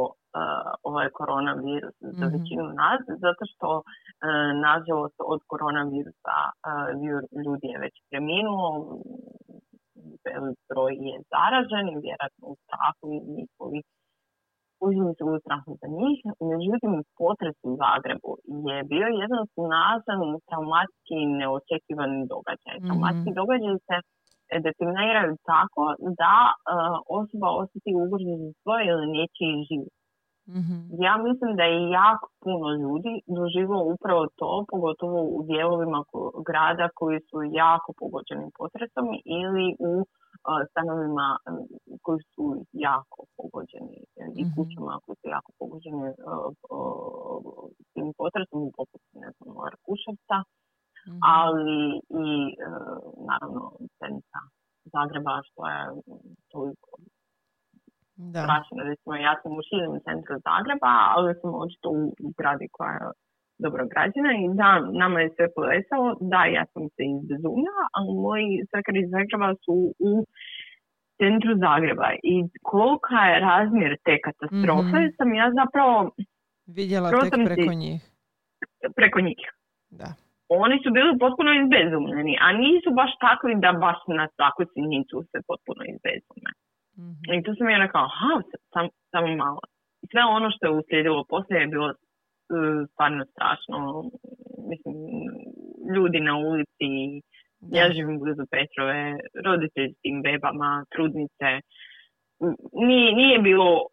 koronavirus 1.21 1.97
za 2.19 2.27
mhm. 2.27 2.35
većinu 2.35 2.67
nas, 2.83 3.03
zato 3.25 3.43
što 3.53 3.69
uh, 3.81 3.85
nažalost 4.67 5.19
od 5.33 5.41
koronavirusa 5.53 6.39
uh, 6.49 6.53
ljudi 7.45 7.67
je 7.73 7.79
već 7.85 7.95
preminuo, 8.09 8.67
velik 10.27 10.59
broj 10.71 10.93
je 11.07 11.15
zaražen 11.33 11.87
i 11.89 12.03
vjerojatno 12.07 12.45
u 12.53 12.57
strahu 12.63 13.05
i 13.17 13.19
njihovi 13.37 13.81
se 15.17 15.23
u 15.25 15.39
strahu 15.45 15.71
za 15.81 15.89
njih. 15.99 16.19
Međutim, 16.53 16.93
potres 17.21 17.57
u 17.69 17.73
Zagrebu 17.83 18.33
je 18.69 18.77
bio 18.93 19.09
jedan 19.25 19.43
snažan 19.57 20.21
traumatski 20.49 21.19
neočekivan 21.41 22.13
događaj. 22.33 22.75
Mm-hmm. 22.77 22.87
Traumatski 22.87 23.31
događaj 23.41 23.77
se 23.89 23.97
definiraju 24.67 25.33
tako 25.53 25.85
da 26.23 26.37
uh, 26.49 26.97
osoba 27.19 27.49
osjeti 27.63 27.91
ugrožen 28.03 28.39
za 28.45 28.53
svoj 28.63 28.83
ili 28.93 29.07
nečiji 29.19 29.67
život. 29.69 30.00
Mm-hmm. 30.57 30.81
Ja 31.07 31.15
mislim 31.27 31.51
da 31.59 31.65
je 31.73 31.91
jako 32.01 32.27
puno 32.45 32.67
ljudi 32.83 33.13
doživilo 33.39 33.83
upravo 33.95 34.23
to, 34.41 34.51
pogotovo 34.73 35.19
u 35.37 35.39
dijelovima 35.51 36.01
grada 36.49 36.87
koji 36.99 37.19
su 37.29 37.37
jako 37.63 37.91
pogođeni 38.01 38.47
potresom 38.59 39.07
ili 39.41 39.67
u 39.91 39.95
stanovima 40.71 41.29
koji 42.05 42.21
su 42.33 42.45
jako 42.73 43.21
pogođeni 43.37 43.99
i 44.41 44.43
mhm. 44.45 44.53
kućama 44.57 44.93
koji 45.05 45.17
su 45.21 45.27
jako 45.37 45.51
pogođeni 45.61 46.05
tim 47.93 48.09
potresom 48.21 48.61
poput 48.79 49.03
ne 49.23 49.29
znam, 49.37 49.51
Arkuševca, 49.69 50.37
mhm. 51.09 51.19
ali 51.39 51.81
i 52.25 52.29
naravno 53.31 53.63
centra 53.99 54.43
Zagreba 54.95 55.35
što 55.47 55.61
je 55.75 55.83
toliko 56.53 56.90
da. 58.35 58.41
strašno. 58.45 58.77
Recimo, 58.91 59.13
ja 59.29 59.35
sam 59.43 59.51
u 59.59 59.63
širem 59.69 59.95
centru 60.07 60.35
Zagreba, 60.49 60.93
ali 61.15 61.39
sam 61.41 61.51
očito 61.65 61.89
u 62.27 62.29
gradi 62.39 62.69
koja 62.77 62.93
je 63.01 63.09
dobro 63.65 63.83
građana 63.93 64.31
i 64.43 64.45
da, 64.61 64.69
nama 65.03 65.17
je 65.21 65.35
sve 65.37 65.47
plesalo, 65.57 66.09
da, 66.33 66.41
ja 66.57 66.65
sam 66.73 66.83
se 66.95 67.03
izbezumila, 67.17 67.85
ali 67.97 68.11
moji 68.29 68.49
svekari 68.71 68.99
iz 69.03 69.11
Zagreba 69.17 69.49
su 69.65 69.75
u 70.11 70.13
centru 71.21 71.53
Zagreba 71.65 72.09
i 72.33 72.35
kolika 72.71 73.21
je 73.31 73.37
razmjer 73.49 73.93
te 74.07 74.15
katastrofe 74.27 74.99
mm-hmm. 74.99 75.17
sam 75.17 75.29
ja 75.43 75.49
zapravo 75.61 75.95
vidjela 76.79 77.09
tek 77.11 77.33
preko 77.49 77.73
njih. 77.83 78.01
Preko 78.99 79.19
njih. 79.29 79.43
Da. 80.01 80.09
Oni 80.65 80.77
su 80.83 80.89
bili 80.97 81.21
potpuno 81.25 81.51
izbezumljeni, 81.63 82.35
a 82.45 82.47
nisu 82.63 82.89
baš 83.01 83.13
takvi 83.27 83.53
da 83.65 83.71
baš 83.85 83.99
na 84.19 84.27
svaku 84.35 84.63
sinicu 84.73 85.17
se 85.31 85.39
potpuno 85.49 85.83
izbezume. 85.93 86.51
Mm-hmm. 86.99 87.39
I 87.39 87.43
tu 87.43 87.55
sam 87.59 87.71
ja 87.71 87.79
rekao, 87.79 88.03
aha, 88.05 88.43
sam, 88.73 88.89
samo 89.11 89.37
malo. 89.37 89.61
I 90.03 90.07
sve 90.11 90.23
ono 90.25 90.51
što 90.51 90.67
je 90.67 90.79
uslijedilo 90.79 91.25
poslije 91.29 91.61
je 91.61 91.67
bilo 91.67 91.95
stvarno 92.93 93.25
strašno. 93.25 93.77
Mislim, 94.71 94.95
ljudi 95.95 96.21
na 96.21 96.37
ulici, 96.37 96.89
ja 97.77 97.93
živim 97.93 98.19
blizu 98.21 98.45
Petrove, 98.51 99.19
roditelji 99.45 99.93
s 99.93 100.01
tim 100.03 100.23
bebama, 100.23 100.85
trudnice. 100.93 101.51
Nije, 102.73 103.13
nije 103.21 103.39
bilo 103.39 103.71
uh, 103.75 103.87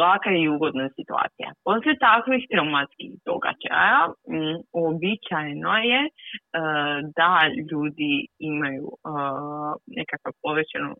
laka 0.00 0.30
i 0.30 0.48
ugodna 0.48 0.88
situacija. 0.98 1.48
Poslije 1.64 1.98
takvih 1.98 2.42
traumatskih 2.50 3.10
događaja 3.28 4.00
um, 4.08 4.56
uobičajeno 4.72 5.72
je 5.90 6.00
uh, 6.04 6.98
da 7.16 7.30
ljudi 7.70 8.26
imaju 8.38 8.86
uh, 8.86 9.72
nekakav 9.98 10.32
povećanu 10.42 10.94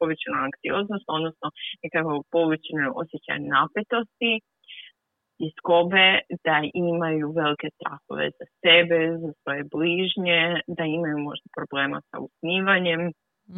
povećanu 0.00 0.36
anksioznost, 0.46 1.06
odnosno 1.16 1.46
nekakav 1.82 2.16
povećanu 2.36 2.88
osjećaj 3.02 3.38
napetosti, 3.54 4.32
iskobe, 5.48 6.06
da 6.46 6.56
imaju 6.86 7.26
velike 7.40 7.68
strahove 7.76 8.26
za 8.38 8.46
sebe, 8.62 8.98
za 9.22 9.30
svoje 9.40 9.62
bližnje, 9.74 10.40
da 10.78 10.84
imaju 10.98 11.18
možda 11.28 11.46
problema 11.58 11.98
sa 12.08 12.16
usnivanjem, 12.26 13.00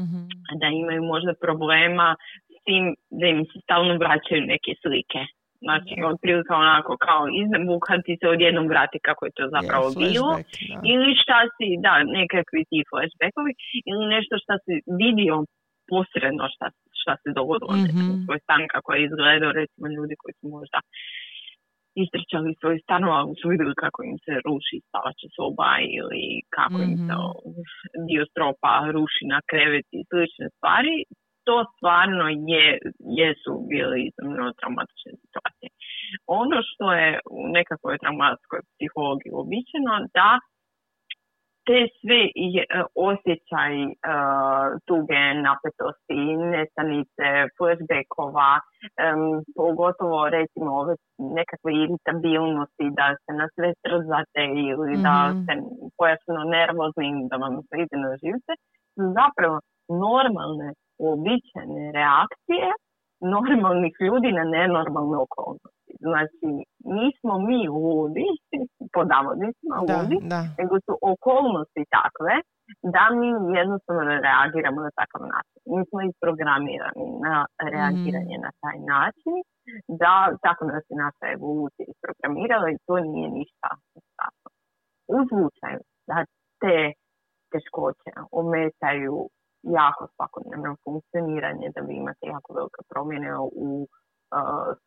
mm 0.01 0.27
da 0.61 0.67
imaju 0.83 1.03
možda 1.15 1.33
problema 1.47 2.09
s 2.55 2.57
tim 2.67 2.85
da 3.21 3.27
im 3.27 3.41
se 3.51 3.57
stalno 3.65 3.95
vraćaju 4.03 4.41
neke 4.53 4.73
slike. 4.83 5.21
Znači, 5.65 5.93
yeah. 5.97 6.09
otprilike 6.13 6.53
onako 6.65 6.93
kao 7.07 7.23
iznebu 7.43 7.75
kad 7.87 7.99
ti 8.07 8.15
se 8.21 8.27
odjednom 8.35 8.67
vrati 8.73 8.99
kako 9.09 9.23
je 9.27 9.37
to 9.39 9.45
zapravo 9.57 9.87
bilo. 10.05 10.33
Ili 10.93 11.11
šta 11.23 11.39
si, 11.55 11.67
da, 11.85 11.93
nekakvi 12.19 12.63
ti 12.71 12.79
flashbackovi, 12.91 13.53
ili 13.91 14.05
nešto 14.15 14.35
šta 14.43 14.55
si 14.65 14.75
vidio 15.03 15.35
posredno 15.91 16.45
šta, 16.55 16.67
šta 17.01 17.13
se 17.23 17.29
dogodilo. 17.39 17.73
Mm-hmm. 17.77 18.25
Svoj 18.25 18.41
stan 18.45 18.63
kako 18.75 18.89
je 18.93 19.05
izgledao, 19.05 19.59
recimo 19.61 19.85
ljudi 19.97 20.15
koji 20.21 20.35
su 20.41 20.47
možda 20.57 20.79
istrčali 22.05 22.59
svoj 22.61 22.77
stanova, 22.85 23.21
su 23.41 23.45
vidjeli 23.53 23.75
kako 23.85 24.01
im 24.11 24.17
se 24.25 24.35
ruši 24.47 24.77
spavača 24.87 25.27
soba 25.37 25.73
ili 25.99 26.23
kako 26.57 26.79
im 26.89 26.95
se 27.07 27.15
mhm. 27.17 27.61
dio 28.09 28.23
stropa 28.33 28.73
ruši 28.97 29.25
na 29.35 29.39
krevet 29.51 29.87
i 29.99 30.01
slične 30.09 30.47
stvari, 30.57 30.95
to 31.47 31.57
stvarno 31.73 32.27
je, 32.53 32.67
jesu 33.23 33.53
bili 33.71 33.99
iznimno 34.09 34.45
traumatične 34.59 35.13
situacije. 35.23 35.69
Ono 36.43 36.59
što 36.69 36.85
je 37.01 37.11
u 37.39 37.41
nekakvoj 37.59 38.01
traumatskoj 38.03 38.61
psihologiji 38.73 39.35
uobičajeno 39.37 39.95
da 40.19 40.31
te 41.67 41.79
sve 41.99 42.21
e, 42.27 42.65
osjećaj 43.11 43.75
uh, 43.87 44.67
tuge, 44.89 45.23
napetosti, 45.47 46.21
nestanice, 46.55 47.27
flashbackova, 47.57 48.53
um, 48.61 49.23
pogotovo 49.59 50.19
recimo 50.37 50.71
ove 50.83 50.95
nekakve 51.39 51.71
iritabilnosti, 51.85 52.87
da 52.99 53.07
se 53.23 53.33
na 53.41 53.47
sve 53.55 53.69
trzate 53.83 54.45
ili 54.71 54.93
da 55.07 55.17
mhm. 55.29 55.39
ste 55.43 55.53
pojasno 55.99 56.41
nervozni, 56.57 57.09
da 57.31 57.37
vam 57.45 57.55
se 57.69 57.75
ide 57.85 57.97
na 58.07 58.13
živce, 58.23 58.53
su 58.95 59.03
zapravo 59.19 59.57
normalne, 60.07 60.69
uobičajene 61.05 61.85
reakcije 61.99 62.69
normalnih 63.37 63.95
ljudi 64.07 64.31
na 64.39 64.45
nenormalne 64.57 65.17
okolnosti. 65.27 65.76
Znači, 66.05 66.49
nismo 66.99 67.35
mi 67.47 67.61
ludi, 67.69 68.29
po 68.95 69.01
navodnicima 69.15 69.77
ludi, 69.89 70.17
nego 70.59 70.75
su 70.87 70.93
okolnosti 71.13 71.83
takve 71.97 72.35
da 72.95 73.03
mi 73.19 73.29
jednostavno 73.59 74.03
ne 74.11 74.17
reagiramo 74.29 74.81
na 74.87 74.93
takav 75.01 75.23
način. 75.35 75.59
Mi 75.75 75.83
smo 75.89 75.99
isprogramirani 76.11 77.07
na 77.27 77.37
reagiranje 77.73 78.37
mm. 78.39 78.45
na 78.47 78.51
taj 78.63 78.79
način, 78.95 79.35
da 80.03 80.13
tako 80.45 80.63
nas 80.73 80.85
je 80.91 80.97
naša 81.05 81.27
evolucija 81.37 81.85
isprogramirala 81.89 82.67
i 82.71 82.83
to 82.87 82.95
nije 83.13 83.29
ništa 83.39 83.69
strašno. 84.13 84.49
U 85.17 85.19
slučaju 85.31 85.81
da 86.09 86.17
te 86.63 86.79
teškoće 87.53 88.11
ometaju 88.41 89.17
jako 89.81 90.03
svakodnevno 90.15 90.71
funkcioniranje, 90.85 91.67
da 91.75 91.81
vi 91.87 91.95
imate 91.97 92.25
jako 92.35 92.49
velike 92.59 92.83
promjene 92.91 93.31
u 93.67 93.69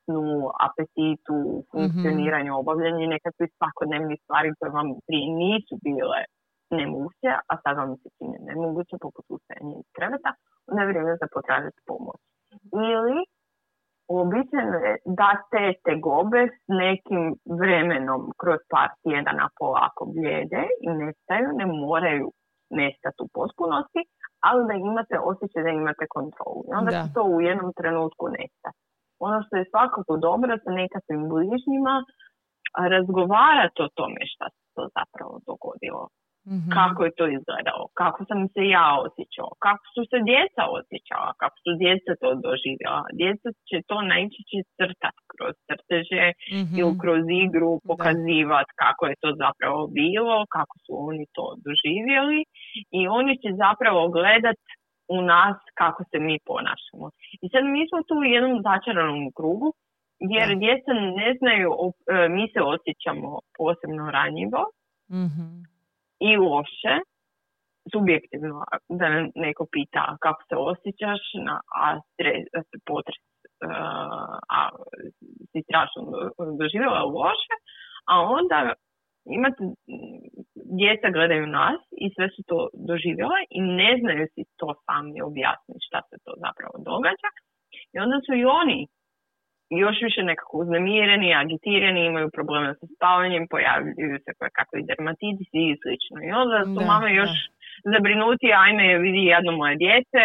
snu, 0.04 0.30
apetitu, 0.68 1.38
mhm. 1.52 1.66
funkcioniranju, 1.72 2.52
mm-hmm. 2.52 2.64
obavljanju 2.64 3.14
nekakvih 3.16 3.50
svakodnevnih 3.58 4.20
stvari 4.24 4.50
koje 4.60 4.72
vam 4.80 4.90
prije 5.08 5.26
nisu 5.42 5.76
bile 5.88 6.22
nemoguće, 6.80 7.30
a 7.52 7.54
sad 7.64 7.74
vam 7.82 7.92
se 8.02 8.08
čine 8.18 8.38
nemoguće 8.50 8.96
poput 9.06 9.26
ustajanja 9.36 9.76
iz 9.80 9.90
kreveta, 9.96 10.32
onda 10.68 10.82
je 10.82 10.90
vrijeme 10.90 11.14
za 11.22 11.28
potražiti 11.36 11.82
pomoć. 11.90 12.20
Ili 12.94 13.18
uobičajeno 14.14 14.78
je 14.88 14.94
da 15.20 15.30
te 15.52 15.66
tegobe 15.88 16.42
s 16.58 16.62
nekim 16.84 17.24
vremenom 17.60 18.22
kroz 18.42 18.60
par 18.74 18.90
tjedana 19.04 19.46
polako 19.60 20.04
bljede 20.16 20.64
i 20.86 20.90
nestaju, 21.02 21.48
ne 21.62 21.66
moraju 21.86 22.28
nestati 22.80 23.20
u 23.26 23.32
potpunosti, 23.38 24.02
ali 24.48 24.68
da 24.70 24.74
imate 24.74 25.16
osjećaj 25.32 25.64
da 25.64 25.70
imate 25.70 26.06
kontrolu. 26.18 26.62
I 26.70 26.72
onda 26.80 26.92
će 26.92 27.14
to 27.16 27.24
u 27.36 27.42
jednom 27.48 27.70
trenutku 27.80 28.24
nestati. 28.38 28.80
Ono 29.28 29.38
što 29.46 29.54
je 29.58 29.72
svakako 29.74 30.14
dobro 30.28 30.52
sa 30.64 30.72
nekakvim 30.82 31.22
bližnjima, 31.32 31.96
razgovarati 32.94 33.80
o 33.86 33.94
tome 33.98 34.22
šta 34.32 34.46
se 34.54 34.62
to 34.76 34.84
zapravo 34.98 35.34
dogodilo. 35.50 36.04
Mhm. 36.56 36.70
Kako 36.80 37.00
je 37.06 37.16
to 37.20 37.26
izgledalo, 37.38 37.84
kako 38.02 38.20
sam 38.30 38.40
se 38.54 38.62
ja 38.78 38.88
osjećao, 39.06 39.50
kako 39.66 39.84
su 39.96 40.02
se 40.12 40.18
djeca 40.30 40.64
osjećala, 40.80 41.30
kako 41.42 41.58
su 41.64 41.72
djeca 41.84 42.12
to 42.22 42.30
doživjela. 42.46 43.04
Djeca 43.22 43.48
će 43.70 43.78
to 43.90 43.98
najčešće 44.12 44.60
crtati 44.78 45.22
kroz 45.34 45.54
crteže 45.68 46.26
Mhm. 46.62 46.74
ili 46.82 46.94
kroz 47.02 47.24
igru 47.46 47.72
pokazivati 47.90 48.72
kako 48.84 49.04
je 49.10 49.16
to 49.24 49.30
zapravo 49.44 49.82
bilo, 50.02 50.38
kako 50.56 50.76
su 50.84 50.92
oni 51.10 51.26
to 51.36 51.46
doživjeli 51.66 52.40
i 53.00 53.02
oni 53.20 53.34
će 53.42 53.50
zapravo 53.66 54.02
gledat 54.18 54.60
u 55.10 55.22
nas 55.22 55.58
kako 55.74 56.04
se 56.04 56.18
mi 56.20 56.40
ponašamo. 56.46 57.06
I 57.44 57.50
sad 57.50 57.64
mi 57.66 57.82
smo 57.90 58.00
tu 58.08 58.14
u 58.16 58.30
jednom 58.36 58.62
začaranom 58.68 59.32
krugu 59.38 59.74
jer 60.36 60.48
Da. 60.50 60.56
djeca 60.56 60.92
ne 61.22 61.36
znaju, 61.40 61.70
e, 62.08 62.30
mi 62.30 62.44
se 62.54 62.60
osjećamo 62.74 63.30
posebno 63.58 64.12
ranjivo 64.12 64.62
Mhm. 65.24 65.48
i 66.20 66.38
loše, 66.38 66.94
subjektivno, 67.94 68.64
da 68.90 69.06
neko 69.36 69.66
pita 69.72 70.18
kako 70.22 70.42
se 70.50 70.56
osjećaš, 70.72 71.22
na, 71.46 71.56
a 71.82 72.00
stres, 72.14 72.44
potres, 72.86 73.22
uh, 73.66 73.72
a 74.58 74.60
si 75.52 75.60
strašno 75.64 76.02
do- 76.04 76.30
doživjela 76.60 77.02
loše, 77.18 77.56
a 78.12 78.14
onda 78.38 78.74
imate, 79.26 79.62
djeca 80.80 81.08
gledaju 81.18 81.46
nas 81.48 81.82
i 82.04 82.06
sve 82.16 82.28
su 82.30 82.42
to 82.50 82.58
doživjela 82.90 83.38
i 83.58 83.60
ne 83.62 83.92
znaju 84.02 84.24
si 84.34 84.42
to 84.60 84.68
sami 84.86 85.22
objasniti 85.30 85.86
šta 85.88 86.00
se 86.10 86.16
to 86.26 86.32
zapravo 86.46 86.76
događa. 86.90 87.30
I 87.94 87.96
onda 88.04 88.18
su 88.26 88.32
i 88.36 88.46
oni 88.62 88.80
još 89.84 89.98
više 90.08 90.22
nekako 90.24 90.54
uznemireni, 90.58 91.36
agitirani, 91.44 92.06
imaju 92.06 92.28
problema 92.38 92.74
sa 92.80 92.86
spavanjem, 92.96 93.44
pojavljuju 93.54 94.18
se 94.24 94.32
koje 94.38 94.50
kakvi 94.60 94.88
dermatitisi 94.92 95.60
i 95.72 95.78
slično. 95.82 96.18
I 96.28 96.32
onda 96.42 96.58
su 96.66 96.80
Da, 96.80 96.86
mame 96.92 97.10
još 97.22 97.34
zabrinuti, 97.94 98.48
ajme 98.66 98.98
vidi 99.06 99.22
jedno 99.34 99.52
moje 99.52 99.76
dijete, 99.76 100.22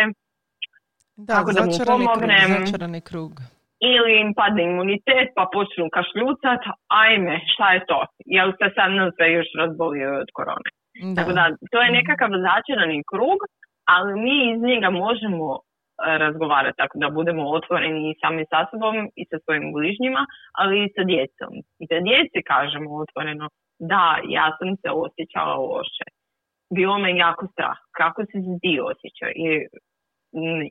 Da, 1.17 1.35
Kako 1.35 1.53
da 1.53 1.61
mu 1.65 1.73
pomognem? 1.87 2.47
krug, 2.47 2.67
začarani 2.67 3.01
krug. 3.01 3.33
Ili 3.81 4.21
im 4.21 4.35
padne 4.35 4.63
imunitet 4.65 5.29
pa 5.37 5.45
počnu 5.53 5.85
kašljucat, 5.97 6.63
ajme, 6.89 7.41
šta 7.53 7.67
je 7.73 7.81
to? 7.91 8.01
Jel 8.37 8.49
se 8.59 8.67
sad 8.77 8.93
nam 8.93 9.11
se 9.17 9.25
još 9.33 9.49
razbolio 9.61 10.09
od 10.23 10.31
korone? 10.39 10.71
Da. 11.03 11.15
Tako 11.19 11.33
da, 11.39 11.45
to 11.73 11.79
je 11.83 11.97
nekakav 11.99 12.31
začarani 12.49 13.03
krug, 13.13 13.39
ali 13.95 14.21
mi 14.25 14.37
iz 14.53 14.61
njega 14.71 14.91
možemo 14.91 15.47
e, 15.57 15.59
razgovarati 16.25 16.77
tako 16.83 16.99
da 17.03 17.17
budemo 17.19 17.43
otvoreni 17.59 18.03
i 18.11 18.19
sami 18.21 18.45
sa 18.51 18.61
sobom 18.71 18.97
i 19.21 19.23
sa 19.31 19.37
svojim 19.45 19.67
bližnjima, 19.77 20.23
ali 20.61 20.75
i 20.85 20.93
sa 20.95 21.03
djecom. 21.13 21.53
I 21.83 21.85
da 21.91 21.99
djeci 22.09 22.39
kažemo 22.53 22.89
otvoreno, 23.05 23.47
da, 23.93 24.07
ja 24.37 24.47
sam 24.59 24.69
se 24.81 24.89
osjećala 25.05 25.55
loše. 25.73 26.07
Bilo 26.77 26.99
me 26.99 27.11
jako 27.17 27.45
strah. 27.53 27.79
Kako 28.01 28.21
si 28.29 28.37
se 28.45 28.55
ti 28.63 28.73
osjećao? 28.91 29.31
I, 29.45 29.49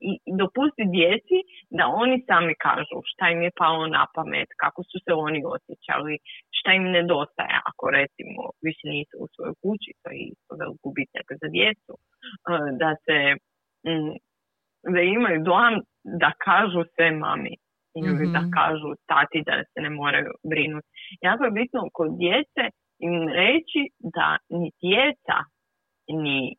i 0.10 0.14
i 0.30 0.32
dopusti 0.42 0.84
djeci 0.98 1.38
da 1.78 1.84
oni 2.02 2.18
sami 2.28 2.54
kažu 2.68 2.98
šta 3.12 3.26
im 3.30 3.42
je 3.42 3.52
palo 3.62 3.88
na 3.88 4.04
pamet, 4.16 4.50
kako 4.64 4.84
su 4.84 4.98
se 5.06 5.12
oni 5.28 5.42
osjećali, 5.56 6.14
šta 6.58 6.70
im 6.74 6.84
nedostaje 6.98 7.56
ako 7.72 7.84
recimo 8.00 8.42
više 8.66 8.86
nisu 8.96 9.16
u 9.24 9.28
svojoj 9.34 9.56
kući, 9.64 9.90
to 10.02 10.08
je 10.12 10.20
isto 10.34 10.52
velik 10.62 10.80
gubitak 10.86 11.28
za 11.42 11.48
djecu, 11.58 11.94
e, 12.52 12.56
da 12.82 12.92
se 13.06 13.18
mm, 13.90 14.14
da 14.96 15.02
imaju 15.02 15.44
dojam 15.44 15.76
da 16.22 16.32
kažu 16.48 16.82
sve 16.96 17.12
mami 17.12 17.56
ili 17.96 18.28
da 18.36 18.40
Mhm. 18.42 18.52
kažu 18.60 18.90
tati 19.12 19.44
da 19.48 19.54
se 19.72 19.80
ne 19.86 19.90
moraju 19.90 20.32
brinuti. 20.52 20.88
Jako 21.22 21.44
je 21.46 21.52
bitno 21.52 21.82
kod 21.94 22.10
djece 22.24 22.64
im 23.00 23.16
reći 23.42 23.82
da 24.16 24.38
ni 24.50 24.72
djeca 24.84 25.38
ni 26.24 26.56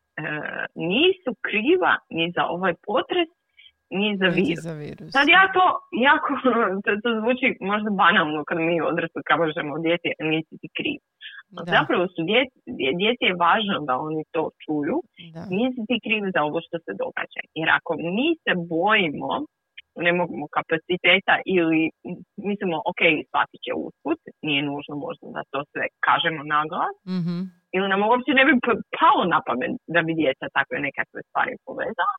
nisu 0.91 1.31
kriva 1.47 1.93
ni 2.09 2.25
za 2.35 2.43
ovaj 2.55 2.73
potres 2.87 3.29
ni 3.99 4.09
za 4.21 4.27
virus. 4.37 4.63
za 4.69 4.73
virus. 4.83 5.09
Sad 5.17 5.27
ja 5.37 5.43
to 5.55 5.65
jako, 6.09 6.29
to, 6.83 6.89
to 7.03 7.09
zvuči 7.19 7.47
možda 7.71 7.89
banalno 8.03 8.39
kad 8.47 8.57
mi 8.67 8.75
odrasli 8.91 9.21
kažemo 9.31 9.73
djeci 9.85 10.09
nisi 10.31 10.53
ti 10.61 10.69
kriv. 10.77 10.99
Da, 11.55 11.61
Zapravo 11.75 12.03
su 12.13 12.19
djeci, 12.31 12.55
djeci 13.01 13.23
je 13.29 13.39
važno 13.45 13.75
da 13.87 13.93
oni 14.07 14.23
to 14.35 14.43
čuju 14.63 14.97
da. 15.35 15.41
nisi 15.59 15.81
ti 15.89 15.95
kriv 16.05 16.21
za 16.35 16.39
ovo 16.47 16.57
što 16.65 16.75
se 16.85 16.91
događa. 17.03 17.41
Jer 17.59 17.67
ako 17.77 17.91
mi 18.15 18.27
se 18.43 18.51
bojimo, 18.75 19.31
nemamo 20.07 20.45
kapaciteta 20.57 21.35
ili 21.57 21.81
mislimo, 22.49 22.75
ok, 22.91 23.01
shvatit 23.27 23.59
će 23.65 23.71
usput, 23.85 24.19
nije 24.47 24.61
nužno 24.71 24.93
možda 25.05 25.25
da 25.35 25.41
to 25.51 25.59
sve 25.71 25.85
kažemo 26.07 26.41
na 26.53 26.59
glas, 26.71 26.95
Mhm. 27.19 27.37
Ili 27.75 27.87
nam 27.91 28.01
uopće 28.09 28.31
ne 28.39 28.43
bi 28.47 28.53
palo 28.99 29.23
na 29.33 29.39
pamet 29.47 29.71
da 29.95 29.99
bi 30.05 30.11
djeca 30.21 30.45
takve 30.57 30.77
nekakve 30.87 31.19
stvari 31.27 31.53
povezala. 31.67 32.15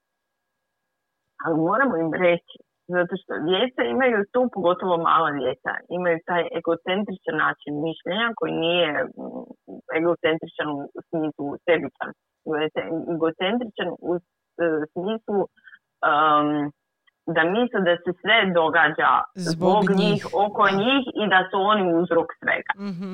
Ali 1.44 1.56
moramo 1.68 1.94
im 2.04 2.10
reći, 2.26 2.56
zato 2.96 3.12
što 3.20 3.32
djeca 3.50 3.82
imaju 3.94 4.18
tu, 4.32 4.40
pogotovo 4.54 4.94
mala 5.08 5.30
djeca, 5.40 5.72
imaju 5.98 6.18
taj 6.30 6.42
egocentričan 6.60 7.36
način 7.44 7.72
mišljenja 7.86 8.28
koji 8.38 8.52
nije 8.66 8.88
mm, 9.04 9.44
egocentričan 10.00 10.68
u 10.76 10.80
smislu 11.08 11.46
sebičan, 11.66 12.10
egocentričan 13.14 13.88
u 14.08 14.10
e, 14.16 14.20
smislu 14.92 15.40
um, 16.10 16.48
da 17.34 17.42
misle 17.56 17.80
da 17.88 17.94
se 18.04 18.10
sve 18.20 18.38
događa 18.60 19.10
Zbog 19.34 19.84
zbog, 19.84 19.98
njih, 20.00 20.20
oko 20.44 20.64
njih 20.82 21.02
i 21.22 21.24
da 21.32 21.40
su 21.50 21.56
oni 21.72 21.84
uzrok 22.00 22.28
svega. 22.40 22.72
Mhm. 22.90 23.12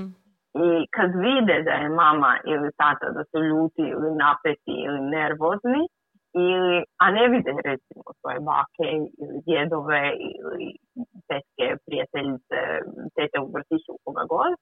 I 0.55 0.67
kad 0.97 1.11
vide 1.27 1.57
da 1.69 1.75
je 1.83 1.89
mama 2.03 2.33
ili 2.53 2.69
tata 2.83 3.07
da 3.17 3.23
su 3.31 3.39
ljuti 3.51 3.83
ili 3.95 4.11
napeti 4.25 4.75
ili 4.87 5.01
nervozni, 5.17 5.83
ili, 6.49 6.77
a 7.03 7.07
ne 7.17 7.25
vide 7.33 7.53
recimo 7.71 8.05
svoje 8.21 8.39
bake 8.51 8.89
ili 9.23 9.37
djedove 9.47 10.03
ili 10.39 10.67
tetke, 11.29 11.67
prijateljice, 11.87 12.59
tete 13.17 13.37
u 13.45 13.49
vrtiću, 13.55 13.93
koga 14.05 14.25
god, 14.35 14.53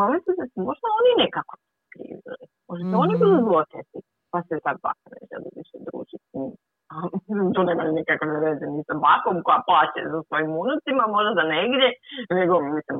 mama 0.00 0.18
se 0.24 0.30
da 0.38 0.44
su 0.52 0.58
možda 0.68 0.86
oni 0.98 1.12
nekako 1.24 1.54
skrivili. 1.86 2.44
Možda 2.68 2.84
su 2.90 2.96
oni 3.04 3.14
Mhm. 3.14 3.22
bili 3.22 3.38
zloteti, 3.48 3.98
pa 4.32 4.38
se 4.46 4.54
tak 4.66 4.76
baka 4.86 5.06
ne 5.14 5.20
želi 5.30 5.48
više 5.58 5.76
družiti 5.86 6.24
s 6.30 6.32
njim. 6.38 6.52
A 6.92 6.94
to 7.54 7.60
nema 7.68 7.84
nikakve 7.98 8.36
veze 8.46 8.66
ni 8.74 8.80
sa 8.88 8.94
bakom 9.08 9.36
koja 9.46 9.60
plaće 9.68 10.00
za 10.12 10.20
svojim 10.28 10.52
unucima, 10.64 11.02
možda 11.16 11.42
negdje, 11.56 11.88
nego 12.38 12.54
mislim 12.76 12.98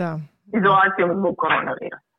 Da. 0.00 0.10
Izolacijom 0.58 1.10
zbog 1.18 1.34
koronavirusa. 1.36 2.12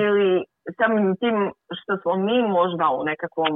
Ili 0.00 0.44
samim 0.78 1.16
tim 1.16 1.36
što 1.78 1.92
smo 2.02 2.12
mi 2.16 2.42
možda 2.42 2.84
u 2.98 3.04
nekakvom 3.04 3.52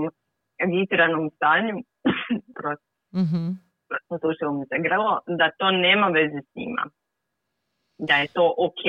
agitiranom 0.65 1.31
stanju, 1.37 1.77
Mhm. 3.23 3.43
otušilo 4.09 4.53
mi 4.53 4.65
se 4.67 4.77
grlo, 4.87 5.21
da 5.39 5.51
to 5.59 5.71
nema 5.71 6.07
veze 6.07 6.41
s 6.49 6.55
njima. 6.55 6.85
Da 7.99 8.15
je 8.15 8.27
to 8.37 8.55
ok. 8.67 8.85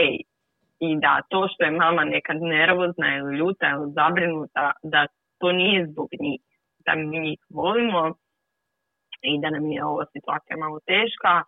I 0.80 1.00
da 1.00 1.22
to 1.30 1.48
što 1.52 1.64
je 1.64 1.72
mama 1.72 2.04
nekad 2.04 2.38
nervozna 2.42 3.18
ili 3.18 3.38
ljuta 3.38 3.66
ili 3.70 3.92
zabrinuta, 3.92 4.72
da 4.84 5.08
to 5.40 5.52
nije 5.52 5.88
zbog 5.92 6.10
njih. 6.20 6.42
Da 6.86 6.96
mi 6.96 7.20
njih 7.20 7.40
volimo 7.50 8.14
i 9.22 9.42
da 9.42 9.50
nam 9.50 9.66
je 9.72 9.86
ova 9.86 10.06
situacija 10.14 10.58
malo 10.58 10.80
teška 10.86 11.44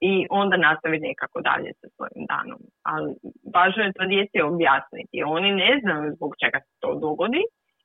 i 0.00 0.26
onda 0.30 0.56
nastavi 0.56 0.98
nekako 0.98 1.40
dalje 1.40 1.70
sa 1.80 1.86
svojim 1.94 2.22
danom. 2.32 2.60
Ali 2.82 3.08
važno 3.54 3.82
je 3.82 3.92
to 3.92 4.04
djeci 4.12 4.38
objasniti. 4.52 5.22
Oni 5.36 5.50
ne 5.62 5.70
znaju 5.82 6.14
zbog 6.16 6.32
čega 6.42 6.58
se 6.64 6.72
to 6.82 6.90
dogodi 7.04 7.42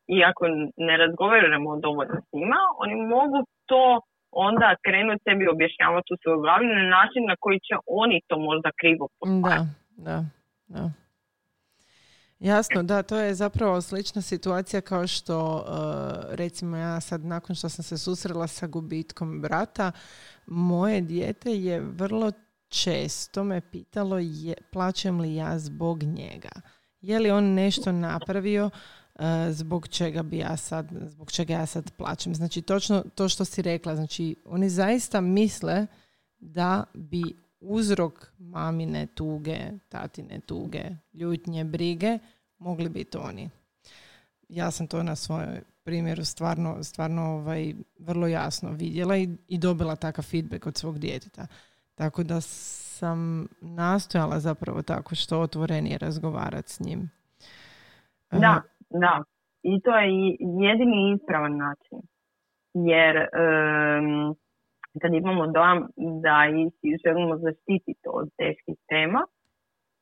i 0.07 0.24
ako 0.30 0.43
ne 0.88 0.97
razgovaramo 0.97 1.80
dovoljno 1.86 2.18
s 2.28 2.30
njima, 2.34 2.59
oni 2.84 2.95
mogu 3.16 3.39
to 3.66 4.01
onda 4.32 4.76
krenuti 4.86 5.24
sebi 5.28 5.47
objašnjavati 5.47 6.14
u 6.14 6.18
svojoj 6.22 6.41
glavi 6.45 6.66
na 6.66 6.86
način 6.97 7.22
na 7.32 7.36
koji 7.39 7.59
će 7.68 7.76
oni 7.88 8.18
to 8.28 8.36
možda 8.49 8.70
krivo 8.82 9.05
postaviti. 9.20 9.72
Da, 10.07 10.16
da, 10.16 10.18
da. 10.76 11.03
Jasno, 12.44 12.84
da, 12.84 13.04
to 13.04 13.18
je 13.18 13.36
zapravo 13.36 13.82
slična 13.82 14.22
situacija 14.22 14.82
kao 14.82 15.08
što, 15.08 15.56
uh, 15.56 16.36
recimo 16.36 16.78
ja 16.78 17.02
sad 17.02 17.26
nakon 17.26 17.56
što 17.56 17.70
sam 17.70 17.84
se 17.84 17.98
susrela 17.98 18.48
sa 18.48 18.68
gubitkom 18.68 19.41
brata, 19.41 19.91
moje 20.48 21.02
dijete 21.02 21.52
je 21.52 21.80
vrlo 21.80 22.32
često 22.68 23.44
me 23.44 23.62
pitalo 23.62 24.20
je, 24.20 24.54
plaćem 24.72 25.20
li 25.20 25.36
ja 25.36 25.60
zbog 25.60 26.04
njega. 26.04 26.50
Je 27.02 27.20
li 27.20 27.32
on 27.32 27.44
nešto 27.44 27.91
napravio 27.91 28.66
uh, 28.66 29.22
zbog 29.50 29.88
čega 29.88 30.24
bi 30.24 30.38
ja 30.38 30.58
sad, 30.58 30.89
zbog 31.08 31.32
čega 31.32 31.54
ja 31.54 31.66
sad 31.66 31.91
plaćam. 31.98 32.36
Znači 32.36 32.62
točno 32.62 33.04
to 33.16 33.30
što 33.30 33.46
si 33.46 33.62
rekla, 33.62 33.96
znači 33.96 34.36
oni 34.46 34.70
zaista 34.70 35.22
misle 35.22 35.88
da 36.39 36.84
bi 36.94 37.43
uzrok 37.64 38.32
mamine 38.39 39.05
tuge, 39.05 39.57
tatine 39.89 40.39
tuge, 40.39 40.84
ljutnje, 41.14 41.64
brige 41.64 42.20
mogli 42.57 42.89
biti 42.89 43.18
oni. 43.18 43.49
Ja 44.49 44.72
sam 44.72 44.88
to 44.88 45.03
na 45.03 45.16
svojoj 45.16 45.61
primjeru 45.84 46.26
stvarno, 46.26 46.84
stvarno 46.84 47.22
ovaj, 47.22 47.74
vrlo 47.99 48.28
jasno 48.28 48.72
vidjela 48.72 49.18
i, 49.18 49.30
i 49.47 49.57
dobila 49.57 49.95
takav 49.95 50.24
feedback 50.24 50.68
od 50.68 50.78
svog 50.78 50.99
djeteta. 50.99 51.47
Tako 51.95 52.24
da 52.24 52.41
sam 52.41 53.47
nastojala 53.61 54.39
zapravo 54.39 54.82
tako 54.82 55.16
što 55.16 55.39
otvorenije 55.39 55.97
razgovarati 55.97 56.74
s 56.74 56.80
njim. 56.80 57.09
Da, 58.32 58.61
da. 58.89 59.24
I 59.64 59.82
to 59.82 59.97
je 59.97 60.09
jedini 60.39 61.16
ispravan 61.16 61.57
način. 61.57 61.99
Jer 62.74 63.18
um, 63.18 64.36
kad 65.02 65.14
imamo 65.14 65.48
dojam 65.48 65.80
da 66.26 66.36
ih 66.62 67.00
želimo 67.06 67.38
zaštititi 67.38 68.08
od 68.20 68.28
teških 68.38 68.78
tema, 68.91 69.22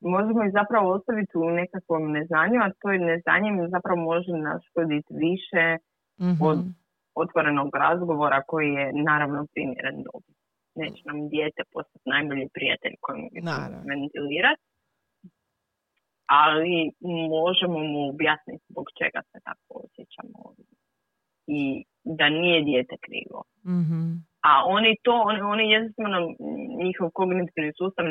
možemo 0.02 0.44
ih 0.44 0.52
zapravo 0.60 0.86
ostaviti 0.96 1.38
u 1.38 1.50
nekakvom 1.62 2.12
neznanju, 2.12 2.58
a 2.62 2.72
to 2.80 2.92
je 2.92 3.00
neznanje 3.00 3.50
zapravo 3.76 4.00
može 4.02 4.32
naškoditi 4.32 5.14
više 5.26 5.66
mm 6.22 6.38
od 6.50 6.60
otvorenog 7.16 7.76
razgovora 7.76 8.42
koji 8.48 8.70
je 8.74 8.92
naravno 8.94 9.48
primjeren 9.54 9.98
dobi. 10.08 10.32
Neće 10.76 11.02
nam 11.06 11.30
dijete 11.30 11.62
postati 11.74 12.10
najbolji 12.10 12.48
prijatelj 12.54 12.96
kojim 13.00 13.30
ventilirati, 13.90 14.64
ali 16.26 16.92
možemo 17.38 17.80
mu 17.92 18.10
objasniti 18.10 18.66
zbog 18.70 18.86
čega 19.00 19.22
se 19.30 19.38
tako 19.48 19.72
osjećamo 19.84 20.40
i 21.48 21.84
da 22.04 22.30
nije 22.30 22.62
dijete 22.62 22.96
krivo. 23.06 23.44
mm 23.66 24.32
A 24.42 24.52
oni 24.66 24.96
to, 25.04 25.14
oni, 25.30 25.42
oni 25.42 25.72
jednostavno, 25.72 26.18
njihov 26.84 27.10
kognitivni 27.14 27.72
sustav 27.78 28.06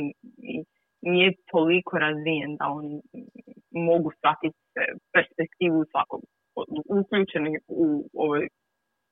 nije 1.03 1.33
toliko 1.53 1.99
razvijen 1.99 2.57
da 2.57 2.65
oni 2.79 3.01
mogu 3.71 4.11
shvatiti 4.17 4.59
perspektivu 5.15 5.85
svakog 5.91 6.21
uključeni 6.99 7.59
u 7.69 8.09
ovoj 8.15 8.49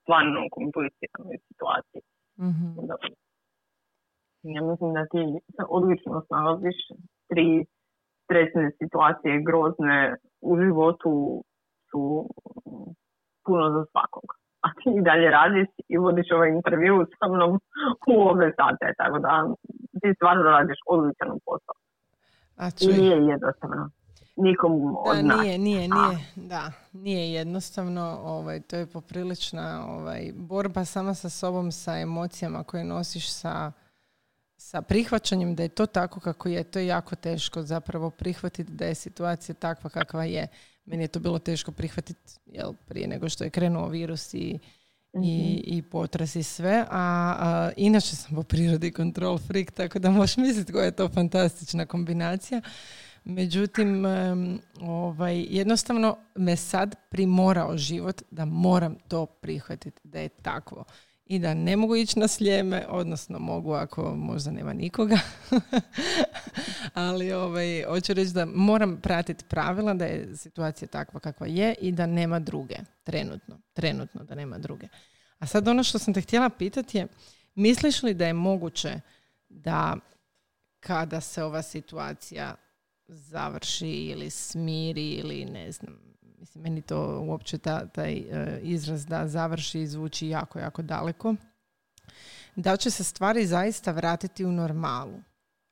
stvarno 0.03 0.41
kompliciranoj 0.51 1.37
situaciji. 1.49 2.03
Mm-hmm. 2.41 2.75
Ja 4.43 4.63
mislim 4.63 4.91
da 4.95 5.03
ti 5.13 5.21
odlično 5.69 6.23
snalaziš 6.27 6.79
tri 7.31 7.65
stresne 8.25 8.71
situacije 8.79 9.43
grozne 9.49 10.17
u 10.41 10.53
životu 10.63 11.45
su 11.91 12.03
puno 13.45 13.71
za. 13.75 13.85
I 14.99 15.01
dalje 15.09 15.31
radiš 15.31 15.69
i 15.89 15.97
vodiš 15.97 16.27
ovaj 16.33 16.51
intervju 16.51 17.07
sa 17.19 17.29
mnom 17.29 17.61
u 18.07 18.21
ove 18.31 18.53
sate, 18.59 18.95
tako 18.97 19.19
da 19.19 19.55
ti 20.01 20.15
stvarno 20.15 20.43
radiš 20.43 20.79
odličan 20.87 21.29
posao. 21.47 21.75
A 22.57 22.67
I 22.81 22.87
nije 22.87 23.17
jednostavno. 23.17 23.91
Nikom 24.37 24.97
od 24.97 25.17
da, 25.17 25.37
nije, 25.37 25.59
nije, 25.59 25.89
nije, 25.89 26.19
da, 26.37 26.63
nije 26.93 27.33
jednostavno, 27.33 28.19
ovaj, 28.25 28.61
to 28.61 28.77
je 28.77 28.87
poprilična 28.87 29.85
ovaj, 29.89 30.33
borba 30.35 30.85
sama 30.85 31.15
sa 31.15 31.29
sobom, 31.29 31.73
sa 31.73 31.99
emocijama 31.99 32.63
koje 32.63 32.85
nosiš 32.85 33.33
sa 33.33 33.73
sa 34.59 34.83
prihvaćanjem 34.83 35.55
da 35.55 35.63
je 35.63 35.69
to 35.69 35.87
tako 35.87 36.21
kako 36.21 36.49
je, 36.49 36.65
to 36.65 36.79
je 36.79 36.87
jako 36.87 37.17
teško 37.17 37.63
zapravo 37.63 38.11
prihvatiti 38.11 38.73
da 38.73 38.85
je 38.85 38.95
situacija 38.95 39.55
takva 39.55 39.91
kakva 39.91 40.25
je. 40.25 40.49
Meni 40.91 41.05
je 41.05 41.09
to 41.09 41.21
bilo 41.21 41.39
teško 41.39 41.73
prihvatiti 41.73 42.33
jel, 42.47 42.73
prije 42.87 43.09
nego 43.09 43.29
što 43.29 43.45
je 43.45 43.51
krenuo 43.51 43.89
virus 43.89 44.35
i, 44.35 44.39
i, 44.39 44.59
mhm. 45.15 45.77
i 45.77 45.83
potres 45.91 46.37
i 46.37 46.43
sve. 46.43 46.85
A, 46.91 47.71
inače 47.77 48.17
sam 48.17 48.37
po 48.37 48.43
prirodi 48.43 48.93
control 48.93 49.39
freak, 49.39 49.71
tako 49.71 49.99
da 49.99 50.11
možeš 50.11 50.37
misliti 50.37 50.73
koja 50.73 50.85
je 50.85 50.97
to 50.97 51.09
fantastična 51.09 51.87
kombinacija. 51.87 52.61
Međutim, 53.25 54.05
ovaj, 54.81 55.47
jednostavno 55.51 56.17
me 56.35 56.57
sad 56.57 56.95
primorao 57.11 57.77
život 57.77 58.23
da 58.31 58.45
moram 58.45 58.97
to 59.09 59.27
prihvatiti, 59.27 60.01
da 60.05 60.21
je 60.21 60.29
takvo 60.29 60.85
i 61.29 61.39
da 61.39 61.55
ne 61.55 61.77
mogu 61.77 61.97
ići 61.97 62.19
na 62.19 62.29
sljeme, 62.29 62.87
odnosno 62.89 63.39
mogu 63.39 63.73
ako 63.73 64.15
možda 64.15 64.51
nema 64.51 64.73
nikoga. 64.73 65.19
Ali 66.95 67.33
ovaj, 67.33 67.85
hoću 67.89 68.15
reći 68.15 68.33
da 68.33 68.47
moram 68.47 69.01
pratiti 69.01 69.45
pravila 69.49 69.95
da 69.95 70.05
je 70.05 70.37
situacija 70.37 70.89
takva 70.89 71.21
kakva 71.21 71.47
je 71.47 71.75
i 71.81 71.93
da 71.93 72.07
nema 72.07 72.39
druge. 72.39 72.77
Trenutno. 73.05 73.61
Trenutno 73.73 74.25
da 74.25 74.35
nema 74.35 74.59
druge. 74.59 74.89
A 75.39 75.47
sad 75.47 75.69
ono 75.69 75.83
što 75.83 75.99
sam 75.99 76.15
te 76.15 76.21
htjela 76.21 76.51
pitati 76.51 76.99
je, 76.99 77.07
misliš 77.55 78.03
li 78.03 78.15
da 78.15 78.27
je 78.27 78.33
moguće 78.33 79.01
da 79.49 79.97
kada 80.81 81.21
se 81.21 81.45
ova 81.45 81.63
situacija 81.63 82.55
završi 83.09 83.91
ili 83.91 84.31
smiri 84.31 85.11
ili 85.11 85.45
ne 85.45 85.73
znam, 85.73 86.08
mislim, 86.41 86.63
meni 86.63 86.83
to 86.83 87.21
uopće 87.21 87.59
ta, 87.59 87.87
taj 87.87 88.13
e, 88.13 88.61
izraz 88.63 89.07
da 89.07 89.29
završi 89.29 89.87
zvuči 89.87 90.29
jako, 90.29 90.59
jako 90.59 90.83
daleko, 90.83 91.35
da 92.57 92.77
će 92.77 92.91
se 92.91 93.05
stvari 93.05 93.47
zaista 93.47 93.93
vratiti 93.93 94.45
u 94.45 94.53
normalu. 94.53 95.23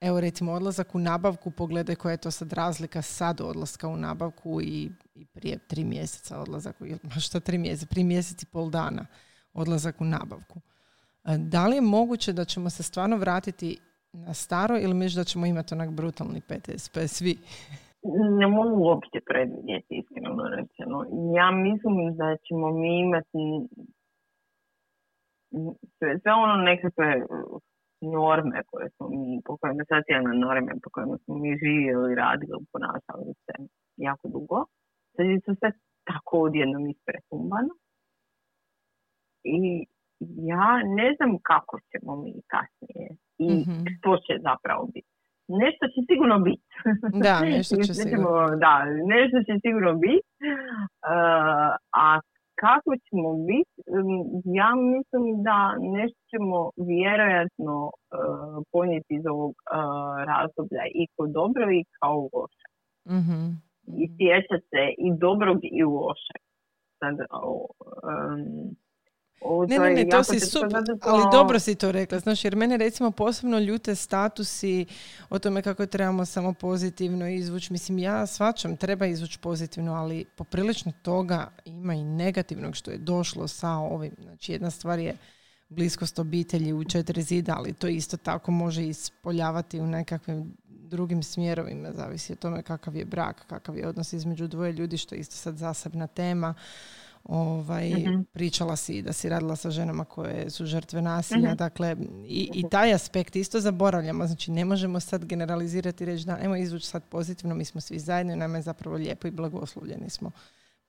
Evo 0.00 0.20
recimo 0.20 0.52
odlazak 0.52 0.94
u 0.94 0.98
nabavku, 0.98 1.50
pogledaj 1.50 1.96
koja 1.96 2.12
je 2.12 2.16
to 2.16 2.30
sad 2.30 2.52
razlika 2.52 3.02
sad 3.02 3.40
odlaska 3.40 3.88
u 3.88 3.96
nabavku 3.96 4.60
i, 4.62 4.90
i 5.14 5.24
prije 5.24 5.58
tri 5.58 5.84
mjeseca 5.84 6.40
odlazak, 6.40 6.76
ili 6.80 6.98
šta 7.20 7.40
tri 7.40 7.58
mjeseca, 7.58 7.86
prije 7.86 8.04
mjesec 8.04 8.42
i 8.42 8.46
pol 8.46 8.70
dana 8.70 9.06
odlazak 9.52 10.00
u 10.00 10.04
nabavku. 10.04 10.60
E, 11.24 11.38
da 11.38 11.66
li 11.66 11.76
je 11.76 11.80
moguće 11.80 12.32
da 12.32 12.44
ćemo 12.44 12.70
se 12.70 12.82
stvarno 12.82 13.16
vratiti 13.16 13.78
na 14.12 14.34
staro 14.34 14.78
ili 14.78 14.94
misliš 14.94 15.14
da 15.14 15.24
ćemo 15.24 15.46
imati 15.46 15.74
onak 15.74 15.90
brutalni 15.90 16.40
PTSP 16.40 16.98
svi? 17.06 17.38
Ne 18.38 18.46
mogu 18.46 18.76
uopće 18.84 19.18
predvidjeti 19.26 19.92
iskreno 20.00 20.42
rečeno. 20.56 20.96
Ja 21.38 21.50
mislim 21.50 22.16
da 22.16 22.36
ćemo 22.36 22.66
mi 22.80 23.00
imati 23.00 23.42
sve, 25.98 26.18
sve 26.22 26.32
ono 26.32 26.56
nekakve 26.70 27.26
norme 28.00 28.62
koje 28.70 28.90
smo 28.90 29.08
mi, 29.08 29.40
po 29.44 29.56
kojima 29.56 29.84
socijalne 29.94 30.38
norme 30.46 30.72
po 30.84 30.90
kojima 30.90 31.16
smo 31.24 31.34
mi 31.38 31.58
živjeli, 31.64 32.14
radili, 32.14 32.66
ponašali 32.72 33.32
se 33.44 33.54
jako 33.96 34.28
dugo. 34.28 34.64
Sad 35.16 35.26
je 35.26 35.40
sve 35.40 35.70
tako 36.04 36.34
odjednom 36.46 36.86
ispretumbano. 36.90 37.72
I 39.44 39.86
ja 40.52 40.82
ne 40.98 41.14
znam 41.16 41.38
kako 41.42 41.78
ćemo 41.90 42.16
mi 42.22 42.32
kasnije 42.52 43.08
i 43.38 43.48
mm 43.52 43.84
što 43.98 44.16
će 44.16 44.34
zapravo 44.48 44.86
biti 44.94 45.15
nešto 45.48 45.84
će 45.92 46.00
sigurno 46.08 46.38
biti. 46.38 46.64
Da, 47.24 47.34
nešto 47.56 47.76
će 47.76 47.94
sigurno. 47.94 48.56
Da, 48.64 48.74
nešto 49.14 49.38
će 49.46 49.52
sigurno 49.64 49.92
biti. 49.94 50.28
Uh, 50.42 51.72
a 52.04 52.20
kako 52.62 52.90
ćemo 53.06 53.28
biti? 53.50 53.74
Ja 54.60 54.70
mislim 54.94 55.24
da 55.48 55.58
nešto 55.98 56.20
ćemo 56.30 56.70
vjerojatno 56.90 57.76
uh, 57.84 58.62
ponijeti 58.72 59.14
iz 59.14 59.26
ovog 59.26 59.54
uh, 59.54 60.24
razdoblja 60.30 60.84
i 61.00 61.02
kao 61.14 61.26
dobro 61.26 61.64
i 61.72 61.84
kao 61.98 62.18
loše. 62.34 62.66
Mm-hmm. 63.16 63.44
I 64.02 64.04
sjećati 64.16 64.66
se 64.72 64.82
i 65.06 65.08
dobrog 65.24 65.58
i 65.62 65.82
loše. 65.84 66.36
Sad, 66.98 67.16
um, 67.18 68.76
ne, 69.68 69.78
ne, 69.78 69.94
ne, 69.94 70.08
to 70.08 70.24
si 70.24 70.40
super, 70.40 70.82
ali 71.00 71.24
dobro 71.32 71.58
si 71.58 71.74
to 71.74 71.92
rekla, 71.92 72.18
znaš, 72.18 72.44
jer 72.44 72.56
mene 72.56 72.76
recimo 72.76 73.10
posebno 73.10 73.58
ljute 73.58 73.94
statusi 73.94 74.86
o 75.30 75.38
tome 75.38 75.62
kako 75.62 75.86
trebamo 75.86 76.24
samo 76.24 76.52
pozitivno 76.52 77.28
izvući. 77.28 77.72
Mislim, 77.72 77.98
ja 77.98 78.26
svačam, 78.26 78.76
treba 78.76 79.06
izvući 79.06 79.38
pozitivno, 79.38 79.94
ali 79.94 80.24
poprilično 80.36 80.92
toga 81.02 81.50
ima 81.64 81.94
i 81.94 82.04
negativnog 82.04 82.76
što 82.76 82.90
je 82.90 82.98
došlo 82.98 83.48
sa 83.48 83.70
ovim. 83.70 84.12
Znači, 84.22 84.52
jedna 84.52 84.70
stvar 84.70 84.98
je 84.98 85.16
bliskost 85.68 86.18
obitelji 86.18 86.72
u 86.72 86.84
četiri 86.84 87.22
zida, 87.22 87.54
ali 87.56 87.72
to 87.72 87.88
isto 87.88 88.16
tako 88.16 88.50
može 88.50 88.86
ispoljavati 88.86 89.80
u 89.80 89.86
nekakvim 89.86 90.56
drugim 90.68 91.22
smjerovima, 91.22 91.92
zavisi 91.92 92.32
o 92.32 92.36
tome 92.36 92.62
kakav 92.62 92.96
je 92.96 93.04
brak, 93.04 93.46
kakav 93.46 93.76
je 93.76 93.88
odnos 93.88 94.12
između 94.12 94.46
dvoje 94.46 94.72
ljudi, 94.72 94.98
što 94.98 95.14
je 95.14 95.18
isto 95.18 95.36
sad 95.36 95.56
zasebna 95.56 96.06
tema. 96.06 96.54
Ovaj, 97.28 97.90
mhm. 97.90 98.22
Pričala 98.32 98.76
si 98.76 99.02
da 99.02 99.12
si 99.12 99.28
radila 99.28 99.56
sa 99.56 99.70
ženama 99.70 100.04
koje 100.04 100.50
su 100.50 100.64
žrtve 100.64 101.02
nasilja. 101.02 101.48
Mhm. 101.48 101.56
Dakle, 101.56 101.96
i, 102.28 102.50
i 102.54 102.68
taj 102.70 102.94
aspekt 102.94 103.36
isto 103.36 103.60
zaboravljamo. 103.60 104.26
Znači, 104.26 104.50
ne 104.50 104.64
možemo 104.64 105.00
sad 105.00 105.24
generalizirati 105.24 106.04
i 106.04 106.06
reći 106.06 106.26
da, 106.26 106.38
evo 106.42 106.56
izvući 106.56 106.86
sad 106.86 107.02
pozitivno, 107.10 107.54
mi 107.54 107.64
smo 107.64 107.80
svi 107.80 107.98
zajedno 107.98 108.32
i 108.32 108.36
nama 108.36 108.56
je 108.56 108.62
zapravo 108.62 108.96
lijepo 108.96 109.28
i 109.28 109.30
blagoslovljeni 109.30 110.10
smo. 110.10 110.30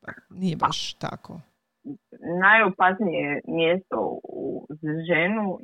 Pa, 0.01 0.11
nije 0.29 0.55
baš 0.55 0.93
tako. 0.93 1.39
Najopasnije 2.41 3.41
mjesto 3.47 4.19
za 4.69 4.91
ženu 5.09 5.59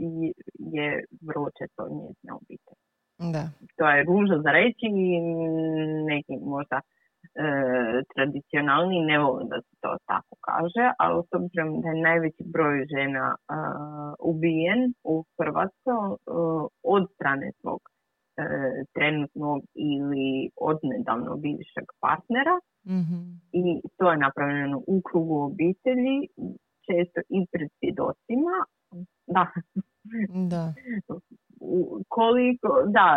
je 0.58 1.06
vrlo 1.22 1.50
često 1.58 1.84
njezina 1.90 2.36
obitelj. 2.36 2.80
Da. 3.18 3.44
To 3.78 3.90
je 3.90 4.04
ružno 4.04 4.42
za 4.42 4.52
reći 4.52 4.86
i 4.86 5.22
neki 6.06 6.34
možda 6.46 6.82
e, 7.36 8.04
tradicionalni, 8.14 9.06
ne 9.06 9.20
volim 9.20 9.48
da 9.50 9.62
se 9.62 9.74
to 9.82 9.98
tako 10.06 10.36
kaže, 10.48 10.86
ali 11.00 11.24
s 11.30 11.32
obzirom 11.40 11.82
da 11.82 11.88
je 11.90 12.02
najveći 12.02 12.44
broj 12.54 12.86
žena 12.94 13.26
e, 13.36 13.38
ubijen 14.20 14.94
u 15.04 15.24
Hrvatskoj 15.38 16.04
e, 16.12 16.18
od 16.84 17.04
strane 17.16 17.52
svog 17.60 17.82
e, 18.38 18.44
trenutnog 18.96 19.60
ili 19.76 20.50
od 20.70 20.78
nedavno 20.84 21.36
bivšeg 21.36 21.88
partnera 22.00 22.56
mm 22.86 23.44
i 23.54 23.82
to 23.98 24.12
je 24.12 24.18
napravljeno 24.18 24.78
u 24.88 25.02
krugu 25.02 25.36
obitelji, 25.50 26.18
često 26.86 27.20
i 27.30 27.40
pred 27.52 27.70
svjedocima. 27.80 28.56
Da. 29.28 29.48
Da. 30.52 30.74
koliko, 32.08 32.70
da, 32.98 33.08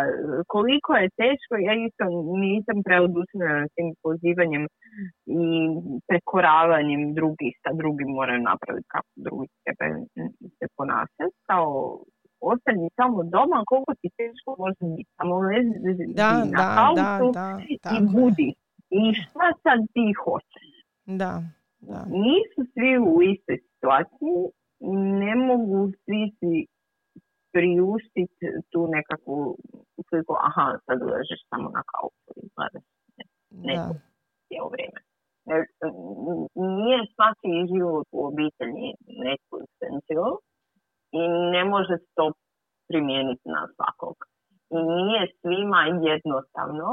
koliko 0.47 0.91
je 1.01 1.09
teško, 1.21 1.53
ja 1.67 1.73
isto 1.87 2.03
nisam 2.45 2.77
preodučena 2.87 3.67
tim 3.75 3.87
pozivanjem 4.03 4.63
i 5.39 5.41
prekoravanjem 6.07 7.13
drugih, 7.19 7.53
sa 7.63 7.71
drugim 7.79 8.09
moraju 8.19 8.41
napraviti 8.51 8.87
kako 8.93 9.11
drugi 9.15 9.47
sebe 9.63 9.85
se 10.57 10.65
ponašati, 10.77 11.37
kao 11.49 11.99
ostani 12.51 12.89
samo 12.95 13.23
doma, 13.23 13.63
koliko 13.71 13.91
ti 14.01 14.09
teško 14.17 14.49
može 14.63 14.83
biti, 14.95 15.11
samo 15.17 15.33
lezi 15.49 16.03
da, 16.21 16.29
na 16.37 16.61
da, 16.61 16.67
kautu 16.79 17.31
da, 17.39 17.47
da, 17.83 17.89
i 17.95 17.97
budi. 18.13 18.49
I 18.89 19.01
šta 19.21 19.47
sad 19.63 19.79
ti 19.93 20.05
hoćeš? 20.23 20.69
Da, 21.21 21.33
da. 21.89 22.01
Nisu 22.25 22.59
svi 22.73 22.91
u 23.13 23.21
istoj 23.31 23.57
situaciji, 23.67 24.39
ne 25.21 25.35
mogu 25.35 25.91
svi 26.03 26.21
si 26.39 26.53
priuštiti 27.57 28.45
tu 28.71 28.79
nekakvu 28.95 29.37
sliku, 30.07 30.33
aha, 30.47 30.65
sad 30.85 30.97
ležeš 31.11 31.41
samo 31.49 31.67
na 31.77 31.83
kauču 31.91 32.31
i 32.41 32.49
gledaš 32.55 32.85
neko 33.67 33.93
cijelo 34.47 34.69
vrijeme. 34.73 34.99
Nije 36.79 36.99
svaki 37.15 37.51
život 37.71 38.07
u 38.17 38.19
obitelji 38.29 38.87
neku 39.25 39.53
essential 39.65 40.31
i 41.19 41.21
ne 41.53 41.63
može 41.73 41.95
to 42.17 42.25
primijeniti 42.89 43.47
na 43.55 43.61
svakog. 43.75 44.15
I 44.75 44.77
nije 45.07 45.23
svima 45.41 45.81
jednostavno 46.11 46.89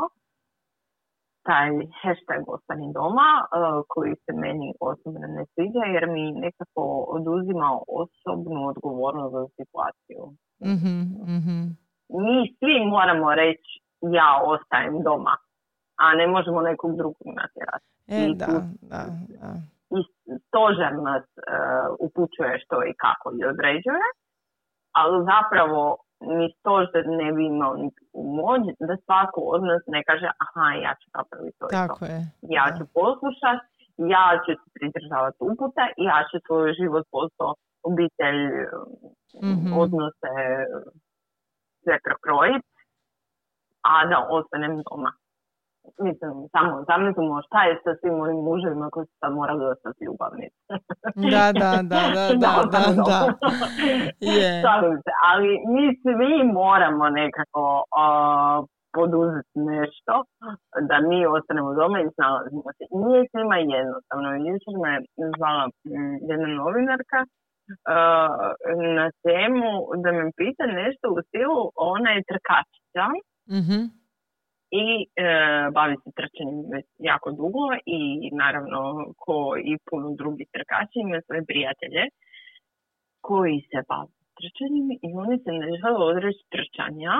taj 1.48 1.68
hashtag 2.00 2.42
ostani 2.54 2.86
doma 2.98 3.30
uh, 3.42 3.84
koji 3.92 4.12
se 4.24 4.32
meni 4.44 4.68
osobno 4.90 5.26
ne 5.36 5.44
sviđa 5.52 5.84
jer 5.94 6.04
mi 6.14 6.24
nekako 6.46 6.82
oduzima 7.16 7.68
osobnu 8.02 8.58
odgovornost 8.70 9.32
za 9.36 9.44
situaciju. 9.58 10.22
Mm 10.60 11.02
mm 11.32 11.76
Mi 12.08 12.56
svi 12.58 12.86
moramo 12.86 13.34
reći 13.34 13.72
ja 14.00 14.40
ostajem 14.44 15.02
doma, 15.02 15.36
a 15.96 16.14
ne 16.14 16.26
možemo 16.26 16.60
nekog 16.60 16.96
drugog 16.96 17.26
natjerati. 17.36 17.86
E, 18.08 18.26
I, 18.26 18.34
da, 18.34 18.46
da, 18.80 19.04
da. 19.28 19.54
I 19.96 19.98
stožer 20.46 20.92
nas 21.08 21.24
uh, 21.36 21.96
upućuje 22.00 22.58
što 22.64 22.76
i 22.84 22.92
kako 23.04 23.30
i 23.38 23.44
određuje, 23.44 24.06
ali 24.92 25.24
zapravo 25.32 25.96
ni 26.20 26.46
stožer 26.58 27.04
ne 27.20 27.32
bi 27.32 27.46
imao 27.46 27.74
nikakvu 27.76 28.22
moć 28.40 28.62
da 28.88 28.96
svako 29.04 29.40
od 29.54 29.62
nas 29.62 29.82
ne 29.86 30.00
kaže 30.08 30.28
aha 30.44 30.66
ja 30.86 30.92
ću 31.00 31.06
napraviti 31.18 31.58
to 31.58 31.66
Tako 31.70 31.98
to. 31.98 32.04
Je. 32.12 32.20
Ja 32.56 32.66
ću 32.76 32.84
poslušati, 32.98 33.64
ja 34.14 34.26
ću 34.44 34.52
se 34.60 34.66
pridržavati 34.74 35.38
uputa 35.40 35.84
i 36.00 36.02
ja 36.10 36.18
ću 36.30 36.36
svoj 36.46 36.72
život, 36.80 37.04
posao, 37.10 37.54
obitelj, 37.90 38.40
mm 39.42 39.72
odnose 39.80 40.32
sve 41.82 41.96
prokrojiti, 42.04 42.68
a 43.82 44.06
da 44.10 44.18
ostanem 44.30 44.82
doma. 44.86 45.12
Mislim, 46.06 46.32
samo 46.52 46.84
zamislimo 46.90 47.42
šta 47.46 47.60
je 47.64 47.80
sa 47.84 47.92
svim 48.00 48.14
mojim 48.20 48.38
muževima 48.48 48.88
koji 48.92 49.06
su 49.06 49.14
sad 49.20 49.32
morali 49.32 49.64
ostati 49.72 50.04
ljubavnici. 50.04 50.60
da, 51.32 51.44
da, 51.62 51.70
da, 51.92 52.00
da, 52.14 52.24
da, 52.44 52.52
da, 52.74 52.82
da. 53.08 53.20
Yeah. 54.20 55.00
Ali 55.30 55.50
mi 55.74 55.84
svi 56.02 56.52
moramo 56.60 57.04
nekako 57.20 57.64
uh, 58.00 58.58
poduzeti 58.96 59.58
nešto 59.72 60.14
da 60.88 60.96
mi 61.08 61.18
ostanemo 61.36 61.70
doma 61.80 61.98
i 62.00 62.12
snalazimo 62.14 62.68
se. 62.76 62.84
Nije 63.02 63.20
svima 63.30 63.56
jednostavno. 63.76 64.28
Jučer 64.46 64.74
me 64.84 64.92
zvala 65.36 65.64
jedna 66.30 66.48
novinarka 66.60 67.20
uh, 67.68 68.52
na 68.98 69.06
temu 69.26 69.70
da 70.02 70.08
me 70.12 70.24
pita 70.38 70.64
nešto 70.80 71.04
u 71.16 71.18
stilu 71.28 71.60
ona 71.92 72.10
je 72.10 72.28
trkačica. 72.30 73.04
mm 73.56 74.04
i 74.82 74.86
e, 75.04 75.26
bavi 75.76 75.96
se 76.02 76.10
trčanjem 76.18 76.60
već 76.74 76.86
jako 77.10 77.28
dugo 77.40 77.64
i 77.96 78.00
naravno 78.42 78.80
ko 79.22 79.36
i 79.70 79.72
puno 79.88 80.06
drugih 80.20 80.48
trkača 80.56 80.96
ima 80.96 81.20
svoje 81.26 81.42
prijatelje 81.50 82.02
koji 83.28 83.56
se 83.70 83.78
bave 83.88 84.14
trčanjem 84.38 84.88
i 85.06 85.08
oni 85.22 85.36
se 85.42 85.50
ne 85.60 85.70
žele 85.80 86.02
odreći 86.12 86.42
trčanja 86.54 87.14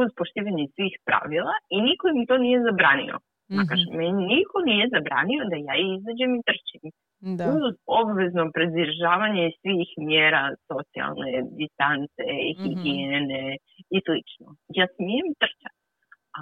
uz 0.00 0.08
poštivanje 0.18 0.64
svih 0.74 0.94
pravila 1.06 1.54
i 1.74 1.76
niko 1.88 2.04
im 2.08 2.26
to 2.30 2.36
nije 2.44 2.66
zabranio. 2.68 3.16
Mm-hmm. 3.52 3.96
meni 3.98 4.22
niko 4.34 4.56
nije 4.68 4.84
zabranio 4.94 5.42
da 5.50 5.56
ja 5.68 5.74
izađem 5.94 6.30
i 6.34 6.44
trčim. 6.48 6.82
Da. 7.20 7.44
Uz 7.54 7.74
obvezno 8.00 8.42
predržavanje 8.54 9.44
svih 9.60 9.88
mjera 10.08 10.44
socijalne 10.70 11.32
distance, 11.58 12.24
mhm. 12.28 12.62
higijene 12.62 13.42
mm-hmm. 13.44 13.94
i 13.94 13.98
slično. 14.06 14.46
Ja 14.78 14.86
smijem 14.96 15.28
trčati 15.42 15.78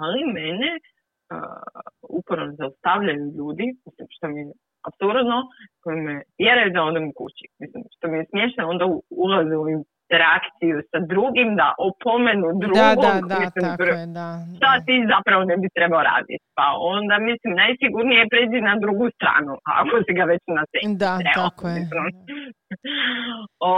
ali 0.01 0.19
mene 0.37 0.71
uh, 0.77 1.71
uporno 2.19 2.55
zaustavljaju 2.59 3.33
ljudi, 3.37 3.65
mislim, 3.85 4.07
što 4.15 4.27
mi 4.27 4.39
je 4.41 4.45
absurdno, 4.89 5.37
koji 5.81 5.97
me 6.07 6.15
vjeraju 6.39 6.69
da 6.73 6.83
odem 6.83 7.07
kući. 7.19 7.45
Mislim, 7.61 7.83
što 7.93 8.07
mi 8.07 8.17
je 8.17 8.29
smiješno, 8.29 8.69
onda 8.73 8.85
ulaze 9.25 9.55
u 9.57 9.65
interakciju 10.07 10.77
sa 10.91 10.99
drugim, 11.11 11.49
da 11.61 11.67
opomenu 11.89 12.47
drugog. 12.63 12.95
Da, 13.03 13.11
da, 13.21 13.27
da, 13.31 13.39
mislim, 13.43 13.63
tako 13.65 13.83
je, 13.83 14.05
da. 14.17 14.27
Šta 14.57 14.71
ti 14.85 14.95
zapravo 15.13 15.41
ne 15.51 15.55
bi 15.61 15.67
trebao 15.77 16.03
raditi? 16.11 16.45
Pa 16.57 16.67
onda, 16.93 17.15
mislim, 17.29 17.51
najsigurnije 17.63 18.21
pređi 18.33 18.59
na 18.69 18.75
drugu 18.83 19.05
stranu, 19.17 19.53
ako 19.79 19.95
si 20.05 20.11
ga 20.19 20.23
već 20.33 20.43
na 20.57 20.63
sebi. 20.69 20.95
Da, 21.03 21.13
tako 21.39 21.67
je. 21.67 21.81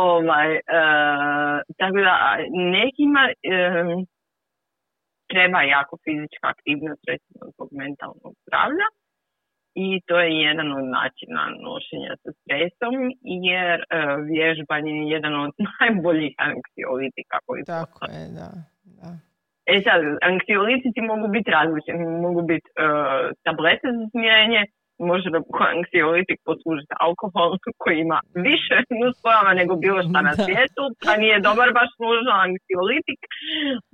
ovaj, 0.06 0.50
uh, 0.78 1.58
tako 1.80 1.98
da, 2.08 2.16
nekima... 2.78 3.22
Uh, 3.54 4.04
treba 5.34 5.60
jako 5.78 5.94
fizička 6.06 6.46
aktivnost 6.56 7.04
recimo 7.12 7.42
zbog 7.54 7.70
mentalnog 7.82 8.34
zdravlja 8.44 8.88
i 9.84 9.88
to 10.08 10.16
je 10.24 10.32
jedan 10.48 10.70
od 10.80 10.86
načina 10.98 11.42
nošenja 11.68 12.12
sa 12.24 12.32
stresom 12.40 12.96
jer 13.52 13.78
uh, 13.82 13.88
vježbanje 14.32 14.92
je 15.00 15.10
jedan 15.16 15.34
od 15.46 15.52
najboljih 15.80 16.34
anksiolitika 16.50 17.36
koji 17.46 17.62
Tako 17.76 18.02
je, 18.16 18.24
da. 18.40 18.50
da. 19.00 19.10
E 19.74 19.76
sad, 19.88 20.02
anksiolitici 20.32 21.00
mogu 21.12 21.26
biti 21.36 21.50
različni, 21.58 21.94
mogu 22.26 22.42
biti 22.52 22.68
uh, 22.72 23.24
tablete 23.46 23.88
za 23.98 24.04
smirenje, 24.12 24.62
može 25.12 25.28
da 25.36 25.40
anksiolitik 25.76 26.38
poslužiti 26.50 26.94
alkohol 27.06 27.52
koji 27.82 27.98
ima 28.00 28.20
više 28.48 28.78
nuspojava 29.02 29.52
nego 29.60 29.74
bilo 29.86 30.00
šta 30.08 30.20
na 30.30 30.34
svijetu, 30.44 30.84
pa 31.06 31.12
nije 31.24 31.46
dobar 31.48 31.70
baš 31.80 31.92
nužno 32.04 32.32
anksiolitik. 32.48 33.20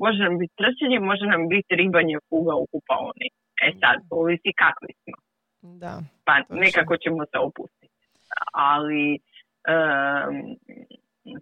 Može 0.03 0.19
nam 0.27 0.35
biti 0.41 0.53
trčanje, 0.59 0.97
može 1.11 1.25
nam 1.33 1.41
biti 1.53 1.71
ribanje 1.81 2.17
fuga 2.29 2.53
u 2.63 2.65
kupaoni. 2.71 3.27
E 3.65 3.67
sad, 3.81 3.97
ovisi 4.19 4.51
kakvi 4.63 4.93
smo. 5.01 5.17
Da, 5.65 6.01
pa 6.25 6.33
nekako 6.49 6.97
ćemo 6.97 7.25
se 7.25 7.37
opustiti. 7.37 7.95
Ali 8.53 9.19
um, 9.73 10.35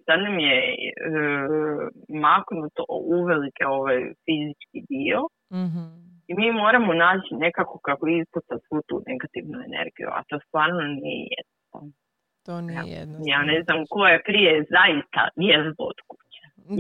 sad 0.06 0.20
nam 0.20 0.40
je 0.40 0.60
um, 0.60 2.20
maknuto 2.22 2.86
uvelike 2.90 3.66
ovaj 3.66 4.00
fizički 4.26 4.80
dio. 4.90 5.20
mm 5.52 6.14
i 6.28 6.34
mi 6.34 6.52
moramo 6.52 6.94
naći 6.94 7.32
nekako 7.46 7.80
kako 7.88 8.08
ispucati 8.08 8.66
svu 8.68 8.82
tu 8.88 8.96
negativnu 9.08 9.58
energiju, 9.70 10.08
a 10.18 10.24
to 10.30 10.40
stvarno 10.48 10.82
nije 10.82 11.28
jednostavno. 11.38 11.92
To 12.46 12.62
nije 12.62 12.96
jednostavno. 13.00 13.32
Ja 13.34 13.42
ne 13.52 13.58
znam 13.66 13.80
ko 13.90 14.00
je 14.12 14.24
prije 14.30 14.54
zaista 14.76 15.22
vježbu 15.44 15.84
od 15.92 16.00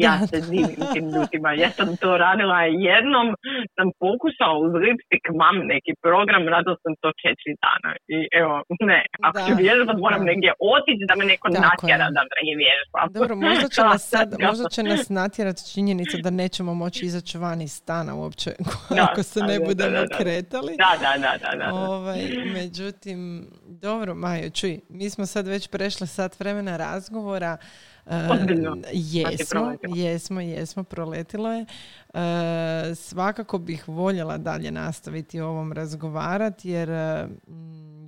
ja 0.05 0.13
se 0.29 0.37
divim 0.51 0.81
tim 0.93 1.05
ljudima. 1.13 1.49
Ja 1.63 1.69
sam 1.77 1.89
to 2.01 2.09
radila 2.25 2.59
jednom, 2.89 3.27
sam 3.75 3.87
pokušala 4.03 4.55
uz 4.65 4.71
lipstick 4.83 5.25
mam 5.41 5.55
neki 5.73 5.91
program, 6.05 6.43
radila 6.55 6.77
sam 6.83 6.93
to 7.01 7.09
četiri 7.23 7.53
dana. 7.65 7.91
I 8.15 8.17
evo, 8.41 8.55
ne, 8.91 9.01
ako 9.25 9.37
ću 9.45 9.53
vježbat 9.63 9.97
moram 10.05 10.23
negdje 10.29 10.49
otići 10.73 11.03
da 11.09 11.13
me 11.19 11.25
neko 11.33 11.47
Tako 11.49 11.65
natjera 11.67 12.05
je. 12.07 12.13
da 12.17 12.21
je 12.49 12.53
vježba. 12.63 12.99
Dobro, 13.17 13.33
možda 13.47 13.67
će, 13.75 13.81
nas 13.81 14.01
sad, 14.13 14.27
možda 14.47 14.65
će 14.75 14.81
nas 14.83 15.03
natjerati 15.19 15.61
činjenica 15.73 16.15
da 16.25 16.29
nećemo 16.41 16.71
moći 16.83 17.05
izaći 17.05 17.37
van 17.37 17.59
iz 17.61 17.73
stana 17.81 18.11
uopće 18.21 18.49
ako 19.07 19.23
se 19.31 19.39
ne 19.49 19.57
budemo 19.67 20.01
kretali. 20.17 20.71
Da, 20.83 20.91
da, 21.03 21.11
da. 21.23 21.31
da, 21.43 21.51
da. 21.61 21.67
Ovaj, 21.73 22.21
međutim, 22.57 23.47
dobro, 23.65 24.15
Majo, 24.15 24.49
čuj, 24.49 24.79
mi 24.89 25.09
smo 25.09 25.25
sad 25.25 25.47
već 25.47 25.67
prešli 25.67 26.07
sat 26.07 26.39
vremena 26.39 26.77
razgovora. 26.77 27.57
Ozbiljno. 28.05 28.77
Jesmo, 28.93 29.73
jesmo, 29.95 30.41
jesmo, 30.41 30.83
proletilo 30.83 31.53
je. 31.53 31.65
E, 32.13 32.95
svakako 32.95 33.57
bih 33.57 33.87
voljela 33.87 34.37
dalje 34.37 34.71
nastaviti 34.71 35.41
ovom 35.41 35.71
razgovarati 35.71 36.69
jer 36.69 36.89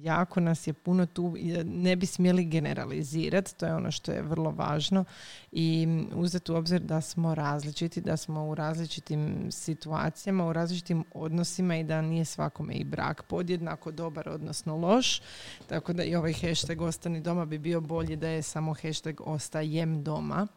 jako 0.05 0.39
nas 0.39 0.67
je 0.67 0.73
puno 0.73 1.05
tu, 1.05 1.35
ne 1.65 1.95
bi 1.95 2.05
smjeli 2.05 2.45
generalizirati, 2.45 3.55
to 3.57 3.65
je 3.65 3.75
ono 3.75 3.91
što 3.91 4.11
je 4.11 4.21
vrlo 4.21 4.51
važno 4.51 5.05
i 5.51 5.87
uzeti 6.13 6.51
u 6.51 6.55
obzir 6.55 6.81
da 6.81 7.01
smo 7.01 7.35
različiti, 7.35 8.01
da 8.01 8.17
smo 8.17 8.45
u 8.47 8.55
različitim 8.55 9.47
situacijama, 9.51 10.47
u 10.47 10.53
različitim 10.53 11.03
odnosima 11.13 11.77
i 11.77 11.83
da 11.83 12.01
nije 12.01 12.25
svakome 12.25 12.73
i 12.73 12.83
brak 12.83 13.23
podjednako 13.23 13.91
dobar, 13.91 14.29
odnosno 14.29 14.77
loš. 14.77 15.21
Tako 15.67 15.93
da 15.93 16.03
i 16.03 16.15
ovaj 16.15 16.33
hashtag 16.33 16.81
ostani 16.81 17.21
doma 17.21 17.45
bi 17.45 17.57
bio 17.57 17.81
bolji 17.81 18.15
da 18.15 18.27
je 18.27 18.41
samo 18.41 18.73
hashtag 18.73 19.21
ostajem 19.21 20.03
doma. 20.03 20.47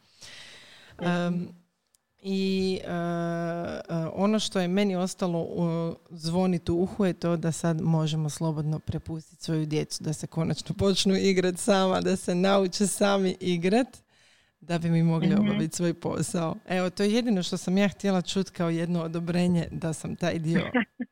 Um, 0.99 1.49
I 2.23 2.81
e, 2.85 2.89
e, 2.89 2.93
ono 4.12 4.39
što 4.39 4.61
je 4.61 4.69
meni 4.69 4.97
ostalo 4.97 5.43
uh, 5.43 5.97
zvoniti 6.11 6.73
u 6.73 6.83
uhu 6.83 7.05
je 7.05 7.12
to 7.12 7.37
da 7.37 7.53
sad 7.53 7.81
možemo 7.81 8.31
slobodno 8.31 8.79
prepustiti 8.79 9.45
svoju 9.45 9.66
djecu, 9.66 10.05
da 10.05 10.12
se 10.12 10.27
konačno 10.27 10.75
počnu 10.75 11.14
igrati 11.16 11.59
sama, 11.59 12.01
da 12.01 12.16
se 12.16 12.35
nauče 12.35 12.87
sami 12.87 13.37
igrati 13.41 13.99
da 14.61 14.79
bi 14.79 14.91
mi 14.91 15.03
mogli 15.03 15.29
mm 15.29 15.39
obaviti 15.39 15.77
svoj 15.77 15.95
posao. 15.95 16.57
Evo, 16.69 16.91
to 16.91 17.03
je 17.03 17.12
jedino 17.12 17.43
što 17.43 17.57
sam 17.57 17.79
ja 17.79 17.89
htjela 17.89 18.23
čuti 18.23 18.51
kao 18.51 18.71
jedno 18.71 19.03
odobrenje 19.03 19.69
da 19.71 19.93
sam 19.93 20.16
taj 20.16 20.39
dio 20.39 20.62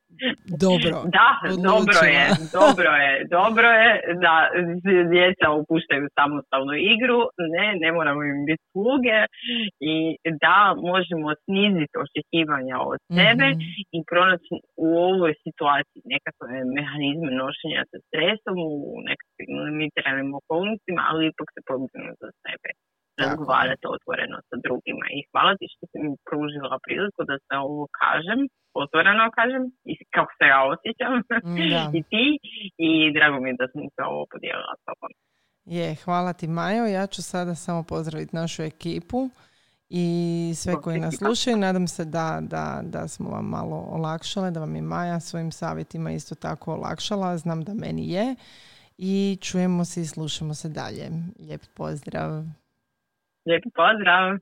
dobro 0.64 0.96
Da, 1.18 1.28
dobro 1.72 2.00
je, 2.16 2.24
dobro 2.60 2.90
je, 3.04 3.12
dobro 3.38 3.68
je 3.80 3.90
da 4.24 4.34
djeca 5.14 5.46
opuštaju 5.60 6.04
samostalnu 6.18 6.74
igru, 6.94 7.20
ne, 7.56 7.66
ne 7.82 7.88
moramo 7.96 8.20
im 8.32 8.40
biti 8.48 8.64
sluge. 8.72 9.18
I 9.92 9.94
da 10.44 10.58
možemo 10.92 11.28
sniziti 11.44 11.94
očekivanja 12.04 12.76
od 12.92 12.98
sebe 13.18 13.46
mm 13.50 13.64
i 13.96 13.98
pronaći 14.10 14.54
u 14.86 14.88
ovoj 15.10 15.32
situaciji 15.44 16.00
nekakve 16.14 16.48
mehanizme 16.78 17.30
nošenja 17.42 17.82
sa 17.90 17.98
stresom 18.06 18.56
u 18.68 18.72
nekakvim 19.08 19.50
limitiranim 19.66 20.30
okolnostima, 20.40 21.00
ali 21.08 21.22
ipak 21.30 21.48
se 21.54 21.60
pobrinu 21.70 22.12
za 22.22 22.28
sebe 22.42 22.68
razgovarati 23.22 23.84
otvoreno 23.96 24.36
sa 24.48 24.56
drugima. 24.64 25.04
I 25.16 25.18
hvala 25.30 25.52
ti 25.58 25.66
što 25.74 25.82
si 25.90 25.96
mi 26.04 26.10
pružila 26.28 26.76
priliku 26.86 27.20
da 27.30 27.36
se 27.46 27.54
ovo 27.66 27.84
kažem, 28.00 28.40
otvoreno 28.84 29.24
kažem, 29.38 29.62
i 29.90 29.92
kako 30.16 30.32
se 30.38 30.44
ja 30.54 30.60
osjećam, 30.72 31.12
mm, 31.46 31.58
i 31.98 32.00
ti, 32.10 32.24
i 32.86 32.90
drago 33.16 33.36
mi 33.42 33.48
je 33.50 33.60
da 33.60 33.66
sam 33.72 33.82
se 33.94 34.00
ovo 34.10 34.22
podijelila 34.32 34.74
s 34.80 34.82
tobom. 34.88 35.12
Je, 35.76 35.88
hvala 36.04 36.32
ti 36.32 36.46
Majo. 36.48 36.86
Ja 36.86 37.06
ću 37.06 37.22
sada 37.22 37.54
samo 37.54 37.82
pozdraviti 37.82 38.36
našu 38.36 38.62
ekipu 38.62 39.20
i 39.88 40.06
sve 40.56 40.74
koji 40.82 41.00
nas 41.00 41.14
slušaju. 41.16 41.56
Nadam 41.56 41.88
se 41.88 42.04
da, 42.04 42.38
da, 42.42 42.80
da 42.82 43.08
smo 43.08 43.30
vam 43.30 43.44
malo 43.44 43.76
olakšale, 43.90 44.50
da 44.50 44.60
vam 44.60 44.76
je 44.76 44.82
Maja 44.82 45.20
svojim 45.20 45.52
savjetima 45.52 46.10
isto 46.10 46.34
tako 46.34 46.72
olakšala. 46.72 47.38
Znam 47.38 47.64
da 47.64 47.74
meni 47.74 48.10
je. 48.10 48.34
I 48.98 49.38
čujemo 49.42 49.84
se 49.84 50.00
i 50.00 50.06
slušamo 50.06 50.54
se 50.54 50.68
dalje. 50.68 51.10
Lijep 51.38 51.60
pozdrav. 51.74 52.30
Lijep 53.46 53.64
pozdrav! 53.74 54.38